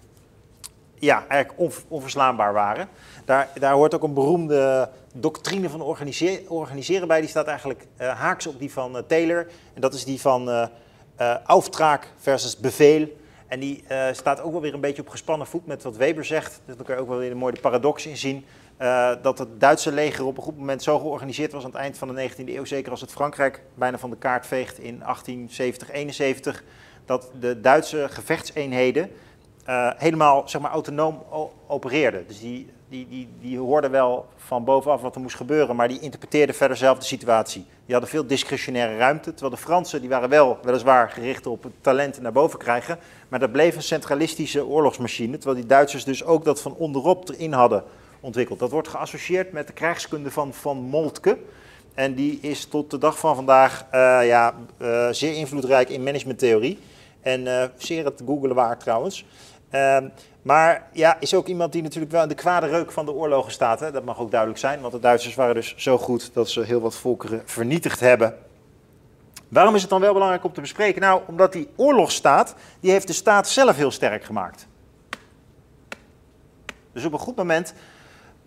[1.01, 2.89] ja, eigenlijk on, onverslaanbaar waren.
[3.25, 7.21] Daar, daar hoort ook een beroemde doctrine van organise organiseren bij.
[7.21, 9.47] Die staat eigenlijk uh, haaks op die van uh, Taylor.
[9.75, 13.19] En dat is die van uh, versus bevel.
[13.47, 16.61] En die staat ook wel weer een beetje op gespannen voet met wat Weber zegt.
[16.65, 18.45] Daar kun je ook wel weer een mooie paradox in zien.
[19.23, 22.15] Dat het Duitse leger op een goed moment zo georganiseerd was aan het eind van
[22.15, 26.63] de 19e eeuw, zeker als het Frankrijk bijna van de kaart veegt in 1870, 71,
[27.11, 29.11] dat de Duitse gevechtseenheden
[29.69, 31.23] uh, helemaal zeg maar, autonoom
[31.67, 32.25] opereerden.
[32.27, 36.01] Dus die, die, die, die hoorden wel van bovenaf wat er moest gebeuren, maar die
[36.01, 37.65] interpreteerden verder zelf de situatie.
[37.85, 41.73] Die hadden veel discretionaire ruimte, terwijl de Fransen die waren wel weliswaar gericht op het
[41.81, 46.45] talent naar boven krijgen, maar dat bleef een centralistische oorlogsmachine, terwijl die Duitsers dus ook
[46.45, 47.85] dat van onderop erin hadden
[48.21, 48.59] ontwikkeld.
[48.59, 51.39] Dat wordt geassocieerd met de krijgskunde van Van Moltke.
[51.95, 56.79] En die is tot de dag van vandaag uh, ja, uh, zeer invloedrijk in managementtheorie.
[57.23, 59.25] En uh, zeer het googelen waard trouwens.
[59.71, 60.09] Ehm,
[60.43, 63.53] maar ja, is ook iemand die natuurlijk wel in de kwade reuk van de oorlogen
[63.53, 63.81] staat.
[63.81, 63.91] Hè?
[63.91, 66.81] Dat mag ook duidelijk zijn, want de Duitsers waren dus zo goed dat ze heel
[66.81, 68.35] wat volkeren vernietigd hebben.
[69.49, 71.01] Waarom is het dan wel belangrijk om te bespreken?
[71.01, 74.67] Nou, omdat die oorlogsstaat, die heeft de staat zelf heel sterk gemaakt.
[76.93, 77.75] Dus op een goed moment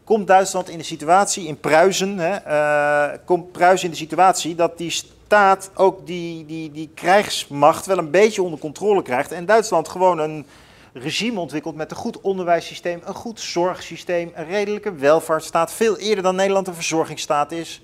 [0.04, 4.78] komt Duitsland in de situatie, in Pruisen, hè, uh, komt Pruisen in de situatie dat
[4.78, 9.32] die staat ook die, die, die krijgsmacht wel een beetje onder controle krijgt.
[9.32, 10.46] En Duitsland gewoon een
[10.94, 15.74] regime ontwikkelt met een goed onderwijssysteem, een goed zorgsysteem, een redelijke welvaartsstaat.
[15.74, 17.82] Veel eerder dan Nederland een verzorgingsstaat is.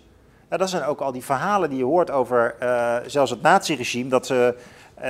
[0.50, 4.26] Dat zijn ook al die verhalen die je hoort over uh, zelfs het naziregime, dat
[4.26, 4.56] ze
[4.98, 5.04] uh,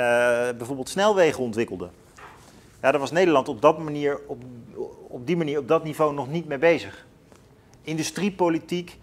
[0.58, 1.92] bijvoorbeeld snelwegen ontwikkelden.
[2.82, 4.44] Ja, daar was Nederland op, dat manier, op,
[5.10, 7.06] op die manier, op dat niveau nog niet mee bezig.
[7.82, 8.98] Industriepolitiek,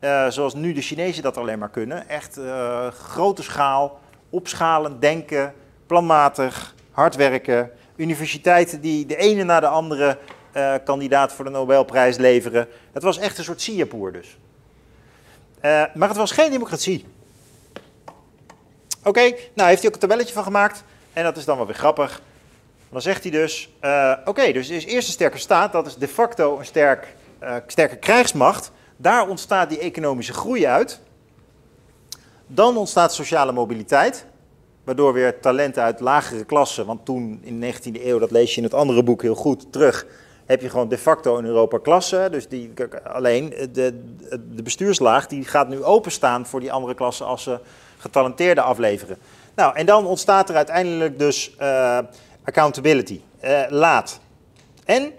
[0.00, 2.08] uh, zoals nu de Chinezen dat alleen maar kunnen.
[2.08, 5.54] Echt uh, grote schaal, opschalen, denken,
[5.86, 7.70] planmatig, hard werken.
[7.96, 10.18] Universiteiten die de ene na de andere
[10.56, 12.68] uh, kandidaat voor de Nobelprijs leveren.
[12.92, 14.38] Het was echt een soort Singapore dus.
[15.94, 17.04] maar het was geen democratie.
[19.04, 19.20] Oké,
[19.54, 20.84] nou heeft hij ook een tabelletje van gemaakt.
[21.12, 22.22] En dat is dan wel weer grappig.
[22.92, 26.08] Dan zegt hij dus, uh, oké, dus is eerst een sterke staat, dat is de
[26.08, 28.72] facto een sterk, uh, sterke krijgsmacht.
[28.96, 31.00] Daar ontstaat die economische groei uit.
[32.46, 34.26] Dan ontstaat sociale mobiliteit,
[34.84, 38.56] waardoor weer talenten uit lagere klassen, want toen in de 19e eeuw, dat lees je
[38.56, 40.06] in het andere boek heel goed terug,
[40.46, 42.30] heb je gewoon de facto in Europa klassen.
[42.30, 42.72] Dus die,
[43.04, 44.02] alleen de,
[44.54, 47.60] de bestuurslaag die gaat nu openstaan voor die andere klassen als ze
[47.98, 49.16] getalenteerden afleveren.
[49.54, 51.54] Nou, en dan ontstaat er uiteindelijk dus
[52.44, 54.20] accountability, uh, laat.
[54.84, 55.12] En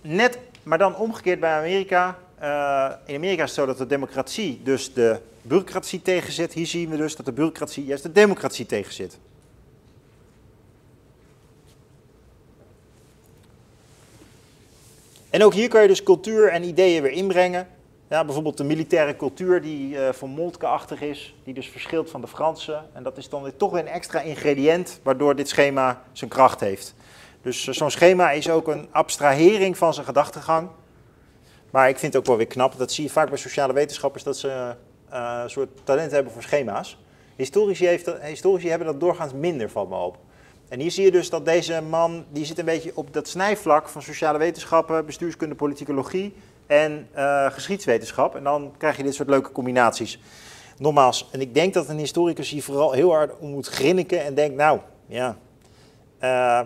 [0.00, 2.18] net, maar dan omgekeerd bij Amerika.
[2.42, 6.52] Uh, in Amerika is het zo dat de democratie dus de bureaucratie tegenzit.
[6.52, 9.18] Hier zien we dus dat de bureaucratie juist de democratie tegenzit.
[15.30, 17.68] En ook hier kan je dus cultuur en ideeën weer inbrengen.
[18.08, 22.26] Ja, bijvoorbeeld de militaire cultuur die uh, van Moltke-achtig is, die dus verschilt van de
[22.26, 22.82] Franse.
[22.92, 26.60] En dat is dan weer toch weer een extra ingrediënt waardoor dit schema zijn kracht
[26.60, 26.94] heeft.
[27.42, 30.68] Dus uh, zo'n schema is ook een abstrahering van zijn gedachtegang.
[31.70, 34.22] Maar ik vind het ook wel weer knap, dat zie je vaak bij sociale wetenschappers,
[34.22, 34.74] dat ze
[35.12, 36.98] uh, een soort talent hebben voor schema's.
[37.36, 40.18] Historici, heeft, historici hebben dat doorgaans minder, van me op.
[40.68, 43.88] En hier zie je dus dat deze man, die zit een beetje op dat snijvlak
[43.88, 46.34] van sociale wetenschappen, bestuurskunde, politicologie
[46.66, 48.34] en uh, geschiedswetenschap.
[48.34, 50.20] En dan krijg je dit soort leuke combinaties.
[50.78, 54.34] Nogmaals, en ik denk dat een historicus hier vooral heel hard om moet grinniken en
[54.34, 55.36] denkt, nou, ja,
[56.20, 56.60] uh,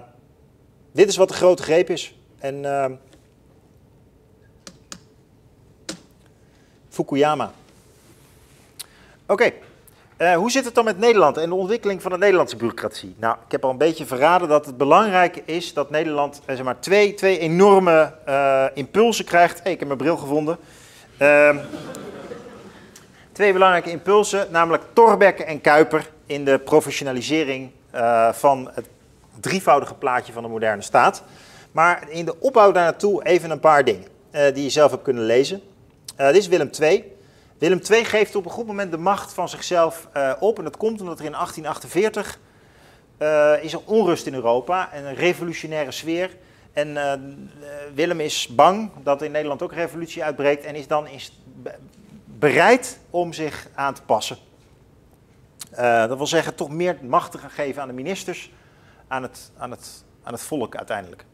[0.92, 2.18] dit is wat de grote greep is.
[2.38, 2.86] En uh,
[6.88, 7.52] Fukuyama.
[9.26, 9.52] Oké.
[10.18, 13.14] Uh, hoe zit het dan met Nederland en de ontwikkeling van de Nederlandse bureaucratie?
[13.18, 16.64] Nou, ik heb al een beetje verraden dat het belangrijk is dat Nederland eh, zeg
[16.64, 19.62] maar, twee, twee enorme uh, impulsen krijgt.
[19.62, 20.58] Hey, ik heb mijn bril gevonden.
[21.18, 21.56] Uh,
[23.32, 27.70] twee belangrijke impulsen, namelijk Torbekke en Kuiper in de professionalisering
[28.32, 28.88] van het
[29.40, 31.22] drievoudige plaatje van de moderne staat.
[31.72, 35.24] Maar in de opbouw daar naartoe even een paar dingen die je zelf hebt kunnen
[35.24, 35.62] lezen.
[36.16, 37.17] dit is Willem II.
[37.58, 40.58] Willem II geeft op een goed moment de macht van zichzelf uh, op.
[40.58, 42.38] En dat komt omdat er in 1848
[43.18, 46.36] uh, is er onrust in Europa en een revolutionaire sfeer.
[46.72, 47.12] En uh,
[47.94, 51.40] Willem is bang dat in Nederland ook revolutie uitbreekt en is dan is
[52.24, 54.36] bereid om zich aan te passen.
[55.76, 58.52] dat wil zeggen, toch meer macht te gaan geven aan de ministers,
[59.08, 61.24] aan het, aan het, aan het volk uiteindelijk.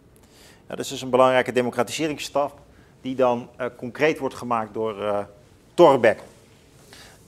[0.55, 2.59] Nou, dat is dus een belangrijke democratiseringsstap
[3.01, 5.27] die dan concreet wordt gemaakt door
[5.75, 6.19] Torbeck.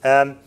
[0.03, 0.37] Um,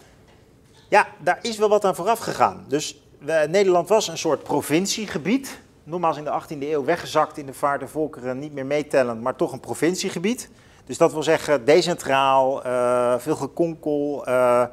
[0.89, 2.65] ja, daar is wel wat aan vooraf gegaan.
[2.69, 3.03] Dus
[3.49, 5.61] Nederland was een soort provinciegebied.
[5.85, 9.53] Nogmaals in de 18e eeuw weggezakt in de vaart volkeren, niet meer meetellend, maar toch
[9.53, 10.51] een provinciegebied.
[10.85, 14.65] Dus dat wil zeggen decentraal, uh, veel gekonkel, uh,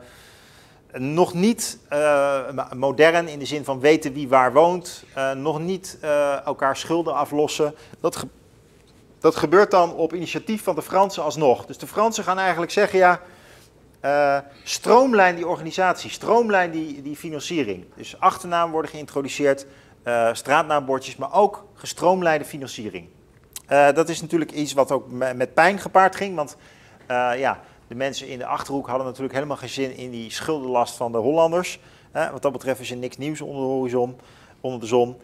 [0.92, 2.40] nog niet uh,
[2.76, 5.04] modern in de zin van weten wie waar woont,
[5.36, 5.98] nog niet
[6.46, 7.76] elkaar schulden aflossen.
[8.00, 8.26] Dat,
[9.20, 11.66] dat gebeurt dan op initiatief van de Fransen alsnog.
[11.66, 13.22] Dus de Fransen gaan eigenlijk zeggen, ja,
[14.02, 17.86] uh, stroomlijn die organisatie, stroomlijn die, die financiering.
[17.96, 19.66] Dus achternaam worden geïntroduceerd,
[20.04, 23.08] uh, straatnaambordjes, maar ook gestroomlijnde financiering.
[23.70, 26.58] Uh, dat is natuurlijk iets wat ook met pijn gepaard ging, want
[27.38, 31.12] ja, de mensen in de Achterhoek hadden natuurlijk helemaal geen zin in die schuldenlast van
[31.12, 31.80] de Hollanders.
[32.12, 34.20] wat dat betreft is er niks nieuws onder de horizon,
[34.62, 35.18] onder de zon.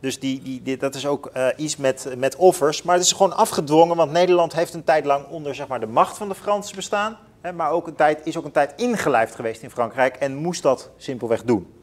[0.00, 2.82] Dus die, die, dat is ook uh, iets met, met offers.
[2.82, 5.86] Maar het is gewoon afgedwongen, want Nederland heeft een tijd lang onder zeg maar, de
[5.86, 7.18] macht van de Fransen bestaan.
[7.40, 10.62] Hè, maar ook een tijd, is ook een tijd ingelijfd geweest in Frankrijk en moest
[10.62, 11.74] dat simpelweg doen.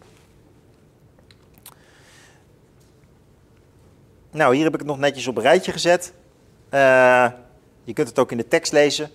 [4.31, 6.13] Nou, hier heb ik het nog netjes op een rijtje gezet.
[6.73, 7.27] Uh,
[7.83, 9.09] je kunt het ook in de tekst lezen.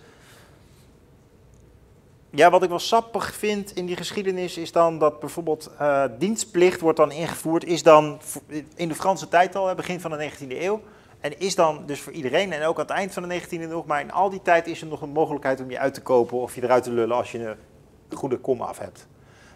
[2.31, 6.81] Ja, wat ik wel sappig vind in die geschiedenis is dan dat bijvoorbeeld uh, dienstplicht
[6.81, 8.21] wordt dan ingevoerd, is dan
[8.75, 10.81] in de Franse tijd al, begin van de 19e eeuw.
[11.21, 13.85] En is dan dus voor iedereen en ook aan het eind van de 19e eeuw,
[13.87, 16.39] maar in al die tijd is er nog een mogelijkheid om je uit te kopen
[16.39, 17.57] of je eruit te lullen als je
[18.09, 19.07] een goede kom af hebt.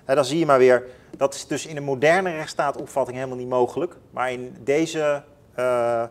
[0.05, 0.87] Dan zie je maar weer,
[1.17, 5.23] dat is dus in een moderne rechtsstaatopvatting helemaal niet mogelijk, maar in deze
[5.59, 6.05] uh,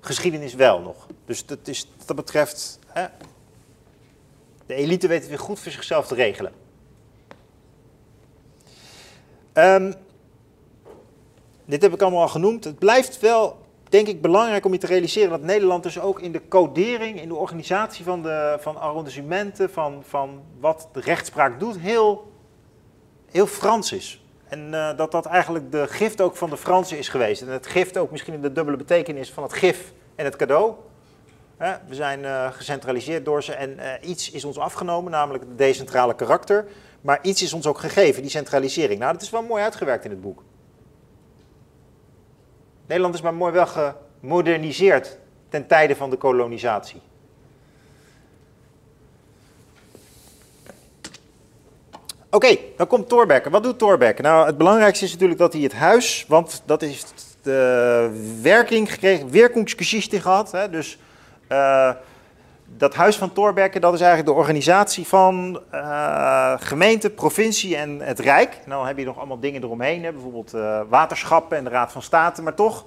[0.00, 1.06] geschiedenis wel nog.
[1.24, 3.06] Dus dat is, dat betreft, hè,
[4.70, 6.52] de elite weet het weer goed voor zichzelf te regelen.
[9.54, 9.94] Um,
[11.64, 12.64] dit heb ik allemaal al genoemd.
[12.64, 16.32] Het blijft wel, denk ik, belangrijk om je te realiseren dat Nederland dus ook in
[16.32, 21.78] de codering, in de organisatie van, de, van arrondissementen, van, van wat de rechtspraak doet,
[21.78, 22.32] heel,
[23.30, 24.24] heel Frans is.
[24.48, 27.42] En uh, dat dat eigenlijk de gift ook van de Fransen is geweest.
[27.42, 30.74] En het gift ook misschien in de dubbele betekenis van het gif en het cadeau.
[31.60, 36.14] We zijn uh, gecentraliseerd door ze en uh, iets is ons afgenomen, namelijk het decentrale
[36.14, 36.66] karakter.
[37.00, 39.00] Maar iets is ons ook gegeven, die centralisering.
[39.00, 40.42] Nou, dat is wel mooi uitgewerkt in het boek.
[42.86, 45.18] Nederland is maar mooi wel gemoderniseerd
[45.48, 47.00] ten tijde van de kolonisatie.
[52.30, 53.50] Oké, dan komt Thorbecke.
[53.50, 54.22] Wat doet Thorbecke?
[54.22, 57.04] Nou, het belangrijkste is natuurlijk dat hij het huis, want dat is
[57.42, 60.52] de werking gekregen, Wirkungsgeschichte gehad.
[60.52, 60.70] Hè?
[60.70, 60.98] Dus
[61.52, 61.90] uh,
[62.76, 68.18] dat Huis van Thorbecke, dat is eigenlijk de organisatie van uh, gemeente, provincie en het
[68.18, 68.60] Rijk.
[68.64, 70.12] En dan heb je nog allemaal dingen eromheen, hè?
[70.12, 72.42] bijvoorbeeld uh, waterschappen en de Raad van State.
[72.42, 72.84] Maar toch,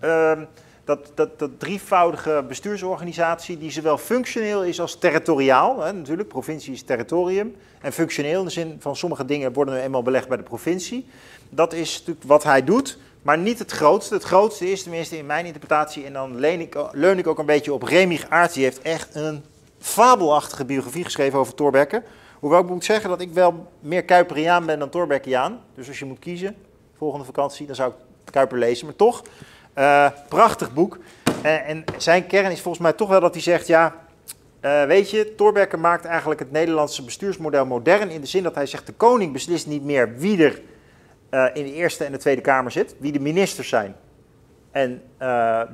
[0.00, 0.44] ehm,
[0.84, 5.80] dat, dat, dat drievoudige bestuursorganisatie die zowel functioneel is als territoriaal.
[5.80, 7.56] Hè, natuurlijk, provincie is territorium.
[7.80, 11.06] En functioneel in de zin van sommige dingen worden nu eenmaal belegd bij de provincie.
[11.50, 14.14] Dat is natuurlijk wat hij doet, maar niet het grootste.
[14.14, 17.72] Het grootste is tenminste in mijn interpretatie, en dan leun ik, ik ook een beetje
[17.72, 18.54] op Remig Aerts.
[18.54, 19.44] Die heeft echt een
[19.78, 22.02] fabelachtige biografie geschreven over Thorbecke.
[22.40, 25.60] Hoewel ik moet zeggen dat ik wel meer Kuiperiaan ben dan Thorbeckiaan.
[25.74, 26.56] Dus als je moet kiezen,
[26.98, 27.96] volgende vakantie, dan zou ik
[28.32, 28.86] Kuiper lezen.
[28.86, 29.22] Maar toch,
[29.78, 30.98] uh, prachtig boek.
[31.44, 33.94] Uh, en zijn kern is volgens mij toch wel dat hij zegt, ja,
[34.60, 38.66] uh, weet je, Thorbecke maakt eigenlijk het Nederlandse bestuursmodel modern in de zin dat hij
[38.66, 40.60] zegt, de koning beslist niet meer wie er
[41.52, 43.96] in de Eerste en de Tweede Kamer zit, wie de ministers zijn
[44.70, 45.02] en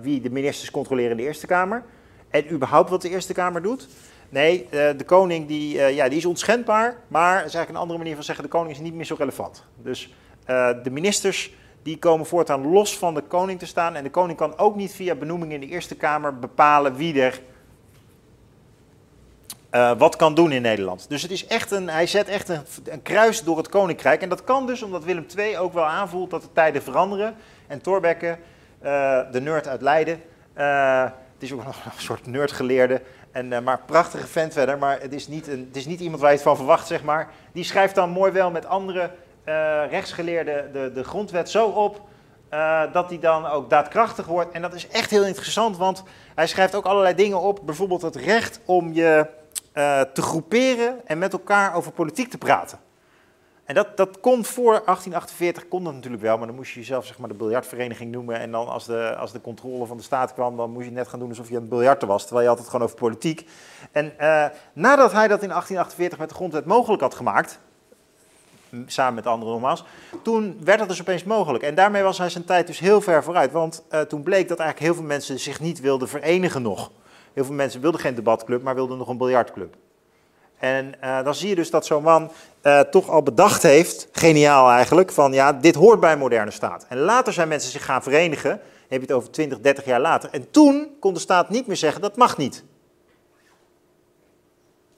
[0.02, 1.84] wie de ministers controleren in de Eerste Kamer
[2.30, 3.88] en überhaupt wat de Eerste Kamer doet.
[4.28, 8.24] Nee, de koning die, ja, die is onschendbaar, maar is eigenlijk een andere manier van
[8.24, 9.64] zeggen, de koning is niet meer zo relevant.
[9.76, 10.14] Dus
[10.82, 13.94] de ministers die komen voortaan los van de koning te staan.
[13.94, 17.40] En de koning kan ook niet via benoeming in de Eerste Kamer bepalen wie er
[19.72, 21.08] uh, wat kan doen in Nederland.
[21.08, 24.22] Dus het is echt een, hij zet echt een, kruis door het koninkrijk.
[24.22, 27.34] En dat kan dus omdat Willem II ook wel aanvoelt dat de tijden veranderen.
[27.66, 28.38] En Thorbecke,
[28.82, 30.22] uh, de nerd uit Leiden,
[30.58, 33.02] uh, het is ook nog een soort nerdgeleerde,
[33.32, 34.78] en, maar prachtige vent verder.
[34.78, 37.02] Maar het is, niet een, het is niet iemand waar je het van verwacht, zeg
[37.02, 37.28] maar.
[37.52, 39.10] Die schrijft dan mooi wel met andere
[39.44, 42.00] uh, rechtsgeleerde de, de grondwet zo op
[42.92, 44.50] dat die dan ook daadkrachtig wordt.
[44.52, 46.02] En dat is echt heel interessant, want
[46.34, 47.60] hij schrijft ook allerlei dingen op.
[47.64, 49.26] Bijvoorbeeld het recht om je
[49.80, 52.78] uh, te groeperen en met elkaar over politiek te praten.
[53.64, 57.06] En dat, dat kon voor 1848, kon dat natuurlijk wel, maar dan moest je jezelf
[57.06, 58.38] zeg maar, de biljartvereniging noemen.
[58.38, 61.08] En dan als de, als de controle van de staat kwam, dan moest je net
[61.08, 62.22] gaan doen alsof je aan het biljarten was.
[62.22, 63.48] Terwijl je altijd gewoon over politiek.
[63.92, 67.58] En uh, nadat hij dat in 1848 met de grondwet mogelijk had gemaakt,
[68.86, 69.84] samen met anderen nogmaals.
[70.22, 71.64] Toen werd dat dus opeens mogelijk.
[71.64, 73.52] En daarmee was hij zijn tijd dus heel ver vooruit.
[73.52, 76.90] Want uh, toen bleek dat eigenlijk heel veel mensen zich niet wilden verenigen nog.
[77.32, 79.74] Heel veel mensen wilden geen debatclub, maar wilden nog een biljartclub.
[80.58, 82.30] En uh, dan zie je dus dat zo'n man
[82.62, 86.86] uh, toch al bedacht heeft, geniaal eigenlijk, van ja, dit hoort bij een moderne staat.
[86.88, 88.50] En later zijn mensen zich gaan verenigen,
[88.88, 90.30] heb je het over 20, 30 jaar later.
[90.32, 92.64] En toen kon de staat niet meer zeggen, dat mag niet.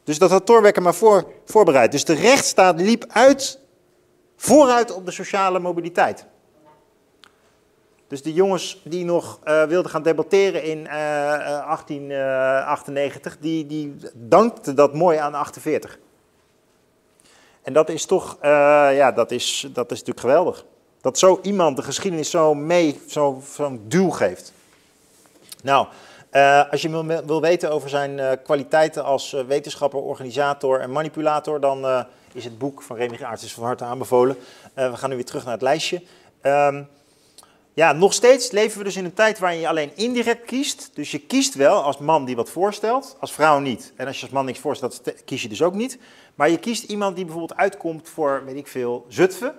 [0.04, 1.92] Dus dat had Thorbecke maar voor, voorbereid.
[1.92, 3.58] Dus de rechtsstaat liep uit
[4.36, 6.26] vooruit op de sociale mobiliteit.
[8.12, 14.74] Dus de jongens die nog uh, wilden gaan debatteren in uh, 1898, die, die dankten
[14.74, 15.98] dat mooi aan 48.
[17.62, 20.64] En dat is toch, ja, dat is, dat is natuurlijk geweldig.
[21.00, 24.52] Dat zo iemand de geschiedenis zo mee, zo'n zo duw geeft.
[25.62, 25.86] Nou,
[26.70, 32.58] als je wil, weten over zijn kwaliteiten als wetenschapper, organisator en manipulator, dan is het
[32.58, 34.36] boek van Remy Aerts is van harte aanbevolen.
[34.74, 36.02] We gaan nu weer terug naar het lijstje.
[36.42, 36.88] Um,
[37.74, 40.90] ja, nog steeds leven we dus in een tijd waarin je alleen indirect kiest.
[40.94, 43.92] Dus je kiest wel als man die wat voorstelt, als vrouw niet.
[43.96, 45.98] En als je als man niks voorstelt, kies je dus ook niet.
[46.34, 49.54] Maar je kiest iemand die bijvoorbeeld uitkomt voor, weet ik veel, Zutphen.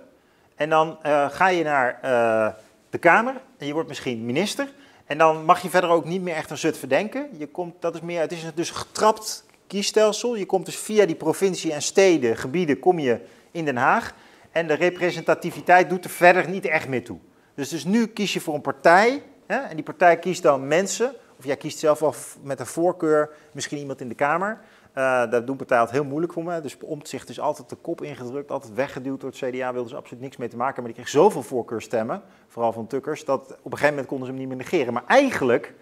[0.54, 2.48] En dan uh, ga je naar uh,
[2.90, 4.72] de Kamer en je wordt misschien minister.
[5.06, 7.28] En dan mag je verder ook niet meer echt aan Zutphen denken.
[7.38, 10.36] Je komt, dat is meer, het is dus getrapt kiesstelsel.
[10.36, 13.20] Je komt dus via die provincie en steden, gebieden, kom je
[13.50, 14.14] in Den Haag.
[14.52, 17.18] En de representativiteit doet er verder niet echt meer toe.
[17.54, 19.22] Dus, dus nu kies je voor een partij.
[19.46, 21.14] Hè, en die partij kiest dan mensen.
[21.38, 24.60] Of jij kiest zelf wel met een voorkeur misschien iemand in de Kamer.
[24.94, 26.60] Uh, dat doen partijen heel moeilijk voor me.
[26.60, 29.72] Dus Omtzigt is altijd de kop ingedrukt, altijd weggeduwd door het CDA.
[29.72, 30.82] Wilden ze absoluut niks mee te maken.
[30.82, 34.32] Maar die kreeg zoveel voorkeurstemmen, vooral van Tukkers, dat op een gegeven moment konden ze
[34.32, 34.92] hem niet meer negeren.
[34.92, 35.74] Maar eigenlijk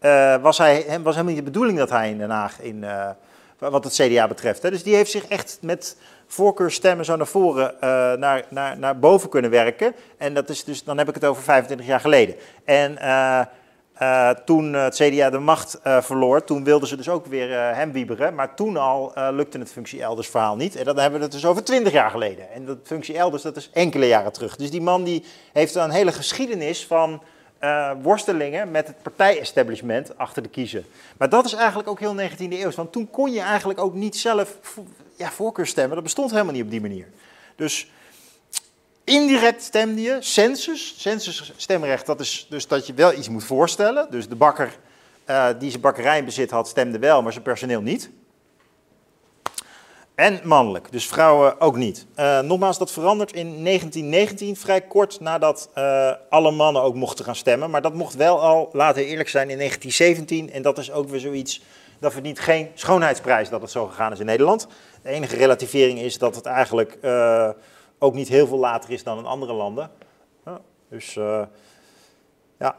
[0.00, 2.82] uh, was, hij, was helemaal niet de bedoeling dat hij in Den Haag in...
[2.82, 3.10] Uh,
[3.58, 4.62] wat het CDA betreft.
[4.62, 4.70] Hè.
[4.70, 5.96] Dus die heeft zich echt met
[6.32, 7.80] voorkeurstemmen zo naar voren, uh,
[8.12, 9.94] naar, naar, naar boven kunnen werken.
[10.18, 12.34] En dat is dus, dan heb ik het over 25 jaar geleden.
[12.64, 13.40] En uh,
[14.02, 18.34] uh, toen het CDA de macht verloor, toen wilden ze dus ook weer hem wieberen.
[18.34, 20.76] Maar toen al lukte het functie elders verhaal niet.
[20.76, 22.50] En dan hebben we het dus over 20 jaar geleden.
[22.52, 24.56] En dat functie elders, dat is enkele jaren terug.
[24.56, 27.22] Dus die man die heeft een hele geschiedenis van
[27.60, 30.84] uh, worstelingen met het partijestablishment achter de kiezer.
[31.18, 32.70] Maar dat is eigenlijk ook heel 19e eeuw.
[32.70, 34.58] Want toen kon je eigenlijk ook niet zelf
[35.16, 35.94] ja, voorkeur stemmen.
[35.94, 37.06] Dat bestond helemaal niet op die manier.
[37.56, 37.90] Dus
[39.04, 40.16] indirect stemde je.
[40.20, 44.10] Census, census stemrecht, dat is dus dat je wel iets moet voorstellen.
[44.10, 44.78] Dus de bakker
[45.30, 48.10] uh, die zijn bakkerij in bezit had, stemde wel, maar zijn personeel niet.
[50.20, 52.06] En mannelijk, dus vrouwen ook niet.
[52.16, 57.34] Uh, nogmaals, dat verandert in 1919, vrij kort nadat uh, alle mannen ook mochten gaan
[57.34, 57.70] stemmen.
[57.70, 60.50] Maar dat mocht wel al, laten we eerlijk zijn, in 1917.
[60.50, 61.62] En dat is ook weer zoiets,
[62.00, 64.66] dat verdient geen schoonheidsprijs dat het zo gegaan is in Nederland.
[65.02, 67.50] De enige relativering is dat het eigenlijk uh,
[67.98, 69.90] ook niet heel veel later is dan in andere landen.
[70.88, 71.18] dus
[72.58, 72.76] ja,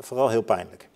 [0.00, 0.88] vooral heel pijnlijk.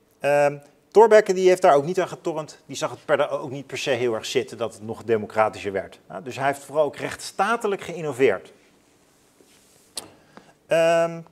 [0.92, 2.58] Ehm, Thorbecke die heeft daar ook niet aan getornd.
[2.66, 5.72] Die zag het per, ook niet per se heel erg zitten dat het nog democratischer
[5.72, 6.00] werd.
[6.24, 8.52] dus hij heeft vooral ook rechtsstatelijk geïnnoveerd.
[10.68, 11.24] Um,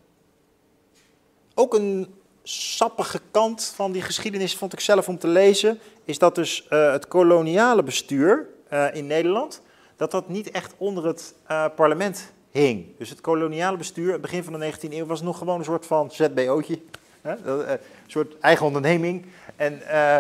[1.54, 6.34] ook een sappige kant van die geschiedenis vond ik zelf om te lezen, is dat
[6.34, 9.62] dus uh, het koloniale bestuur uh, in Nederland,
[9.96, 12.86] dat dat niet echt onder het uh, parlement hing.
[12.98, 15.86] Dus het koloniale bestuur, het begin van de 19e eeuw, was nog gewoon een soort
[15.86, 16.80] van ZBO'tje.
[17.22, 19.26] Een soort eigen onderneming.
[19.60, 20.16] En uh,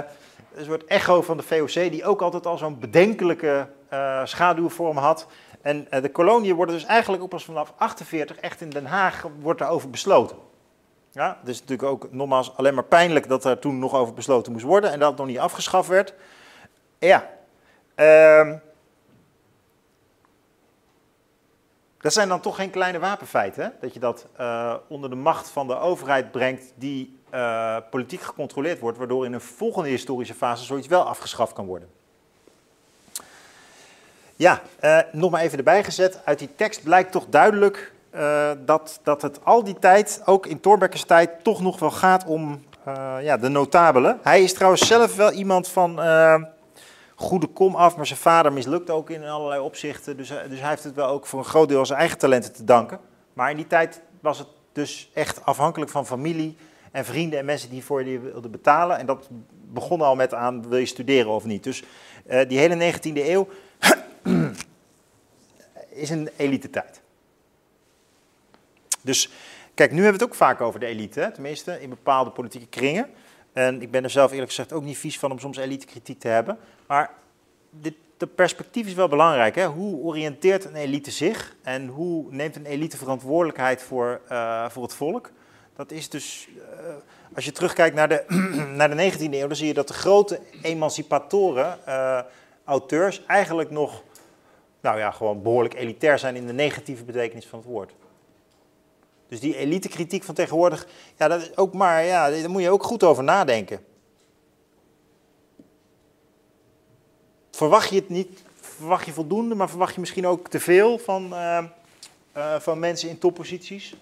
[0.54, 5.26] een soort echo van de VOC, die ook altijd al zo'n bedenkelijke uh, schaduwvorm had.
[5.62, 9.26] En uh, de koloniën worden dus eigenlijk ook pas vanaf 48 echt in Den Haag
[9.40, 10.36] wordt daarover besloten.
[11.10, 14.52] Ja, het is natuurlijk ook nogmaals alleen maar pijnlijk dat er toen nog over besloten
[14.52, 16.14] moest worden en dat het nog niet afgeschaft werd.
[16.98, 17.28] Ja,
[17.96, 18.54] uh,
[22.00, 23.70] dat zijn dan toch geen kleine wapenfeiten, hè?
[23.80, 24.26] dat je dat
[24.88, 29.40] onder de macht van de overheid brengt die uh, politiek gecontroleerd wordt, waardoor in een
[29.40, 31.88] volgende historische fase zoiets wel afgeschaft kan worden.
[34.36, 36.20] Ja, uh, nog maar even erbij gezet.
[36.24, 40.60] Uit die tekst blijkt toch duidelijk uh, dat, dat het al die tijd, ook in
[40.60, 42.64] Thorbecke's tijd, toch nog wel gaat om
[43.20, 44.18] ja, de notabelen.
[44.22, 46.00] Hij is trouwens zelf wel iemand van
[47.14, 50.16] goede kom af, maar zijn vader mislukt ook in allerlei opzichten.
[50.16, 52.52] Dus, dus hij heeft het wel ook voor een groot deel aan zijn eigen talenten
[52.52, 53.00] te danken.
[53.32, 56.56] Maar in die tijd was het dus echt afhankelijk van familie
[56.90, 58.98] en vrienden en mensen die voor je wilden betalen.
[58.98, 59.28] En dat
[59.72, 61.64] begon al met aan, wil je studeren of niet.
[61.64, 61.82] Dus
[62.30, 63.48] uh, die hele 19e eeuw
[65.90, 67.00] is een elite tijd.
[69.00, 69.30] Dus
[69.74, 73.06] kijk, nu hebben we het ook vaak over de elite, tenminste in bepaalde politieke kringen.
[73.52, 76.20] En ik ben er zelf eerlijk gezegd ook niet vies van om soms elite kritiek
[76.20, 76.58] te hebben.
[76.86, 77.10] Maar
[77.70, 79.54] dit, de perspectief is wel belangrijk.
[79.54, 79.66] Hè?
[79.66, 84.94] Hoe oriënteert een elite zich en hoe neemt een elite verantwoordelijkheid voor, uh, voor het
[84.94, 85.30] volk?
[85.80, 86.62] Dat is dus, uh,
[87.34, 88.24] als je terugkijkt naar de,
[88.76, 92.20] naar de 19e eeuw, dan zie je dat de grote emancipatoren, uh,
[92.64, 94.02] auteurs, eigenlijk nog,
[94.80, 97.92] nou ja, gewoon behoorlijk elitair zijn in de negatieve betekenis van het woord.
[99.28, 100.86] Dus die elitekritiek van tegenwoordig,
[101.16, 103.84] ja, dat is ook maar, ja, daar moet je ook goed over nadenken.
[107.50, 111.32] Verwacht je het niet, verwacht je voldoende, maar verwacht je misschien ook te veel van,
[111.32, 111.64] uh,
[112.58, 113.94] van mensen in topposities?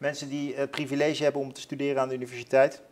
[0.00, 2.82] Mensen die het privilege hebben om te studeren aan de universiteit.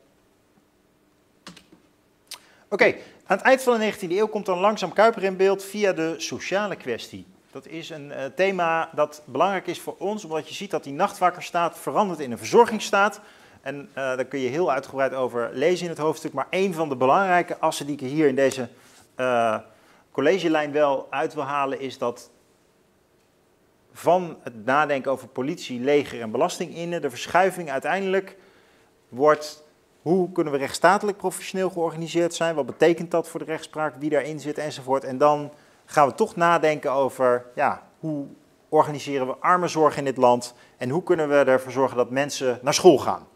[2.69, 2.85] Oké,
[3.27, 6.15] aan het eind van de 19e eeuw komt dan langzaam Kuiper in beeld via de
[6.19, 7.27] sociale kwestie.
[7.51, 10.93] Dat is een uh, thema dat belangrijk is voor ons, omdat je ziet dat die
[10.93, 13.21] nachtwakkerstaat verandert in een verzorgingsstaat.
[13.61, 16.33] En uh, daar kun je heel uitgebreid over lezen in het hoofdstuk.
[16.33, 18.69] Maar een van de belangrijke assen die ik hier in deze
[19.17, 19.59] uh,
[20.11, 22.31] collegelijn wel uit wil halen, is dat
[23.99, 28.37] van het nadenken over politie, leger en belasting innen, de verschuiving uiteindelijk
[29.09, 29.65] wordt
[30.03, 34.41] hoe kunnen we rechtsstatelijk professioneel georganiseerd zijn, wat betekent dat voor de rechtspraak, wie daarin
[34.41, 35.05] zit enzovoort.
[35.05, 35.53] En dan
[35.85, 38.27] gaan we toch nadenken over ja, hoe
[38.69, 42.75] organiseren we armenzorg in dit land en hoe kunnen we ervoor zorgen dat mensen naar
[42.75, 43.27] school gaan.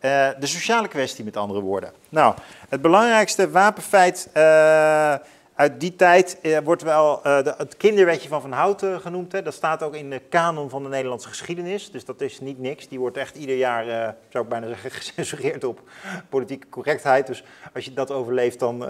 [0.00, 1.92] Uh, de sociale kwestie met andere woorden.
[2.08, 2.34] Nou,
[2.68, 5.14] het belangrijkste wapenfeit uh,
[5.58, 9.32] uit die tijd uh, wordt wel de, het kinderwetje van Van Houten genoemd.
[9.32, 9.42] Hè.
[9.42, 11.90] Dat staat ook in de kanon van de Nederlandse geschiedenis.
[11.90, 12.88] Dus dat is niet niks.
[12.88, 15.80] Die wordt echt ieder jaar, zou ik bijna zeggen, gecensureerd op
[16.28, 17.26] politieke correctheid.
[17.26, 17.44] Dus
[17.74, 18.86] als je dat overleeft, dan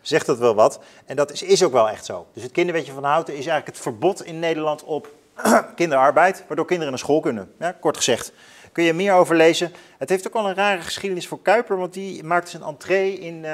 [0.00, 0.80] zegt dat wel wat.
[1.06, 2.26] En dat is, is ook wel echt zo.
[2.32, 5.12] Dus het kinderwetje van Houten is eigenlijk het verbod in Nederland op
[5.76, 7.54] kinderarbeid, waardoor kinderen naar school kunnen.
[7.80, 8.32] Kort gezegd
[8.74, 9.72] kun je meer over lezen.
[9.98, 13.44] Het heeft ook al een rare geschiedenis voor Kuiper, want die maakte zijn entree in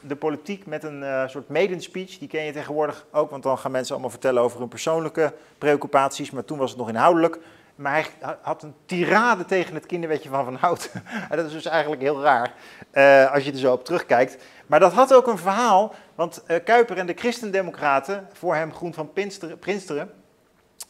[0.00, 2.18] de politiek met een uh, soort maiden speech.
[2.18, 6.30] Die ken je tegenwoordig ook, want dan gaan mensen allemaal vertellen over hun persoonlijke preoccupaties,
[6.30, 7.38] maar toen was het nog inhoudelijk.
[7.74, 10.90] Maar hij had een tirade tegen het kinderwetje van Van Hout.
[11.30, 12.54] dat is dus eigenlijk heel raar,
[12.92, 14.44] uh, als je er zo op terugkijkt.
[14.66, 19.12] Maar dat had ook een verhaal, want Kuiper en de christendemocraten, voor hem Groen van
[19.12, 20.10] Prinsteren, Prinsteren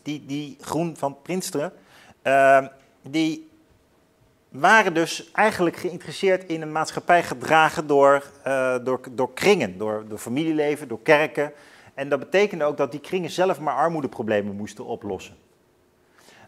[0.02, 1.72] die, die Groen van Prinsteren,
[3.02, 3.50] die
[4.48, 10.18] waren dus eigenlijk geïnteresseerd in een maatschappij gedragen door, uh, door, door kringen, door, door
[10.18, 11.52] familieleven, door kerken.
[11.94, 15.36] En dat betekende ook dat die kringen zelf maar armoedeproblemen moesten oplossen.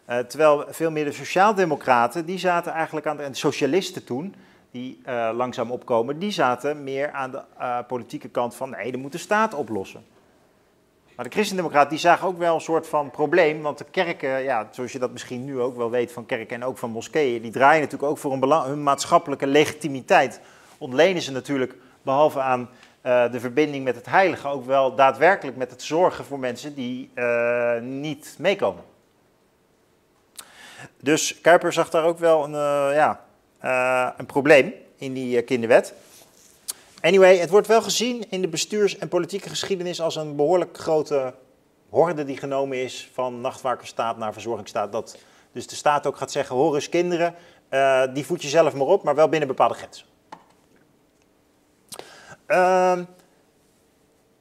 [0.09, 4.35] Uh, terwijl veel meer de sociaaldemocraten, die zaten eigenlijk aan de, en de socialisten toen,
[4.71, 7.43] die uh, langzaam opkomen, die zaten meer aan de
[7.87, 10.03] politieke kant van nee, dat moet de staat oplossen.
[11.19, 14.67] Maar de christendemocraten die zagen ook wel een soort van probleem, want de kerken, ja,
[14.71, 17.51] zoals je dat misschien nu ook wel weet van kerken en ook van moskeeën, die
[17.51, 20.41] draaien natuurlijk ook voor een hun maatschappelijke legitimiteit.
[20.77, 22.69] Ontlenen ze natuurlijk, behalve aan
[23.05, 27.11] uh, de verbinding met het heilige, ook wel daadwerkelijk met het zorgen voor mensen die
[27.15, 28.83] uh, niet meekomen.
[31.01, 33.25] Dus Kuiper zag daar ook wel een, uh, ja,
[34.17, 35.93] een probleem in die kinderwet.
[37.01, 41.33] Anyway, het wordt wel gezien in de bestuurs- en politieke geschiedenis als een behoorlijk grote
[41.89, 44.91] horde die genomen is van nachtwakerstaat naar verzorgingsstaat.
[44.91, 45.17] Dat
[45.51, 47.35] dus de staat ook gaat zeggen, hoor eens kinderen,
[47.69, 50.05] uh, die voed je zelf maar op, maar wel binnen bepaalde grenzen.
[52.47, 53.05] Uh,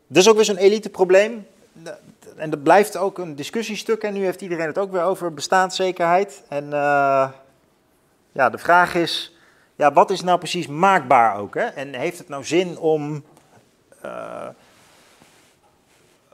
[0.06, 1.46] dat is ook weer zo'n eliteprobleem.
[2.36, 4.02] En dat blijft ook een discussiestuk.
[4.02, 6.42] En nu heeft iedereen het ook weer over bestaanszekerheid.
[6.48, 7.30] En uh,
[8.32, 9.37] ja, de vraag is,
[9.78, 11.54] ja, wat is nou precies maakbaar ook?
[11.54, 11.64] Hè?
[11.64, 13.24] En heeft het nou zin om
[14.04, 14.46] uh,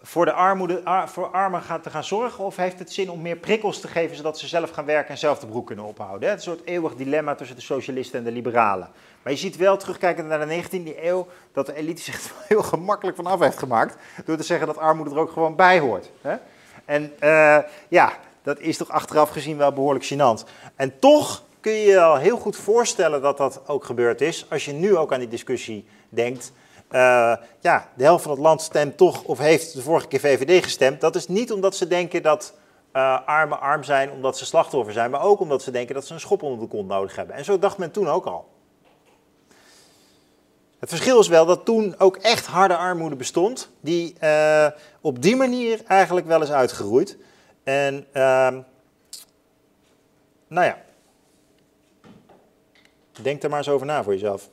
[0.03, 2.45] voor de armoede, ar, voor armen te gaan zorgen?
[2.45, 5.19] Of heeft het zin om meer prikkels te geven zodat ze zelf gaan werken en
[5.19, 6.29] zelf de broek kunnen ophouden?
[6.29, 8.89] Het een soort eeuwig dilemma tussen de socialisten en de liberalen.
[9.23, 12.63] Maar je ziet wel, terugkijkend naar de 19e eeuw, dat de elite zich er heel
[12.63, 13.97] gemakkelijk van af heeft gemaakt.
[14.25, 16.11] Door te zeggen dat armoede er ook gewoon bij hoort.
[16.21, 16.37] Hè?
[16.85, 17.59] En uh,
[17.89, 18.13] ja,
[18.43, 20.51] dat is toch achteraf gezien wel behoorlijk gênant.
[20.77, 24.47] En toch kun je je al heel goed voorstellen dat dat ook gebeurd is.
[24.51, 26.53] Als je nu ook aan die discussie denkt.
[26.91, 30.63] Uh, ja, de helft van het land stemt toch of heeft de vorige keer VVD
[30.63, 31.01] gestemd.
[31.01, 32.55] Dat is niet omdat ze denken dat
[32.93, 36.13] uh, armen arm zijn omdat ze slachtoffer zijn, maar ook omdat ze denken dat ze
[36.13, 37.37] een schop onder de kont nodig hebben.
[37.37, 38.49] En zo dacht men toen ook al.
[40.79, 44.67] Het verschil is wel dat toen ook echt harde armoede bestond, die uh,
[45.01, 47.17] op die manier eigenlijk wel is uitgeroeid.
[47.63, 48.61] En ehm,
[50.49, 50.84] nou ja,
[53.23, 54.49] Denk er maar eens over na voor jezelf.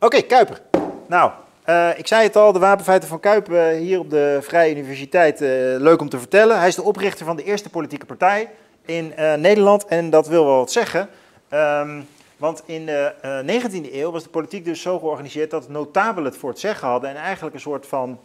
[0.00, 0.60] Oké, Kuiper.
[1.06, 1.30] Nou,
[1.68, 5.40] uh, ik zei het al, de wapenfeiten van Kuiper hier op de Vrije Universiteit.
[5.40, 5.48] Uh,
[5.78, 6.58] leuk om te vertellen.
[6.58, 8.50] Hij is de oprichter van de eerste politieke partij
[8.84, 9.84] in Nederland.
[9.84, 11.08] En dat wil wel wat zeggen.
[11.50, 16.40] Um, want in de 19e eeuw was de politiek dus zo georganiseerd dat notabelen het
[16.40, 17.10] voor het zeggen hadden.
[17.10, 18.20] En eigenlijk een soort van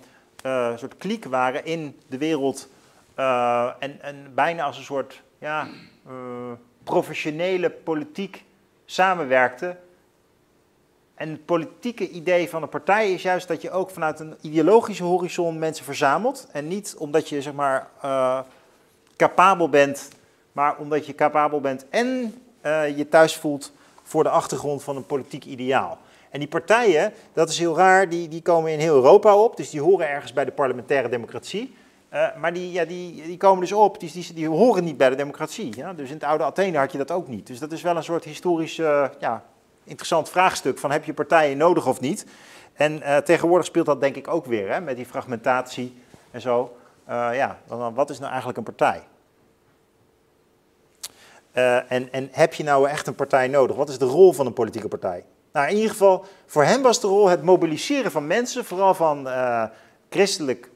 [0.76, 2.70] soort kliek waren in de wereld.
[3.80, 5.68] en, en bijna als een soort ja,
[6.84, 8.44] professionele politiek
[8.94, 9.76] samenwerkte.
[11.16, 15.04] En het politieke idee van een partij is juist dat je ook vanuit een ideologische
[15.04, 16.48] horizon mensen verzamelt.
[16.52, 18.40] En niet omdat je zeg maar uh,
[19.18, 20.10] capabel bent,
[20.52, 23.72] maar omdat je capabel bent en uh, je thuis voelt
[24.04, 25.98] voor de achtergrond van een politiek ideaal.
[26.30, 29.58] En die partijen, dat is heel raar, die, die komen in heel Europa op.
[29.58, 31.76] Dus die horen ergens bij de parlementaire democratie.
[32.14, 35.10] Uh, maar die, ja, die, die komen dus op, die, die, die horen niet bij
[35.10, 35.76] de democratie.
[35.76, 35.94] Ja?
[35.94, 37.48] Dus in het oude Athene had je dat ook niet.
[37.48, 39.44] Dus dat is wel een soort historisch uh, ja,
[39.84, 42.26] interessant vraagstuk van heb je partijen nodig of niet.
[42.74, 46.78] En uh, tegenwoordig speelt dat denk ik ook weer, hè, met die fragmentatie en zo.
[47.08, 49.04] ja, dan, wat is nou eigenlijk een partij?
[51.88, 53.76] en, en heb je nou echt een partij nodig?
[53.76, 55.26] Wat is de rol van een politieke partij?
[55.52, 59.28] Nou, in ieder geval, voor hem was de rol het mobiliseren van mensen, vooral van
[60.10, 60.72] christelijk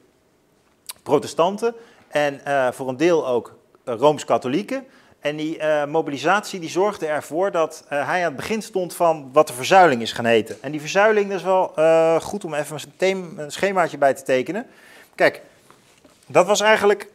[1.08, 1.74] protestanten
[2.08, 4.84] en uh, voor een deel ook uh, Rooms-Katholieken.
[5.20, 9.46] En die uh, mobilisatie die zorgde ervoor dat hij aan het begin stond van wat
[9.46, 10.56] de verzuiling is gaan heten.
[10.60, 11.72] En die verzuiling, dat is wel
[12.20, 14.66] goed om even een, een schemaatje bij te tekenen.
[15.14, 15.42] Kijk,
[16.26, 17.08] dat was eigenlijk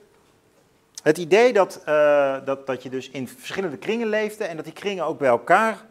[1.03, 1.81] het idee dat,
[2.45, 5.85] dat, dat je dus in verschillende kringen leefde en dat die kringen ook bij elkaar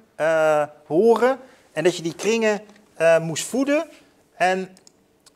[0.86, 1.38] horen.
[1.72, 2.60] En dat je die kringen
[3.20, 3.88] moest voeden
[4.34, 4.76] en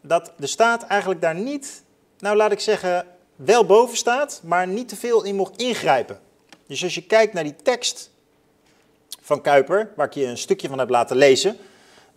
[0.01, 1.85] dat de staat eigenlijk daar niet
[2.19, 3.07] nou laat ik zeggen,
[3.37, 6.21] wel boven staat, maar niet te veel in mocht ingrijpen.
[6.67, 8.11] Dus als je kijkt naar die tekst
[9.21, 11.57] van Kuiper, waar ik je een stukje van heb laten lezen,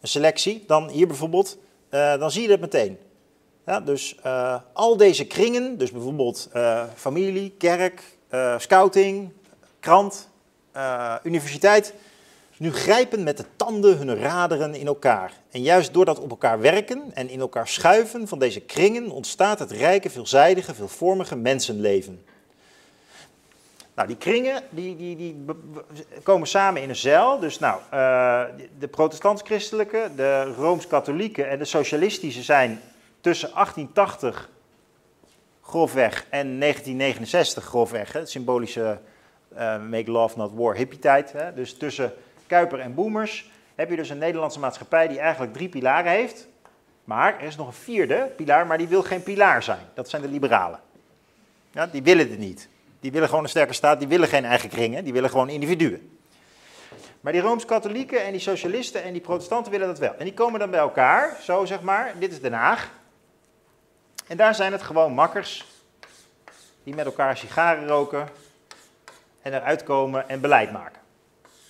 [0.01, 1.57] een selectie, dan hier bijvoorbeeld,
[1.91, 2.97] uh, dan zie je dat meteen.
[3.65, 8.03] Ja, dus uh, al deze kringen, dus bijvoorbeeld uh, familie, kerk,
[8.57, 9.31] scouting,
[9.79, 10.29] krant,
[11.23, 11.93] universiteit,
[12.59, 15.33] nu grijpen met de tanden hun raderen in elkaar.
[15.51, 19.59] En juist door dat op elkaar werken en in elkaar schuiven van deze kringen ontstaat
[19.59, 22.25] het rijke, veelzijdige, veelvormige mensenleven.
[23.93, 25.45] Nou, die kringen die, die, die
[26.23, 27.39] komen samen in een zeil.
[27.39, 28.43] Dus nou, uh,
[28.79, 32.81] de protestants-christelijke, de rooms-katholieke en de socialistische zijn
[33.21, 34.49] tussen 1880
[35.61, 38.13] grofweg en 1969 grofweg.
[38.13, 38.99] Het symbolische
[39.53, 41.31] uh, Make Love Not War hippie tijd.
[41.31, 42.13] Hè, dus tussen
[42.49, 46.47] Kuiper en Boomers, heb je dus een Nederlandse maatschappij die eigenlijk drie pilaren heeft.
[47.03, 49.85] Maar er is nog een vierde pilaar, maar die wil geen pilaar zijn.
[49.93, 50.79] Dat zijn de liberalen.
[51.71, 52.69] Ja, die willen het niet.
[52.99, 56.19] Die willen gewoon een sterke staat, die willen geen eigen kringen, die willen gewoon individuen.
[57.21, 60.15] Maar die Rooms-Katholieken en die socialisten en die protestanten willen dat wel.
[60.17, 62.91] En die komen dan bij elkaar, zo zeg maar, dit is Den Haag.
[64.27, 65.65] En daar zijn het gewoon makkers
[66.83, 68.27] die met elkaar sigaren roken
[69.41, 70.98] en eruit komen en beleid maken.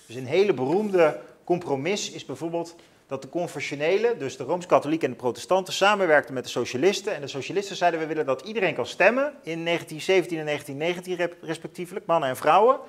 [0.09, 2.75] Dus een hele beroemde compromis is bijvoorbeeld
[3.07, 7.15] dat de confessionelen, dus de Rooms-Katholieken en de protestanten, samenwerkten met de socialisten.
[7.15, 12.05] En de socialisten zeiden, we willen dat iedereen kan stemmen in 1917 en 1919 respectievelijk,
[12.05, 12.79] mannen en vrouwen.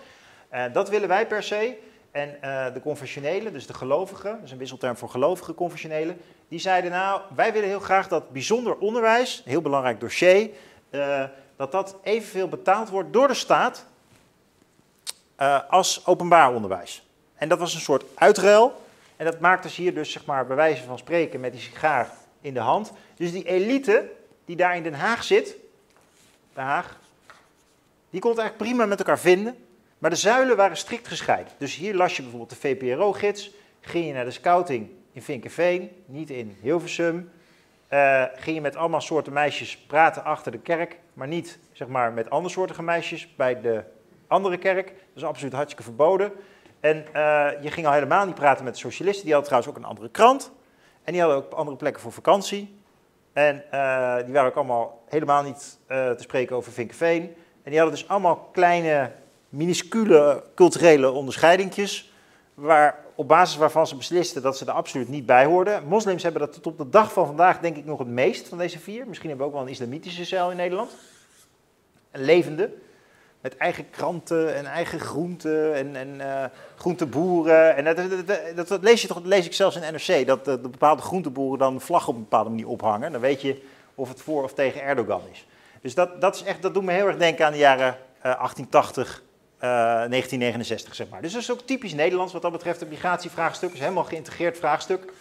[0.53, 1.77] Uh, dat willen wij per se.
[2.11, 6.59] En uh, de confessionelen, dus de gelovigen, dat is een wisselterm voor gelovige confessionelen, die
[6.59, 10.51] zeiden nou, wij willen heel graag dat bijzonder onderwijs, een heel belangrijk dossier,
[10.91, 11.25] uh,
[11.57, 13.87] dat dat evenveel betaald wordt door de staat
[15.69, 17.10] als openbaar onderwijs.
[17.41, 18.83] En dat was een soort uitruil.
[19.17, 22.11] En dat maakte ze hier dus, zeg maar, bij wijze van spreken met die sigaar
[22.41, 22.93] in de hand.
[23.17, 24.11] Dus die elite
[24.45, 25.57] die daar in Den Haag zit,
[26.55, 26.99] Den Haag,
[28.11, 29.57] die kon het eigenlijk prima met elkaar vinden.
[29.99, 31.53] Maar de zuilen waren strikt gescheiden.
[31.59, 33.51] Dus hier las je bijvoorbeeld de VPRO-gids.
[33.81, 37.31] Ging je naar de scouting in Vinkenveen, niet in Hilversum.
[37.93, 42.13] Uh, ging je met allemaal soorten meisjes praten achter de kerk, maar niet zeg maar,
[42.13, 43.83] met andere soorten meisjes bij de
[44.27, 44.87] andere kerk.
[44.87, 46.33] Dat is absoluut hartstikke verboden.
[46.81, 49.25] En uh, je ging al helemaal niet praten met de socialisten.
[49.25, 50.53] Die hadden trouwens ook een andere krant.
[51.05, 52.79] En die hadden ook andere plekken voor vakantie.
[53.33, 57.23] En uh, die waren ook allemaal helemaal niet uh, te spreken over Vinkenveen.
[57.63, 59.13] En die hadden dus allemaal kleine,
[59.49, 62.13] minuscule culturele onderscheidingjes.
[62.55, 65.85] Waar, op basis waarvan ze beslisten dat ze er absoluut niet bij hoorden.
[65.87, 68.59] Moslims hebben dat tot op de dag van vandaag denk ik nog het meest van
[68.59, 69.07] deze vier.
[69.07, 70.91] Misschien hebben we ook wel een islamitische cel in Nederland.
[72.11, 72.71] Een levende
[73.41, 76.45] met eigen kranten en eigen groenten en, en uh,
[76.77, 77.77] groenteboeren.
[77.77, 77.97] En dat,
[78.57, 81.81] dat, dat, lees je toch, lees ik zelfs in NRC, dat, dat bepaalde groenteboeren dan
[81.81, 83.13] vlag op een bepaalde manier ophangen.
[83.13, 83.63] Dan weet je
[83.95, 85.47] of het voor of tegen Erdogan is.
[85.81, 88.23] Dus dat, dat, is echt, dat doet me heel erg denken aan de jaren uh,
[88.23, 89.23] 1880,
[89.57, 91.23] uh, 1969, zeg maar.
[91.23, 92.81] Dus dat is ook typisch Nederlands wat dat betreft.
[92.81, 95.13] Het migratievraagstuk is helemaal geïntegreerd vraagstuk.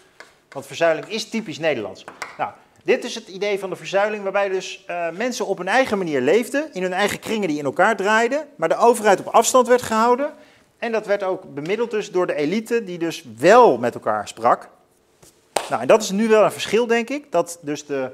[0.50, 2.04] Want verzuiling is typisch Nederlands.
[2.38, 2.52] Nou,
[2.90, 6.22] dit is het idee van de verzuiling, waarbij dus uh, mensen op hun eigen manier
[6.22, 9.82] leefden, in hun eigen kringen die in elkaar draaiden, maar de overheid op afstand werd
[9.82, 10.34] gehouden.
[10.78, 14.70] En dat werd ook bemiddeld dus door de elite, die dus wel met elkaar sprak.
[15.70, 18.12] Nou, en dat is nu wel een verschil, denk ik, dat dus de,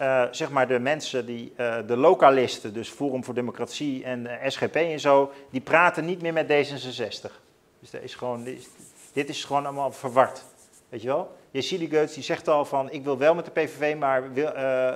[0.00, 4.76] uh, zeg maar de mensen, die, uh, de lokalisten, dus Forum voor Democratie en SGP
[4.76, 7.30] en zo, die praten niet meer met D66.
[7.80, 8.46] Dus dat is gewoon,
[9.12, 10.42] dit is gewoon allemaal verward,
[10.88, 11.38] weet je wel?
[11.50, 14.92] Jessili Geuts die zegt al van ik wil wel met de PVV, maar wil, uh,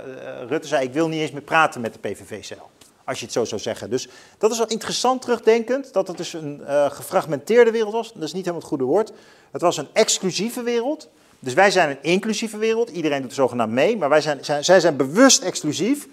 [0.48, 2.70] Rutte zei ik wil niet eens meer praten met de PVV-cel.
[3.04, 3.90] Als je het zo zou zeggen.
[3.90, 4.08] Dus
[4.38, 8.12] dat is wel interessant terugdenkend, dat het dus een uh, gefragmenteerde wereld was.
[8.12, 9.12] Dat is niet helemaal het goede woord.
[9.50, 11.08] Het was een exclusieve wereld.
[11.38, 12.90] Dus wij zijn een inclusieve wereld.
[12.90, 16.08] Iedereen doet er zogenaamd mee, maar wij zijn, zijn, zij zijn bewust exclusief.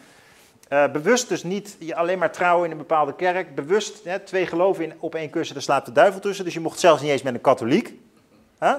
[0.69, 3.55] Bewust dus niet alleen maar trouwen in een bepaalde kerk.
[3.55, 6.45] Bewust hè, twee geloven in, op één kussen, daar slaapt de duivel tussen.
[6.45, 7.93] Dus je mocht zelfs niet eens met een katholiek.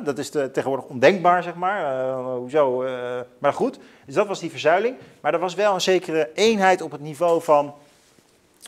[0.04, 2.06] Dat is tegenwoordig ondenkbaar, zeg maar.
[2.06, 2.84] Uh, hoezo?
[2.84, 4.96] Uh, maar goed, dus dat was die verzuiling.
[5.20, 7.74] Maar er was wel een zekere eenheid op het niveau van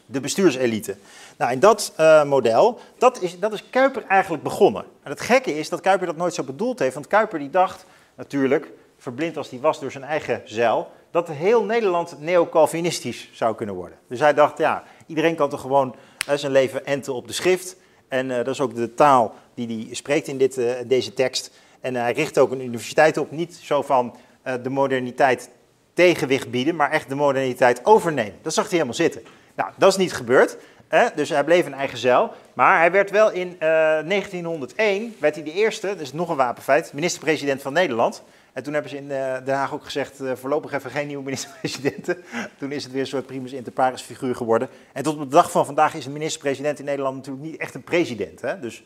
[0.06, 0.96] de bestuurselite.
[1.36, 4.84] Nou, in dat uh, model, dat is, dat is Kuiper eigenlijk begonnen.
[5.02, 6.94] En het gekke is dat Kuiper dat nooit zo bedoeld heeft.
[6.94, 7.84] Want Kuiper die dacht
[8.14, 13.74] natuurlijk, verblind als hij was door zijn eigen zeil, dat heel Nederland neo-Calvinistisch zou kunnen
[13.74, 13.98] worden.
[14.08, 15.94] Dus hij dacht, ja, iedereen kan toch gewoon
[16.34, 17.76] zijn leven enten op de schrift.
[18.08, 21.50] En dat is ook de taal die hij spreekt in dit, uh, deze tekst.
[21.80, 24.16] En hij richt ook een universiteit op, niet zo van
[24.46, 25.50] uh, de moderniteit
[25.92, 28.34] tegenwicht bieden, maar echt de moderniteit overnemen.
[28.42, 29.22] Dat zag hij helemaal zitten.
[29.54, 30.56] Nou, dat is niet gebeurd.
[30.88, 31.06] Hè?
[31.14, 32.32] Dus hij bleef een eigen zeil.
[32.52, 36.92] Maar hij werd wel in uh, 1901, werd hij de eerste, is nog een wapenfeit,
[36.92, 38.22] minister-president van Nederland.
[38.52, 39.08] En toen hebben ze in
[39.44, 42.24] Den Haag ook gezegd, voorlopig even geen nieuwe minister-presidenten.
[42.58, 44.68] Toen is het weer een soort primus inter pares figuur geworden.
[44.92, 47.74] En tot op de dag van vandaag is een minister-president in Nederland natuurlijk niet echt
[47.74, 48.40] een president.
[48.40, 48.60] Hè?
[48.60, 48.84] Dus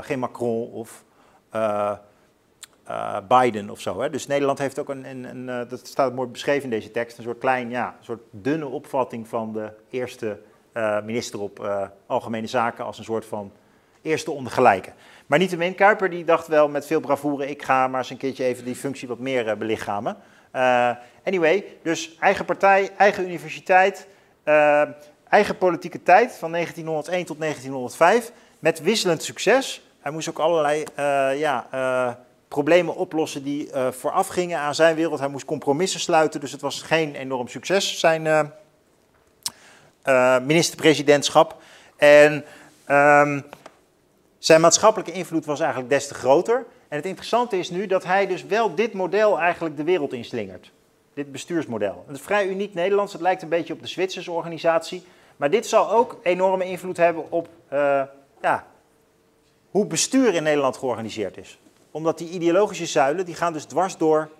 [0.00, 1.04] geen Macron of
[1.54, 1.92] uh,
[2.88, 4.00] uh, Biden of zo.
[4.00, 4.10] Hè.
[4.10, 7.24] Dus Nederland heeft ook een, een, een dat staat mooi beschreven in deze tekst, een
[7.24, 10.38] soort klein, ja, een soort dunne opvatting van de eerste
[11.04, 13.52] minister op algemene zaken als een soort van
[14.02, 14.92] eerste ondergelijke.
[15.26, 18.44] Maar niettemin, Kuiper die dacht wel met veel bravoure, ik ga maar eens een keertje
[18.44, 20.16] even die functie wat meer belichamen.
[21.24, 24.08] anyway, dus eigen partij, eigen universiteit,
[25.28, 28.32] eigen politieke tijd van 1901 tot 1905
[28.62, 29.82] met wisselend succes.
[30.00, 32.12] Hij moest ook allerlei uh, ja, uh,
[32.48, 35.18] problemen oplossen die uh, vooraf gingen aan zijn wereld.
[35.18, 38.52] Hij moest compromissen sluiten, dus het was geen enorm succes, zijn
[40.46, 41.56] minister-presidentschap.
[41.96, 42.44] En
[42.88, 43.44] um,
[44.38, 46.64] zijn maatschappelijke invloed was eigenlijk des te groter.
[46.88, 50.70] En het interessante is nu dat hij dus wel dit model eigenlijk de wereld inslingert.
[51.14, 52.04] Dit bestuursmodel.
[52.06, 55.06] Het is vrij uniek Nederlands, het lijkt een beetje op de Zwitserse organisatie.
[55.36, 57.48] Maar dit zal ook enorme invloed hebben op
[58.42, 58.66] ja,
[59.70, 61.58] hoe bestuur in Nederland georganiseerd is.
[61.90, 64.30] Omdat die ideologische zuilen, die gaan dus dwars door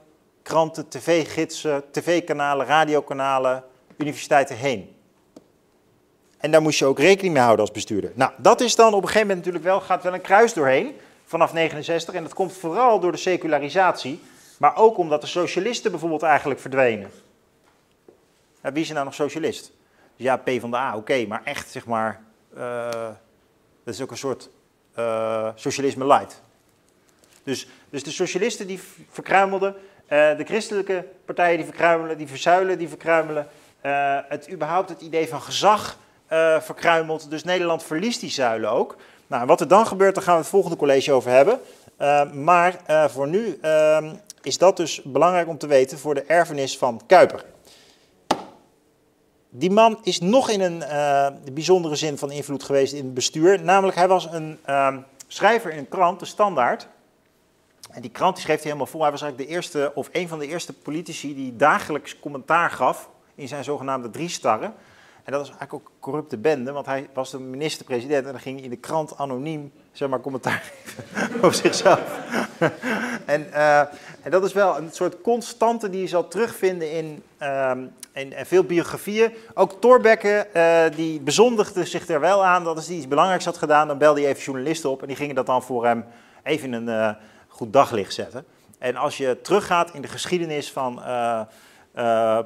[0.43, 3.65] kranten, tv-gidsen, tv-kanalen, radiokanalen,
[3.97, 4.97] universiteiten heen.
[6.39, 8.13] En daar moest je ook rekening mee houden als bestuurder.
[8.15, 10.97] Nou, dat is dan op een gegeven moment natuurlijk wel, gaat wel een kruis doorheen
[11.25, 12.15] vanaf 69.
[12.15, 14.21] En dat komt vooral door de secularisatie,
[14.59, 17.11] maar ook omdat de socialisten bijvoorbeeld eigenlijk verdwenen.
[18.61, 19.73] wie is nou nog socialist?
[20.17, 22.23] Ja, P van de A, oké, maar echt zeg maar,
[22.57, 23.09] uh,
[23.85, 24.49] dat is ook een soort
[24.99, 26.43] uh, socialisme light.
[27.43, 28.81] Dus, dus de socialisten die
[29.11, 33.47] verkruimelden, uh, de christelijke partijen die verkruimelen, die verzuilen, die verkruimelen.
[34.29, 35.99] het überhaupt het idee van gezag
[36.61, 37.31] verkruimelt.
[37.31, 38.97] Dus Nederland verliest die zuilen ook.
[39.27, 41.61] Nou, wat er dan gebeurt, daar gaan we het volgende college over hebben.
[42.45, 42.77] maar
[43.11, 47.45] voor nu ehm, is dat dus belangrijk om te weten voor de erfenis van Kuiper.
[49.55, 53.63] Die man is nog in een uh, bijzondere zin van invloed geweest in het bestuur.
[53.63, 54.97] Namelijk, hij was een uh,
[55.27, 56.89] schrijver in een krant, de Standaard.
[57.91, 59.01] En die krant die schreef hij helemaal vol.
[59.01, 63.09] Hij was eigenlijk de eerste, of een van de eerste politici die dagelijks commentaar gaf
[63.35, 64.75] in zijn zogenaamde drie starren.
[65.25, 68.55] En dat was eigenlijk ook corrupte bende, want hij was de minister-president en dan ging
[68.55, 70.73] hij in de krant anoniem zeg maar, commentaar
[71.43, 72.19] over zichzelf.
[73.27, 73.79] en, uh,
[74.23, 78.65] en, dat is wel een soort constante die je zal terugvinden in, um, in, veel
[78.65, 79.33] biografieën.
[79.55, 83.57] Ook Thorbecke, uh, die bezondigde zich er wel aan dat als hij iets belangrijks had
[83.57, 86.05] gedaan, dan belde hij even journalisten op en die gingen dat dan voor hem
[86.43, 87.11] even in een uh,
[87.49, 88.45] goed daglicht zetten.
[88.79, 91.03] En als je teruggaat in de geschiedenis van
[91.97, 92.39] uh,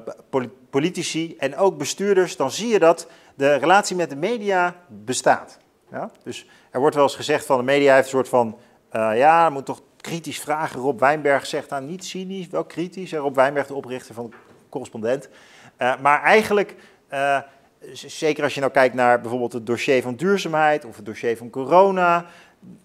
[0.69, 5.59] politici en ook bestuurders, dan zie je dat de relatie met de media bestaat.
[5.91, 6.11] Ja?
[6.23, 8.57] Dus er wordt wel eens gezegd van de media heeft een soort van,
[8.95, 10.79] uh, ja, moet toch kritisch vragen.
[10.79, 13.13] Rob Wijnberg zegt dan niet cynisch, wel kritisch.
[13.13, 14.35] Rob Wijnberg, de oprichter van de
[14.69, 15.29] correspondent.
[15.81, 16.75] Uh, maar eigenlijk,
[17.91, 21.49] zeker als je nou kijkt naar bijvoorbeeld het dossier van duurzaamheid of het dossier van
[21.49, 22.25] corona,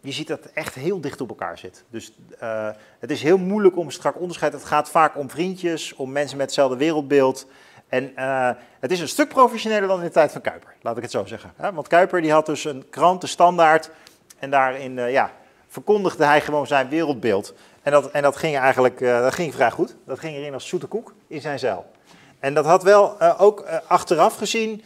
[0.01, 1.85] je ziet dat het echt heel dicht op elkaar zit.
[1.91, 2.69] Dus uh,
[2.99, 4.53] het is heel moeilijk om strak onderscheid.
[4.53, 7.47] Het gaat vaak om vriendjes, om mensen met hetzelfde wereldbeeld.
[7.89, 8.51] En uh,
[8.81, 11.25] het is een stuk professioneler dan in de tijd van Kuiper, laat ik het zo
[11.25, 11.53] zeggen.
[11.75, 13.91] Want Kuiper die had dus een krant, de Standaard,
[14.39, 15.31] en daarin uh, ja,
[15.69, 17.55] verkondigde hij gewoon zijn wereldbeeld.
[17.83, 19.97] En dat, en dat ging eigenlijk dat ging vrij goed.
[20.07, 21.91] Dat ging erin als zoete koek in zijn zeil.
[22.39, 24.83] En dat had wel ook achteraf gezien,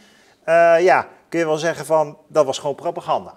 [0.79, 3.33] ja, kun je wel zeggen van, dat was gewoon propaganda.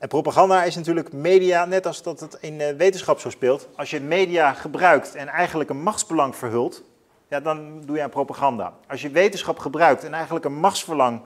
[0.00, 3.68] En propaganda is natuurlijk media, net als dat het in de wetenschap zo speelt.
[3.76, 6.82] Als je media gebruikt en eigenlijk een machtsbelang verhult,
[7.28, 8.72] ja, dan doe je aan propaganda.
[8.88, 11.20] Als je wetenschap gebruikt en eigenlijk een machtsbelang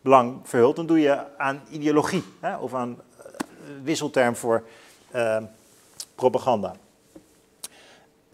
[0.00, 2.24] belang verhult, dan doe je aan ideologie.
[2.40, 3.24] Hè, of aan uh,
[3.82, 4.62] wisselterm voor
[5.14, 5.36] uh,
[6.14, 6.74] propaganda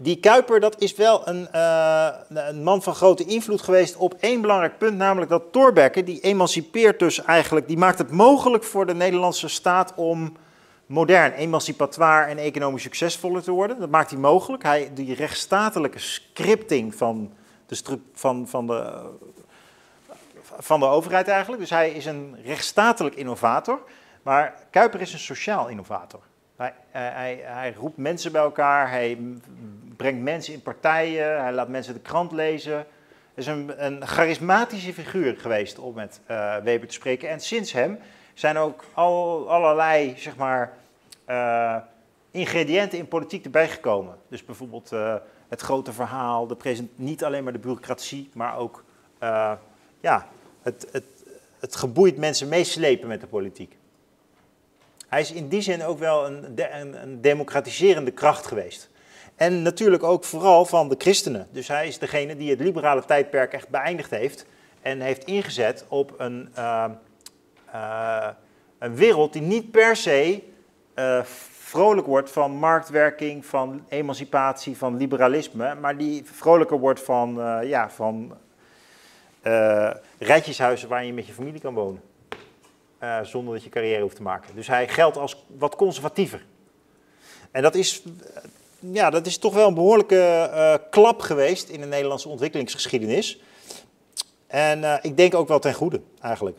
[0.03, 4.41] die Kuiper, dat is wel een, uh, een, man van grote invloed geweest op één
[4.41, 8.95] belangrijk punt, namelijk dat Thorbecke, die emancipeert dus eigenlijk, die maakt het mogelijk voor de
[8.95, 10.37] Nederlandse staat om
[10.87, 13.81] modern, emancipatoire en economisch succesvoller te worden.
[13.81, 14.63] Dat maakt hij mogelijk.
[14.63, 17.33] Hij, die rechtsstatelijke scripting van
[17.67, 19.11] de, van, van, de,
[20.59, 21.61] van de overheid eigenlijk.
[21.61, 23.81] Dus hij is een rechtsstatelijk innovator,
[24.23, 26.21] maar Kuiper is een sociaal innovator.
[26.57, 29.19] Hij, hij, hij, roept mensen bij elkaar, hij
[30.01, 32.73] brengt mensen in partijen, hij laat mensen de krant lezen.
[32.73, 32.87] Hij
[33.35, 37.29] is een, een charismatische figuur geweest om met uh, Weber te spreken.
[37.29, 37.99] En sinds hem
[38.35, 40.73] zijn ook al, allerlei zeg maar,
[41.31, 41.77] uh,
[42.31, 44.17] ingrediënten in politiek erbij gekomen.
[44.29, 45.15] Dus bijvoorbeeld uh,
[45.49, 48.85] het grote verhaal, de present, niet alleen maar de bureaucratie, maar ook
[50.01, 50.29] ja,
[50.63, 51.05] het, het,
[51.59, 53.77] het geboeid mensen meeslepen met de politiek.
[55.09, 56.61] Hij is in die zin ook wel een,
[57.03, 58.90] een democratiserende kracht geweest.
[59.41, 61.49] En natuurlijk ook vooral van de christenen.
[61.51, 64.47] Dus hij is degene die het liberale tijdperk echt beëindigd heeft.
[64.83, 66.85] En heeft ingezet op een, uh,
[67.75, 68.29] uh,
[68.79, 70.43] een wereld die niet per se
[70.95, 71.23] uh,
[71.59, 75.75] vrolijk wordt van marktwerking, van emancipatie, van liberalisme.
[75.75, 77.35] Maar die vrolijker wordt van,
[77.65, 78.37] ja, van
[80.19, 82.03] rijtjeshuizen waar je met je familie kan wonen.
[83.23, 84.55] zonder dat je carrière hoeft te maken.
[84.55, 86.45] Dus hij geldt als wat conservatiever.
[87.51, 88.03] En dat is
[88.81, 93.41] ja, dat is toch wel een behoorlijke uh, klap geweest in de Nederlandse ontwikkelingsgeschiedenis.
[94.47, 96.59] En uh, ik denk ook wel ten goede, eigenlijk.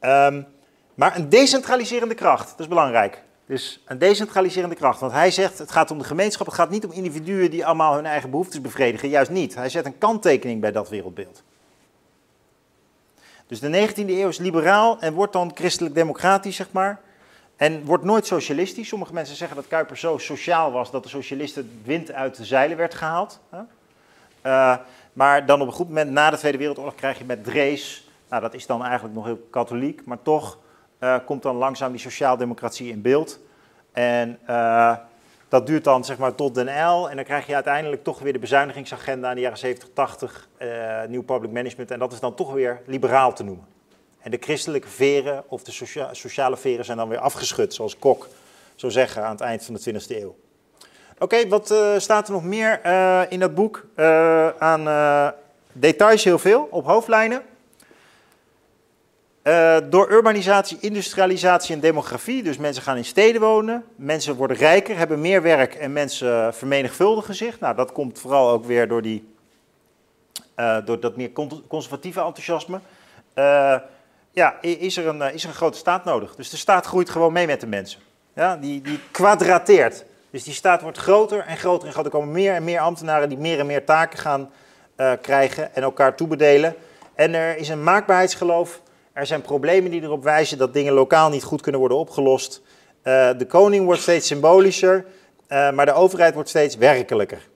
[0.00, 0.46] Um,
[0.94, 3.24] maar een decentraliserende kracht, dat is belangrijk.
[3.46, 5.00] Dus een decentraliserende kracht.
[5.00, 7.94] Want hij zegt, het gaat om de gemeenschap, het gaat niet om individuen die allemaal
[7.94, 9.08] hun eigen behoeftes bevredigen.
[9.08, 9.54] Juist niet.
[9.54, 11.42] Hij zet een kanttekening bij dat wereldbeeld.
[13.46, 17.00] Dus de 19e eeuw is liberaal en wordt dan christelijk-democratisch, zeg maar.
[17.56, 18.88] En wordt nooit socialistisch.
[18.88, 22.76] Sommige mensen zeggen dat Kuiper zo sociaal was dat de socialisten wind uit de zeilen
[22.76, 23.40] werd gehaald.
[24.46, 24.76] Uh,
[25.12, 28.42] maar dan op een goed moment na de Tweede Wereldoorlog krijg je met Drees, nou
[28.42, 30.58] dat is dan eigenlijk nog heel katholiek, maar toch
[31.00, 33.38] uh, komt dan langzaam die sociaaldemocratie in beeld.
[33.92, 34.96] En uh,
[35.48, 38.32] Dat duurt dan zeg maar tot Den L en dan krijg je uiteindelijk toch weer
[38.32, 41.90] de bezuinigingsagenda in de jaren 70, 80, uh, nieuw public management.
[41.90, 43.75] En dat is dan toch weer liberaal te noemen.
[44.26, 45.72] En de christelijke veren of de
[46.12, 48.28] sociale veren zijn dan weer afgeschud, zoals Kok
[48.74, 50.36] zou zeggen aan het eind van de 20e eeuw.
[51.18, 53.84] Oké, wat uh, staat er nog meer uh, in dat boek?
[53.96, 55.32] Uh, aan
[55.72, 57.42] details heel veel, op hoofdlijnen.
[59.90, 65.20] door urbanisatie, industrialisatie en demografie, dus mensen gaan in steden wonen, mensen worden rijker, hebben
[65.20, 67.60] meer werk en mensen vermenigvuldigen zich.
[67.60, 69.28] Nou, dat komt vooral ook weer door, die,
[70.84, 71.32] door dat meer
[71.68, 72.80] conservatieve enthousiasme.
[74.36, 76.34] Ja, is er, een, is er een grote staat nodig.
[76.34, 78.00] Dus de staat groeit gewoon mee met de mensen.
[78.34, 80.04] Ja, die, die kwadrateert.
[80.30, 82.12] Dus die staat wordt groter en groter en groter.
[82.12, 84.50] Er komen meer en meer ambtenaren die meer en meer taken gaan
[84.96, 86.74] uh, krijgen en elkaar toebedelen.
[87.14, 88.80] En er is een maakbaarheidsgeloof.
[89.12, 92.60] Er zijn problemen die erop wijzen dat dingen lokaal niet goed kunnen worden opgelost.
[93.04, 95.04] Uh, de koning wordt steeds symbolischer,
[95.48, 97.48] maar de overheid wordt steeds werkelijker.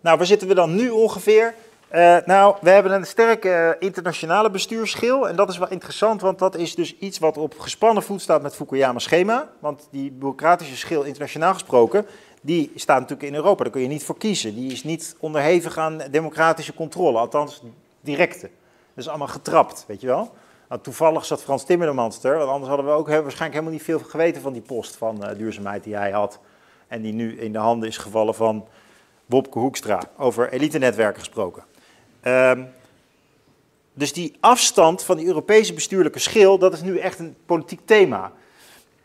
[0.00, 1.54] Nou, waar zitten we dan nu ongeveer?
[1.94, 3.48] Uh, nou, we hebben een sterke
[3.80, 5.28] uh, internationale bestuursschil.
[5.28, 8.42] En dat is wel interessant, want dat is dus iets wat op gespannen voet staat
[8.42, 9.48] met Fukuyama's schema.
[9.58, 12.06] Want die bureaucratische schil, internationaal gesproken,
[12.40, 13.62] die staat natuurlijk in Europa.
[13.62, 14.54] Daar kun je niet voor kiezen.
[14.54, 17.62] Die is niet onderhevig aan democratische controle, althans
[18.00, 18.50] directe.
[18.94, 20.32] Dat is allemaal getrapt, weet je wel.
[20.68, 23.98] Nou, toevallig zat Frans Timmermans er, want anders hadden we ook waarschijnlijk helemaal niet veel
[23.98, 26.38] geweten van die post van uh, duurzaamheid die hij had.
[26.88, 28.66] En die nu in de handen is gevallen van
[29.28, 31.64] Wopke Hoekstra, over elitenetwerken gesproken.
[32.22, 32.68] Um,
[33.92, 38.32] dus die afstand van die Europese bestuurlijke schil, dat is nu echt een politiek thema.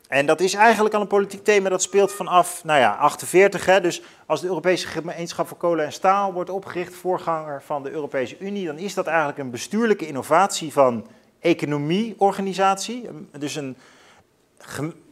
[0.08, 3.66] En dat is eigenlijk al een politiek thema dat speelt vanaf, nou ja, 48.
[3.66, 3.82] Hè?
[3.82, 8.38] Dus als de Europese gemeenschap voor kolen en staal wordt opgericht, voorganger van de Europese
[8.40, 11.08] Unie, dan is dat eigenlijk een bestuurlijke innovatie van
[11.40, 13.10] economieorganisatie.
[13.38, 13.78] Dus een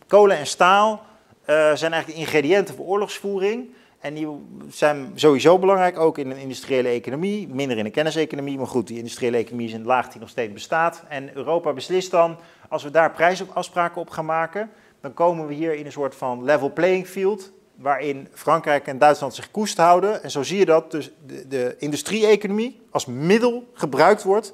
[0.07, 3.69] kolen en staal uh, zijn eigenlijk de ingrediënten voor oorlogsvoering.
[4.01, 4.27] En die
[4.69, 8.57] zijn sowieso belangrijk, ook in een industriële economie, minder in een kenniseconomie.
[8.57, 11.03] Maar goed, die industriële economie is een laag die nog steeds bestaat.
[11.07, 12.37] En Europa beslist dan,
[12.69, 14.69] als we daar prijsafspraken op gaan maken,
[15.01, 19.33] dan komen we hier in een soort van level playing field, waarin Frankrijk en Duitsland
[19.35, 20.23] zich koest houden.
[20.23, 24.53] En zo zie je dat dus de, de industrie-economie als middel gebruikt wordt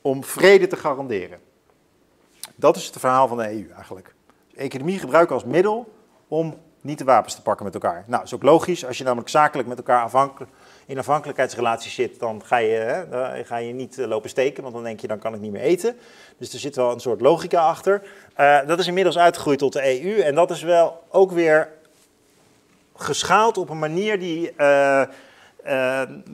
[0.00, 1.38] om vrede te garanderen.
[2.54, 4.14] Dat is het verhaal van de EU eigenlijk.
[4.54, 5.92] economie gebruiken als middel
[6.28, 8.04] om niet de wapens te pakken met elkaar.
[8.06, 8.86] Nou, is ook logisch.
[8.86, 10.10] Als je namelijk zakelijk met elkaar
[10.86, 14.84] in afhankelijkheidsrelaties zit, dan ga je, hè, ga je niet eh, lopen steken, want dan
[14.84, 15.96] denk je, dan kan ik niet meer eten.
[16.38, 18.02] Dus er zit wel een soort logica achter.
[18.40, 21.68] Uh, dat is inmiddels uitgegroeid tot de EU en dat is wel ook weer
[22.96, 25.02] geschaald op een manier die, uh,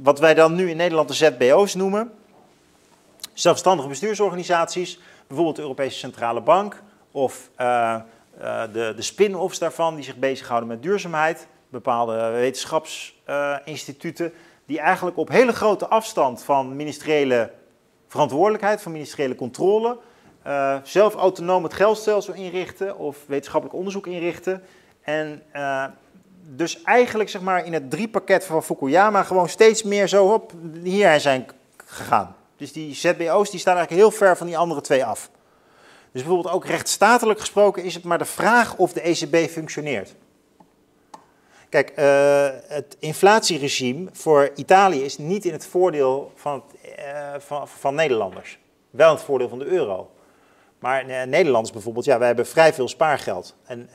[0.02, 2.12] wat wij dan nu in Nederland de ZBO's noemen.
[3.32, 7.50] Zelfstandige bestuursorganisaties, bijvoorbeeld de Europese Centrale Bank of
[8.72, 14.32] de, de spin-offs daarvan die zich bezighouden met duurzaamheid, bepaalde wetenschapsinstituten,
[14.66, 17.50] die eigenlijk op hele grote afstand van ministeriële
[18.08, 19.98] verantwoordelijkheid, van ministeriële controle,
[20.46, 24.62] uh, zelf autonoom het geldstelsel inrichten of wetenschappelijk onderzoek inrichten.
[25.00, 25.42] En
[26.56, 30.52] dus eigenlijk zeg maar in het driepakket van Fukuyama gewoon steeds meer zo op
[30.82, 31.46] hierheen zijn
[31.86, 32.36] gegaan.
[32.56, 35.30] Dus die ZBO's die staan eigenlijk heel ver van die andere twee af.
[36.18, 40.14] Dus bijvoorbeeld ook rechtsstatelijk gesproken is het maar de vraag of de ECB functioneert.
[41.68, 46.62] Kijk, uh, het inflatieregime voor Italië is niet in het voordeel van,
[46.98, 48.58] uh, van, van, Nederlanders.
[48.90, 50.10] Wel in het voordeel van de euro.
[50.78, 53.56] Maar uh, Nederlanders bijvoorbeeld, ja, wij hebben vrij veel spaargeld.
[53.64, 53.90] En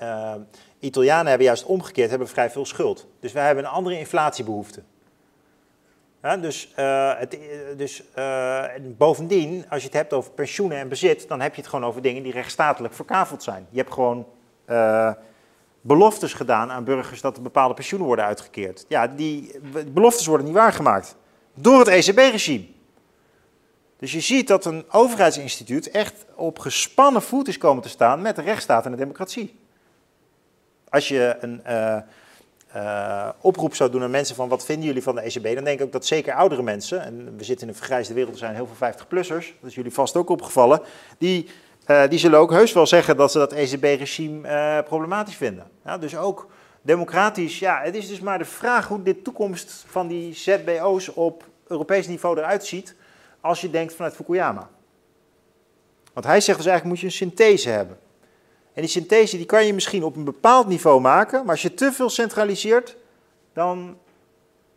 [0.79, 3.07] Italianen hebben juist omgekeerd, hebben vrij veel schuld.
[3.19, 4.83] Dus wij hebben een andere inflatiebehoefte
[6.41, 7.37] dus uh, het,
[7.77, 8.63] dus uh,
[8.97, 12.01] bovendien, als je het hebt over pensioenen en bezit, dan heb je het gewoon over
[12.01, 13.67] dingen die rechtsstatelijk verkaveld zijn.
[13.69, 14.27] Je hebt gewoon
[15.81, 18.85] beloftes gedaan aan burgers dat er bepaalde pensioenen worden uitgekeerd.
[18.87, 21.15] Ja, die beloftes worden niet waargemaakt
[21.53, 22.65] door het ECB-regime.
[23.97, 28.35] Dus je ziet dat een overheidsinstituut echt op gespannen voet is komen te staan met
[28.35, 29.59] de rechtsstaat en de democratie.
[30.89, 31.61] Als je een
[32.75, 35.79] uh, oproep zou doen aan mensen van wat vinden jullie van de ECB, dan denk
[35.79, 38.55] ik ook dat zeker oudere mensen, en we zitten in een vergrijsde wereld, er zijn
[38.55, 40.81] heel veel 50-plussers, dat is jullie vast ook opgevallen,
[41.17, 41.49] die,
[41.87, 45.67] uh, die zullen ook heus wel zeggen dat ze dat ECB-regime eh, problematisch vinden.
[45.85, 46.47] Ja, dus ook
[46.81, 51.43] democratisch, ja, het is dus maar de vraag hoe de toekomst van die ZBO's op
[51.67, 52.95] Europees niveau eruit ziet,
[53.41, 54.69] als je denkt vanuit Fukuyama.
[56.13, 57.97] Want hij zegt dus eigenlijk moet je een synthese hebben.
[58.73, 61.73] En die synthese die kan je misschien op een bepaald niveau maken, maar als je
[61.73, 62.95] te veel centraliseert,
[63.53, 63.97] dan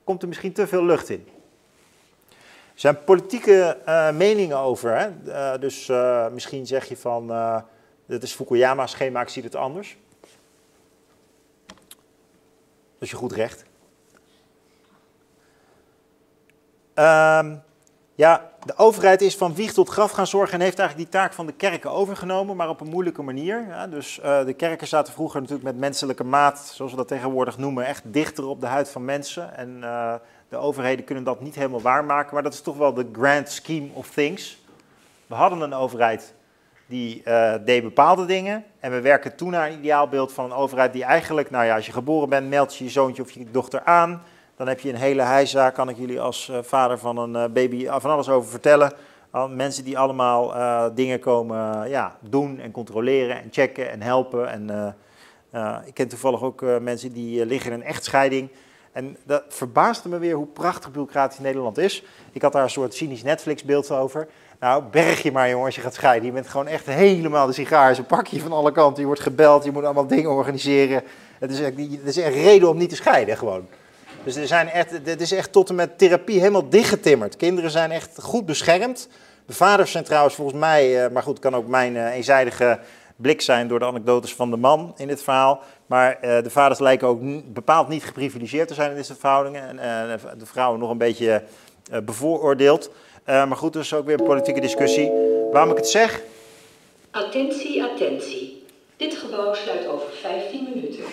[0.04, 1.28] komt er misschien te veel lucht in.
[2.28, 3.78] Er zijn politieke
[4.14, 4.98] meningen over.
[4.98, 5.58] Hè?
[5.58, 5.92] dus
[6.32, 7.32] misschien zeg je van,
[8.06, 9.96] dit is Fukuyama-schema, ik zie het anders.
[12.98, 13.64] Dat is je goed recht.
[16.94, 17.62] Um,
[18.14, 21.32] ja, de overheid is van wieg tot graf gaan zorgen en heeft eigenlijk die taak
[21.32, 23.66] van de kerken overgenomen, maar op een moeilijke manier.
[23.90, 27.86] Dus uh, de kerken zaten vroeger natuurlijk met menselijke maat, zoals we dat tegenwoordig noemen,
[27.86, 29.56] echt dichter op de huid van mensen.
[29.56, 30.14] En uh,
[30.48, 33.88] de overheden kunnen dat niet helemaal waarmaken, maar dat is toch wel de grand scheme
[33.92, 34.58] of things.
[35.26, 36.34] We hadden een overheid
[36.86, 40.92] die uh, deed bepaalde dingen en we werken toen naar een ideaalbeeld van een overheid
[40.92, 43.84] die eigenlijk, nou ja, als je geboren bent, meld je je zoontje of je dochter
[43.84, 44.22] aan.
[44.56, 47.52] Dan heb je een hele heisa, kan ik jullie als uh, vader van een uh,
[47.52, 48.92] baby van alles over vertellen.
[49.50, 50.54] Mensen die allemaal
[50.94, 54.50] dingen komen ja, doen en controleren en checken en helpen.
[54.50, 54.94] En,
[55.84, 58.48] ik ken toevallig ook mensen die liggen in een echtscheiding.
[58.92, 62.04] En dat verbaasde me weer hoe prachtig bureaucratisch Nederland is.
[62.32, 64.28] Ik had daar een soort cynisch Netflix-beeld over.
[64.60, 66.26] Nou, berg je maar jongen als je gaat scheiden.
[66.26, 67.94] Je bent gewoon echt helemaal de sigaar.
[67.94, 69.00] Ze pakken je van alle kanten.
[69.00, 71.02] Je wordt gebeld, je moet allemaal dingen organiseren.
[71.38, 73.66] Het is echt, het is echt reden om niet te scheiden gewoon.
[74.26, 77.36] Dus er zijn echt, dit is echt tot en met therapie helemaal dichtgetimmerd.
[77.36, 79.08] Kinderen zijn echt goed beschermd.
[79.46, 82.78] De vaders zijn trouwens volgens mij, eh, maar goed, kan ook mijn eh, eenzijdige
[83.16, 85.60] blik zijn door de anekdotes van de man in dit verhaal.
[85.86, 87.20] Maar uh, de vaders lijken ook
[87.52, 89.78] bepaald niet geprivilegeerd te zijn in deze verhoudingen.
[89.78, 91.42] En de vrouwen nog een beetje
[92.04, 92.90] bevooroordeeld.
[93.24, 95.12] maar goed, dus ook weer een politieke discussie.
[95.52, 96.22] Waarom ik het zeg?
[97.10, 98.55] Attentie, attentie.
[98.96, 101.04] Dit gebouw sluit over 15 minuten.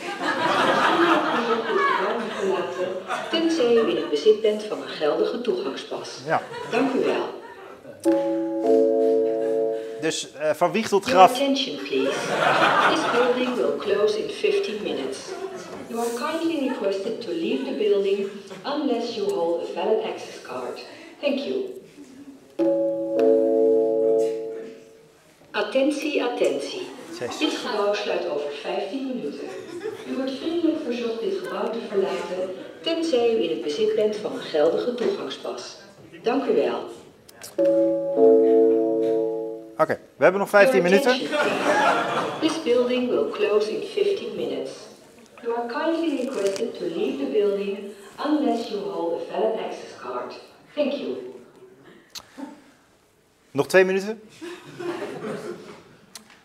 [3.31, 6.09] tenzij u in het bezit bent van een geldige toegangspas.
[6.25, 6.41] Ja.
[6.71, 7.41] Dank u wel.
[10.01, 11.31] Dus uh, van wieg tot graf.
[11.31, 12.19] attention, please.
[12.89, 15.19] This building will close in 15 minutes.
[15.87, 18.29] You are kindly requested to leave the building
[18.63, 20.79] unless you hold a valid access card.
[21.21, 21.81] Thank you.
[25.51, 26.92] Attentie, attentie.
[27.19, 29.47] Dit gebouw sluit over 15 minuten.
[30.09, 34.33] U wordt vriendelijk verzocht dit gebouw te verlaten, tenzij u in het bezit bent van
[34.33, 35.75] een geldige toegangspas.
[36.21, 36.89] Dank u wel.
[39.71, 41.19] Oké, okay, we hebben nog 15 minuten.
[42.39, 44.71] This building will close in 15 minutes.
[45.41, 47.77] You are kindly requested to leave the building
[48.25, 50.33] unless you hold a valid access card.
[50.75, 51.17] Thank you.
[53.51, 54.21] Nog twee minuten?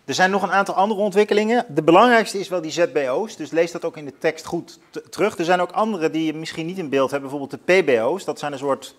[0.09, 1.64] Er zijn nog een aantal andere ontwikkelingen.
[1.68, 4.78] De belangrijkste is wel die ZBO's, dus lees dat ook in de tekst goed
[5.10, 5.39] terug.
[5.39, 8.24] Er zijn ook andere die je misschien niet in beeld hebben, bijvoorbeeld de PBO's.
[8.24, 8.97] Dat zijn een soort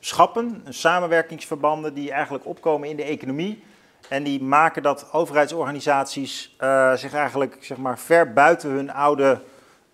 [0.00, 3.62] schappen, samenwerkingsverbanden die eigenlijk opkomen in de economie.
[4.08, 9.40] En die maken dat overheidsorganisaties uh, zich eigenlijk zeg maar, ver buiten hun oude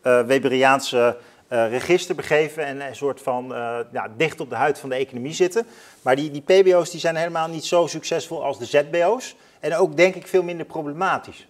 [0.03, 1.17] uh, Weberiaanse
[1.49, 3.45] uh, register begeven en een soort van
[3.93, 5.67] ja, dicht op de huid van de economie zitten.
[6.03, 9.37] Maar die, die PBO's die zijn helemaal niet zo succesvol als de ZBO's.
[9.61, 11.49] En ook denk ik veel minder problematisch.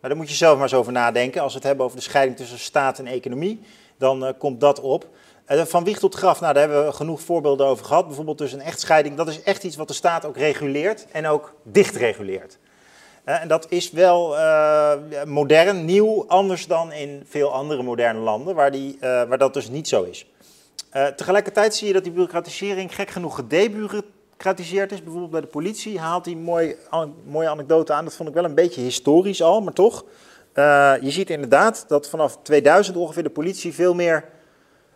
[0.00, 1.42] Maar daar moet je zelf maar eens over nadenken.
[1.42, 3.60] Als we het hebben over de scheiding tussen staat en economie,
[3.98, 5.08] dan uh, komt dat op.
[5.48, 8.06] Uh, van wieg tot graf, nou, daar hebben we genoeg voorbeelden over gehad.
[8.06, 11.54] Bijvoorbeeld dus een echtscheiding, dat is echt iets wat de staat ook reguleert en ook
[11.62, 12.58] dicht reguleert.
[13.24, 14.36] Uh, en dat is wel
[15.26, 19.88] modern, nieuw, anders dan in veel andere moderne landen, waar, die, waar dat dus niet
[19.88, 20.26] zo is.
[20.90, 25.98] tegelijkertijd zie je dat die bureaucratisering gek genoeg gedebureaucratiseerd kritiseerd is, bijvoorbeeld bij de politie,
[25.98, 26.76] haalt hij mooi,
[27.24, 28.04] mooie anekdote aan.
[28.04, 30.04] Dat vond ik wel een beetje historisch al, maar toch.
[30.54, 34.24] Uh, je ziet inderdaad dat vanaf 2000 ongeveer de politie veel meer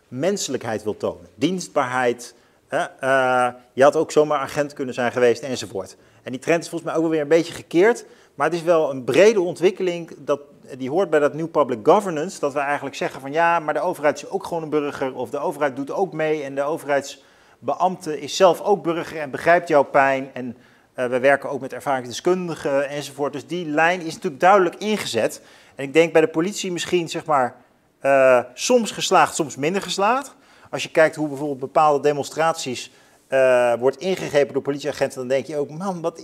[0.07, 1.27] menselijkheid wil tonen.
[1.35, 2.33] Dienstbaarheid.
[2.69, 5.95] Uh, je had ook zomaar agent kunnen zijn geweest enzovoort.
[6.23, 8.05] En die trend is volgens mij ook wel weer een beetje gekeerd.
[8.35, 10.39] Maar het is wel een brede ontwikkeling, dat,
[10.77, 13.79] die hoort bij dat New Public Governance, dat we eigenlijk zeggen van ja, maar de
[13.79, 17.23] overheid is ook gewoon een burger, of de overheid doet ook mee en de overheids
[17.59, 20.29] beambte is zelf ook burger en begrijpt jouw pijn.
[20.33, 20.57] En
[20.95, 23.33] uh, we werken ook met ervaringsdeskundigen enzovoort.
[23.33, 25.41] Dus die lijn is natuurlijk duidelijk ingezet.
[25.75, 27.55] En ik denk bij de politie misschien zeg maar
[28.01, 30.35] uh, soms geslaagd, soms minder geslaagd.
[30.69, 32.91] Als je kijkt hoe bijvoorbeeld bepaalde demonstraties
[33.29, 36.21] uh, wordt ingegrepen door politieagenten, dan denk je ook, man, wat,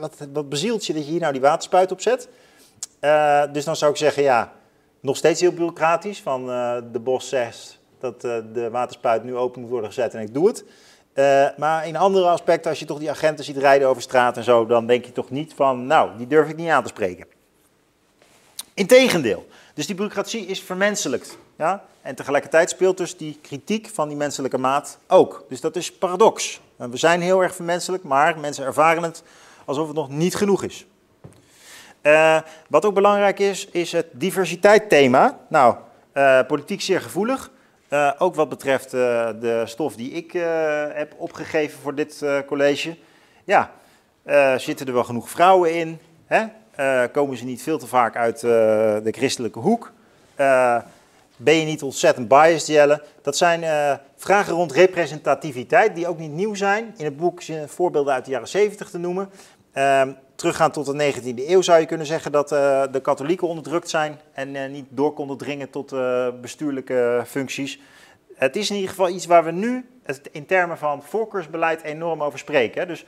[0.00, 2.28] wat, wat bezielt je dat je hier nou die waterspuit op zet?
[3.52, 4.52] dus dan zou ik zeggen, ja,
[5.00, 6.20] nog steeds heel bureaucratisch.
[6.20, 6.46] Van
[6.92, 10.46] de bos zegt, dat uh, de waterspuit nu open moet worden gezet en ik doe
[10.46, 10.64] het.
[11.14, 14.44] Uh, maar in andere aspecten, als je toch die agenten ziet rijden over straat en
[14.44, 17.26] zo, dan denk je toch niet van, nou, die durf ik niet aan te spreken.
[18.74, 19.46] Integendeel.
[19.74, 21.38] Dus die bureaucratie is vermenselijkt.
[21.58, 21.84] Ja?
[22.02, 25.44] En tegelijkertijd speelt dus die kritiek van die menselijke maat ook.
[25.48, 26.60] Dus dat is paradox.
[26.76, 29.22] We zijn heel erg vermenselijk, maar mensen ervaren het
[29.64, 30.86] alsof het nog niet genoeg is.
[32.02, 35.38] Uh, wat ook belangrijk is, is het diversiteit thema.
[35.48, 35.76] Nou,
[36.46, 37.50] politiek zeer gevoelig.
[38.18, 40.32] Ook wat betreft de stof die ik
[40.94, 42.96] heb opgegeven voor dit college.
[43.44, 43.70] Ja,
[44.56, 45.98] zitten er wel genoeg vrouwen in?
[46.26, 46.46] Hè?
[47.08, 49.92] komen ze niet veel te vaak uit de christelijke hoek?
[51.36, 53.02] Ben je niet ontzettend biased, Jelle?
[53.22, 53.60] Dat zijn
[54.16, 56.94] vragen rond representativiteit die ook niet nieuw zijn.
[56.96, 59.30] In het boek zijn voorbeelden uit de jaren 70 te noemen.
[60.36, 64.20] Teruggaan tot de 19e eeuw zou je kunnen zeggen dat uh, de katholieken onderdrukt zijn
[64.32, 65.94] en uh, niet door konden dringen tot
[66.40, 67.80] bestuurlijke functies.
[68.34, 69.86] Het is in ieder geval iets waar we nu
[70.32, 72.80] in termen van voorkeursbeleid enorm over spreken.
[72.80, 72.86] Hè.
[72.86, 73.06] Dus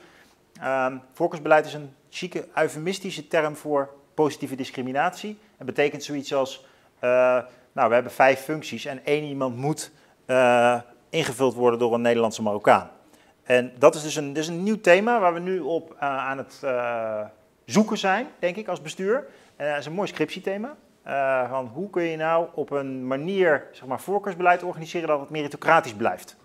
[0.61, 5.37] ehm, voorkeursbeleid is een chique, eufemistische term voor positieve discriminatie.
[5.57, 6.65] Het betekent zoiets als
[7.71, 9.91] nou, we hebben vijf functies en één iemand moet
[11.09, 12.89] ingevuld worden door een Nederlandse Marokkaan.
[13.49, 16.61] En dat is dus een, een nieuw thema waar we nu op uh, aan het
[16.63, 17.21] uh,
[17.65, 19.27] zoeken zijn, denk ik, als bestuur.
[19.55, 20.75] En dat is een mooi scriptiethema.
[21.49, 25.93] van hoe kun je nou op een manier zeg maar, voorkeursbeleid organiseren dat het meritocratisch
[25.93, 26.35] blijft.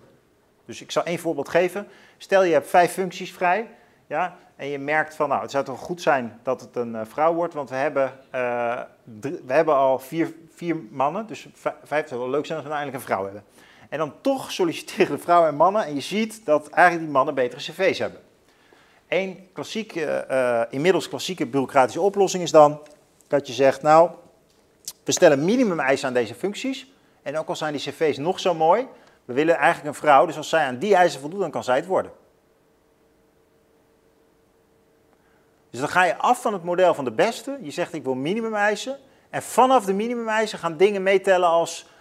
[0.64, 1.86] Dus ik zal één voorbeeld geven.
[2.16, 3.68] Stel je hebt vijf functies vrij.
[4.06, 7.34] Ja, en je merkt van, nou, het zou toch goed zijn dat het een vrouw
[7.34, 8.12] wordt, want we hebben,
[9.20, 11.48] we hebben al vier, vier mannen, dus
[11.84, 13.44] vijf zou wel leuk zijn als we nou eindelijk een vrouw hebben.
[13.94, 17.60] En dan toch solliciteren vrouwen en mannen en je ziet dat eigenlijk die mannen betere
[17.60, 18.20] cv's hebben.
[19.08, 22.80] Eén klassieke, uh, inmiddels klassieke bureaucratische oplossing is dan
[23.28, 24.10] dat je zegt, nou,
[25.04, 26.92] we stellen minimum eisen aan deze functies.
[27.22, 28.86] En ook al zijn die cv's nog zo mooi,
[29.24, 31.76] we willen eigenlijk een vrouw, dus als zij aan die eisen voldoet, dan kan zij
[31.76, 32.12] het worden.
[35.70, 37.58] Dus dan ga je af van het model van de beste.
[37.60, 38.98] Je zegt ik wil minimum eisen.
[39.30, 41.92] En vanaf de minimumeisen gaan dingen meetellen als...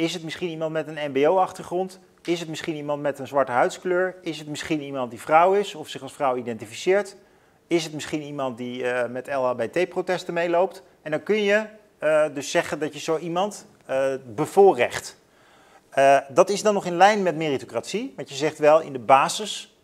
[0.00, 1.98] is het misschien iemand met een mbo-achtergrond?
[2.22, 4.16] Is het misschien iemand met een zwarte huidskleur?
[4.22, 7.16] Is het misschien iemand die vrouw is of zich als vrouw identificeert?
[7.66, 10.82] Is het misschien iemand die uh, met LHBT-protesten meeloopt?
[11.02, 11.66] En dan kun je
[12.02, 15.16] uh, dus zeggen dat je zo iemand uh, bevoorrecht.
[16.28, 19.74] dat is dan nog in lijn met meritocratie, want je zegt wel in de basis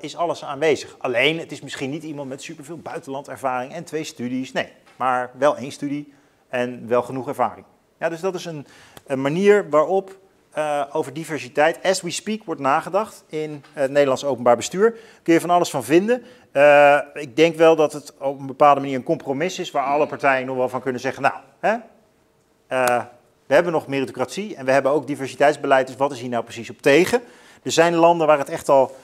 [0.00, 0.96] is alles aanwezig.
[0.98, 4.52] Alleen, het is misschien niet iemand met superveel buitenlandervaring en twee studies.
[4.52, 6.14] Nee, maar wel één studie
[6.48, 7.66] en wel genoeg ervaring.
[8.02, 8.66] Ja, dus dat is een,
[9.06, 10.20] een manier waarop
[10.58, 14.94] uh, over diversiteit, as we speak, wordt nagedacht in het Nederlands openbaar bestuur.
[15.22, 16.22] Kun je van alles van vinden.
[16.52, 20.06] Uh, ik denk wel dat het op een bepaalde manier een compromis is waar alle
[20.06, 23.02] partijen nog wel van kunnen zeggen, nou, hè, uh,
[23.46, 26.70] we hebben nog meritocratie en we hebben ook diversiteitsbeleid, dus wat is hier nou precies
[26.70, 27.22] op tegen?
[27.62, 28.96] Er zijn landen waar het echt al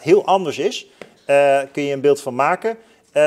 [0.00, 0.86] heel anders is.
[1.72, 2.76] kun je een beeld van maken.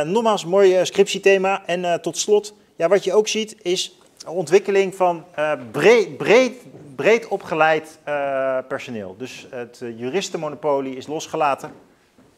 [0.04, 1.66] nogmaals, mooi scriptiethema.
[1.66, 6.54] En tot slot, ja, wat je ook ziet is ontwikkeling van uh, breed, breed,
[6.96, 9.16] breed opgeleid uh, personeel.
[9.18, 11.72] Dus het uh, juristenmonopolie is losgelaten.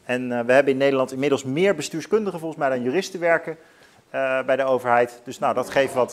[0.04, 3.56] En we hebben in Nederland inmiddels meer bestuurskundigen volgens mij dan juristen werken
[4.46, 5.20] bij de overheid.
[5.24, 6.10] Dus nou, dat geeft wat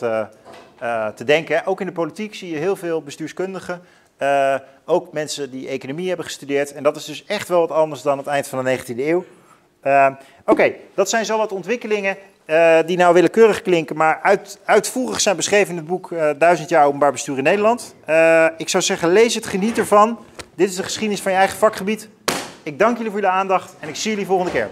[1.15, 1.65] te denken.
[1.65, 3.81] Ook in de politiek zie je heel veel bestuurskundigen.
[4.85, 6.73] ook mensen die economie hebben gestudeerd.
[6.73, 9.25] En dat is dus echt wel wat anders dan het eind van de 19e eeuw.
[10.45, 12.17] Oké, dat zijn zo wat ontwikkelingen.
[12.47, 16.69] Uh, die nou willekeurig klinken, maar uit, uitvoerig zijn beschreven in het boek uh, Duizend
[16.69, 17.95] jaar openbaar bestuur in Nederland.
[18.09, 20.19] Uh, ik zou zeggen, lees het, geniet ervan.
[20.55, 22.09] Dit is de geschiedenis van je eigen vakgebied.
[22.63, 24.69] Ik dank jullie voor jullie aandacht en ik zie jullie volgende keer.